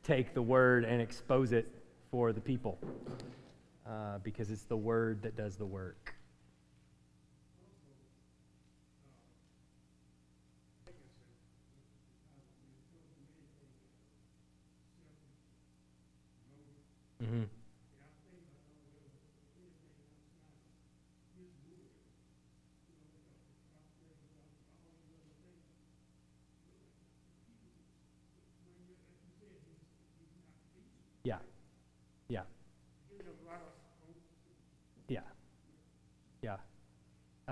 take 0.04 0.34
the 0.34 0.42
word 0.42 0.84
and 0.84 1.02
expose 1.02 1.52
it 1.52 1.68
for 2.12 2.34
the 2.34 2.42
people, 2.42 2.78
uh, 3.88 4.18
because 4.24 4.50
it's 4.52 4.64
the 4.64 4.78
word 4.78 5.22
that 5.22 5.36
does 5.36 5.56
the 5.56 5.66
work. 5.66 6.16
Mm-hmm. 17.24 17.44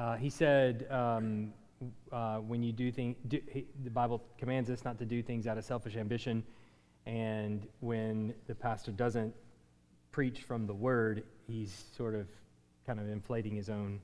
Uh, 0.01 0.15
he 0.15 0.31
said, 0.31 0.87
um, 0.89 1.53
uh, 2.11 2.37
when 2.37 2.63
you 2.63 2.71
do 2.71 2.91
things, 2.91 3.15
do, 3.27 3.39
the 3.83 3.89
Bible 3.91 4.23
commands 4.35 4.67
us 4.71 4.83
not 4.83 4.97
to 4.97 5.05
do 5.05 5.21
things 5.21 5.45
out 5.45 5.59
of 5.59 5.63
selfish 5.63 5.95
ambition. 5.95 6.43
And 7.05 7.67
when 7.81 8.33
the 8.47 8.55
pastor 8.55 8.91
doesn't 8.91 9.31
preach 10.11 10.41
from 10.41 10.65
the 10.65 10.73
word, 10.73 11.23
he's 11.45 11.85
sort 11.95 12.15
of 12.15 12.25
kind 12.87 12.99
of 12.99 13.09
inflating 13.09 13.55
his 13.55 13.69
own 13.69 13.99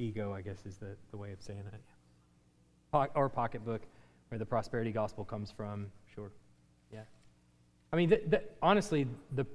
ego, 0.00 0.32
I 0.32 0.40
guess 0.40 0.66
is 0.66 0.78
the, 0.78 0.96
the 1.12 1.16
way 1.16 1.30
of 1.30 1.40
saying 1.40 1.62
it. 1.72 1.80
Po- 2.90 3.06
or 3.14 3.28
pocketbook, 3.28 3.82
where 4.30 4.38
the 4.40 4.46
prosperity 4.46 4.90
gospel 4.90 5.24
comes 5.24 5.52
from. 5.52 5.92
Sure. 6.12 6.32
Yeah. 6.92 7.02
I 7.92 7.96
mean, 7.96 8.08
th- 8.08 8.28
th- 8.28 8.42
honestly, 8.60 9.06
the 9.36 9.46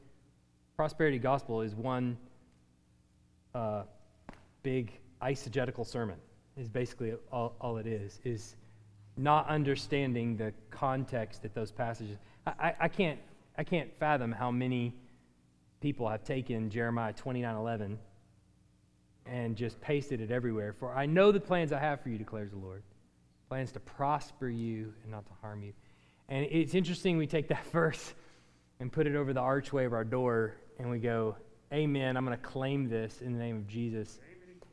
prosperity 0.78 1.20
gospel 1.20 1.60
is 1.60 1.76
one 1.76 2.18
uh, 3.54 3.84
big 4.64 4.94
eisegetical 5.22 5.86
sermon 5.86 6.18
is 6.58 6.70
basically 6.70 7.14
all, 7.32 7.56
all, 7.60 7.78
it 7.78 7.88
is 7.88 8.20
is 8.24 8.56
not 9.18 9.48
understanding 9.48 10.38
the 10.38 10.54
context 10.70 11.42
that 11.42 11.54
those 11.54 11.72
passages 11.72 12.18
I, 12.46 12.74
I, 12.80 12.88
can't 12.88 13.20
i 13.58 13.64
can't 13.64 13.90
fathom 13.98 14.32
how 14.32 14.52
many 14.52 14.94
people 15.82 16.10
have 16.10 16.24
taken 16.24 16.70
jeremiah 16.70 17.14
29 17.14 17.56
11 17.56 17.98
and 19.26 19.56
just 19.56 19.80
pasted 19.80 20.20
it 20.20 20.32
everywhere 20.32 20.74
for 20.74 20.94
i 20.94 21.06
know 21.06 21.32
the 21.32 21.40
plans 21.40 21.72
i 21.72 21.80
have 21.80 22.02
for 22.02 22.10
you 22.10 22.18
declares 22.18 22.52
the 22.52 22.58
lord. 22.58 22.84
Plans 23.48 23.72
to 23.74 23.80
prosper 23.80 24.50
you 24.50 24.92
and 25.04 25.12
not 25.12 25.26
to 25.28 25.32
harm 25.40 25.62
you. 25.62 25.72
And 26.30 26.48
it's 26.50 26.74
interesting 26.74 27.18
we 27.18 27.28
take 27.28 27.48
that 27.50 27.66
verse 27.72 28.14
and 28.80 28.92
put 28.92 29.08
it 29.08 29.16
over 29.16 29.34
the 29.34 29.40
archway 29.40 29.86
of 29.86 29.94
our 29.94 30.04
door 30.04 30.56
and 30.80 30.90
we 30.90 31.00
go 31.00 31.36
amen 31.72 32.18
i'm 32.18 32.26
going 32.26 32.38
to 32.38 32.44
claim 32.44 32.90
this 32.90 33.22
in 33.22 33.34
the 33.34 33.40
name 33.40 33.56
of 33.56 33.68
jesus 33.68 34.20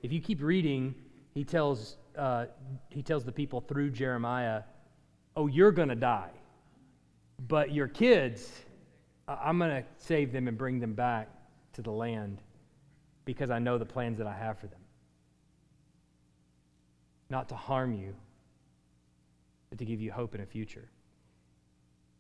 if 0.02 0.12
you 0.12 0.20
keep 0.20 0.42
reading, 0.42 0.94
he 1.34 1.44
tells, 1.44 1.96
uh, 2.18 2.46
he 2.90 3.02
tells 3.02 3.24
the 3.24 3.32
people 3.32 3.60
through 3.60 3.90
Jeremiah, 3.90 4.62
Oh, 5.34 5.46
you're 5.46 5.72
going 5.72 5.88
to 5.88 5.94
die. 5.94 6.30
But 7.48 7.72
your 7.72 7.88
kids, 7.88 8.50
I'm 9.26 9.58
going 9.58 9.70
to 9.70 9.84
save 9.96 10.32
them 10.32 10.46
and 10.46 10.58
bring 10.58 10.78
them 10.78 10.92
back 10.92 11.28
to 11.72 11.82
the 11.82 11.90
land 11.90 12.42
because 13.24 13.50
I 13.50 13.58
know 13.58 13.78
the 13.78 13.86
plans 13.86 14.18
that 14.18 14.26
I 14.26 14.34
have 14.34 14.58
for 14.58 14.66
them. 14.66 14.80
Not 17.30 17.48
to 17.48 17.54
harm 17.54 17.94
you, 17.94 18.14
but 19.70 19.78
to 19.78 19.86
give 19.86 20.00
you 20.00 20.12
hope 20.12 20.34
in 20.34 20.42
a 20.42 20.46
future. 20.46 20.90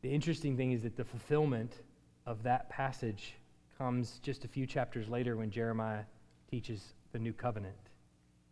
The 0.00 0.08
interesting 0.10 0.56
thing 0.56 0.72
is 0.72 0.82
that 0.82 0.96
the 0.96 1.04
fulfillment 1.04 1.80
of 2.24 2.42
that 2.44 2.70
passage 2.70 3.34
comes 3.76 4.20
just 4.22 4.44
a 4.44 4.48
few 4.48 4.66
chapters 4.66 5.08
later 5.08 5.36
when 5.36 5.50
Jeremiah 5.50 6.04
teaches 6.50 6.94
the 7.12 7.18
new 7.18 7.32
covenant. 7.32 7.76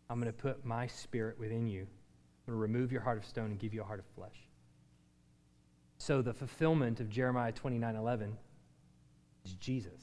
I'm 0.09 0.19
going 0.19 0.31
to 0.31 0.37
put 0.37 0.65
my 0.65 0.87
spirit 0.87 1.39
within 1.39 1.67
you. 1.67 1.81
I'm 1.81 2.53
going 2.53 2.57
to 2.57 2.61
remove 2.61 2.91
your 2.91 3.01
heart 3.01 3.17
of 3.17 3.25
stone 3.25 3.45
and 3.45 3.59
give 3.59 3.73
you 3.73 3.81
a 3.81 3.85
heart 3.85 3.99
of 3.99 4.05
flesh. 4.15 4.47
So 5.97 6.21
the 6.21 6.33
fulfillment 6.33 6.99
of 6.99 7.09
Jeremiah 7.09 7.51
29 7.51 7.95
11 7.95 8.37
is 9.45 9.53
Jesus, 9.53 10.01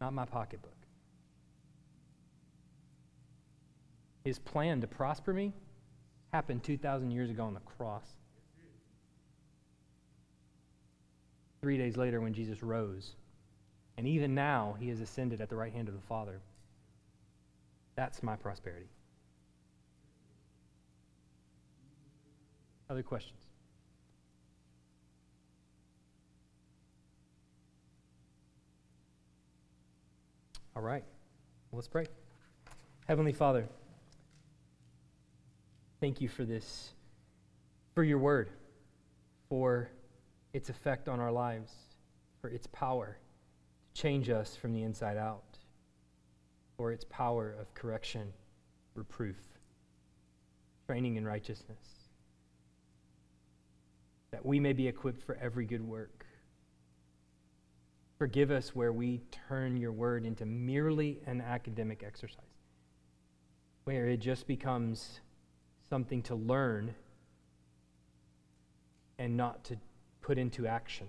not 0.00 0.12
my 0.12 0.24
pocketbook. 0.24 0.72
His 4.24 4.38
plan 4.38 4.80
to 4.80 4.86
prosper 4.86 5.32
me 5.32 5.52
happened 6.32 6.62
2,000 6.62 7.10
years 7.10 7.30
ago 7.30 7.44
on 7.44 7.54
the 7.54 7.60
cross. 7.60 8.06
Three 11.60 11.76
days 11.76 11.96
later, 11.96 12.20
when 12.20 12.34
Jesus 12.34 12.62
rose. 12.62 13.12
And 13.96 14.06
even 14.06 14.34
now, 14.34 14.74
he 14.80 14.88
has 14.88 15.00
ascended 15.00 15.40
at 15.40 15.48
the 15.48 15.56
right 15.56 15.72
hand 15.72 15.88
of 15.88 15.94
the 15.94 16.00
Father. 16.00 16.40
That's 17.94 18.22
my 18.22 18.36
prosperity. 18.36 18.88
Other 22.88 23.02
questions? 23.02 23.40
All 30.74 30.82
right. 30.82 31.04
Well, 31.70 31.78
let's 31.78 31.88
pray. 31.88 32.06
Heavenly 33.06 33.32
Father, 33.32 33.68
thank 36.00 36.20
you 36.20 36.28
for 36.28 36.44
this, 36.44 36.92
for 37.94 38.02
your 38.02 38.18
word, 38.18 38.50
for 39.48 39.90
its 40.52 40.70
effect 40.70 41.08
on 41.08 41.20
our 41.20 41.32
lives, 41.32 41.72
for 42.40 42.48
its 42.48 42.66
power, 42.68 43.18
to 43.94 44.00
change 44.00 44.30
us 44.30 44.56
from 44.56 44.72
the 44.72 44.82
inside 44.82 45.16
out 45.16 45.51
for 46.82 46.90
its 46.90 47.04
power 47.10 47.54
of 47.60 47.72
correction, 47.74 48.32
reproof, 48.96 49.36
training 50.88 51.14
in 51.14 51.24
righteousness, 51.24 51.78
that 54.32 54.44
we 54.44 54.58
may 54.58 54.72
be 54.72 54.88
equipped 54.88 55.22
for 55.22 55.36
every 55.40 55.64
good 55.64 55.86
work. 55.86 56.26
Forgive 58.18 58.50
us 58.50 58.74
where 58.74 58.92
we 58.92 59.20
turn 59.48 59.76
your 59.76 59.92
word 59.92 60.26
into 60.26 60.44
merely 60.44 61.20
an 61.24 61.40
academic 61.40 62.02
exercise, 62.04 62.42
where 63.84 64.08
it 64.08 64.16
just 64.16 64.48
becomes 64.48 65.20
something 65.88 66.20
to 66.22 66.34
learn 66.34 66.96
and 69.20 69.36
not 69.36 69.62
to 69.62 69.76
put 70.20 70.36
into 70.36 70.66
action. 70.66 71.06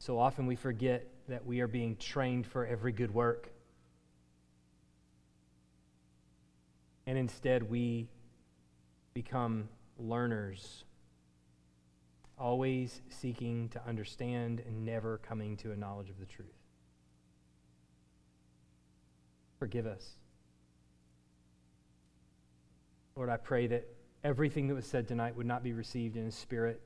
So 0.00 0.18
often 0.18 0.48
we 0.48 0.56
forget 0.56 1.06
that 1.28 1.44
we 1.46 1.60
are 1.60 1.68
being 1.68 1.96
trained 1.96 2.46
for 2.46 2.66
every 2.66 2.92
good 2.92 3.12
work. 3.12 3.50
And 7.06 7.16
instead, 7.16 7.70
we 7.70 8.08
become 9.14 9.68
learners, 9.98 10.84
always 12.38 13.00
seeking 13.08 13.68
to 13.70 13.82
understand 13.86 14.60
and 14.66 14.84
never 14.84 15.18
coming 15.18 15.56
to 15.58 15.72
a 15.72 15.76
knowledge 15.76 16.10
of 16.10 16.18
the 16.18 16.26
truth. 16.26 16.48
Forgive 19.58 19.86
us. 19.86 20.16
Lord, 23.16 23.30
I 23.30 23.36
pray 23.36 23.66
that 23.66 23.88
everything 24.22 24.68
that 24.68 24.74
was 24.74 24.86
said 24.86 25.08
tonight 25.08 25.36
would 25.36 25.46
not 25.46 25.64
be 25.64 25.72
received 25.72 26.16
in 26.16 26.26
a 26.26 26.30
spirit 26.30 26.80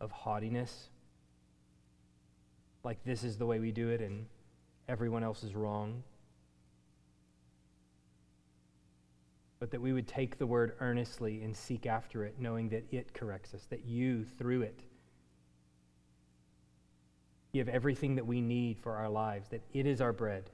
of 0.00 0.10
haughtiness, 0.10 0.90
like 2.88 3.04
this 3.04 3.22
is 3.22 3.36
the 3.36 3.44
way 3.44 3.60
we 3.60 3.70
do 3.70 3.90
it 3.90 4.00
and 4.00 4.24
everyone 4.88 5.22
else 5.22 5.42
is 5.42 5.54
wrong. 5.54 6.02
But 9.60 9.70
that 9.72 9.80
we 9.82 9.92
would 9.92 10.08
take 10.08 10.38
the 10.38 10.46
word 10.46 10.72
earnestly 10.80 11.42
and 11.42 11.54
seek 11.54 11.84
after 11.84 12.24
it, 12.24 12.36
knowing 12.38 12.70
that 12.70 12.86
it 12.90 13.12
corrects 13.12 13.52
us, 13.52 13.66
that 13.68 13.84
you, 13.84 14.24
through 14.24 14.62
it, 14.62 14.80
give 17.52 17.68
everything 17.68 18.14
that 18.14 18.26
we 18.26 18.40
need 18.40 18.78
for 18.78 18.96
our 18.96 19.10
lives, 19.10 19.48
that 19.50 19.60
it 19.74 19.84
is 19.84 20.00
our 20.00 20.14
bread, 20.14 20.48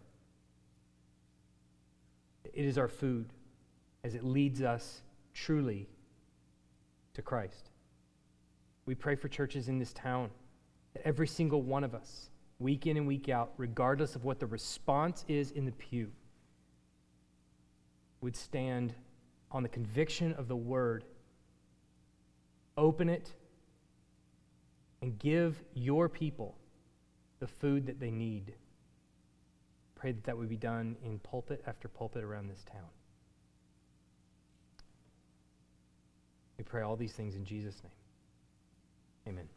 it 2.52 2.64
is 2.64 2.76
our 2.78 2.88
food 2.88 3.28
as 4.02 4.16
it 4.16 4.24
leads 4.24 4.60
us 4.60 5.02
truly 5.34 5.88
to 7.12 7.22
Christ. 7.22 7.70
We 8.86 8.96
pray 8.96 9.14
for 9.14 9.28
churches 9.28 9.68
in 9.68 9.78
this 9.78 9.92
town 9.92 10.30
that 10.94 11.06
every 11.06 11.26
single 11.26 11.62
one 11.62 11.84
of 11.84 11.94
us, 11.94 12.30
week 12.58 12.86
in 12.86 12.96
and 12.96 13.06
week 13.06 13.28
out, 13.28 13.52
regardless 13.56 14.16
of 14.16 14.24
what 14.24 14.40
the 14.40 14.46
response 14.46 15.24
is 15.28 15.50
in 15.50 15.64
the 15.64 15.72
pew, 15.72 16.10
would 18.20 18.36
stand 18.36 18.94
on 19.50 19.62
the 19.62 19.68
conviction 19.68 20.32
of 20.34 20.48
the 20.48 20.56
word, 20.56 21.04
open 22.76 23.08
it, 23.08 23.34
and 25.02 25.18
give 25.18 25.62
your 25.74 26.08
people 26.08 26.56
the 27.38 27.46
food 27.46 27.86
that 27.86 28.00
they 28.00 28.10
need. 28.10 28.54
Pray 29.94 30.12
that 30.12 30.24
that 30.24 30.36
would 30.36 30.48
be 30.48 30.56
done 30.56 30.96
in 31.04 31.18
pulpit 31.18 31.62
after 31.66 31.88
pulpit 31.88 32.24
around 32.24 32.48
this 32.48 32.64
town. 32.64 32.88
We 36.56 36.64
pray 36.64 36.82
all 36.82 36.96
these 36.96 37.12
things 37.12 37.34
in 37.34 37.44
Jesus' 37.44 37.82
name. 37.82 37.92
Amen. 39.28 39.48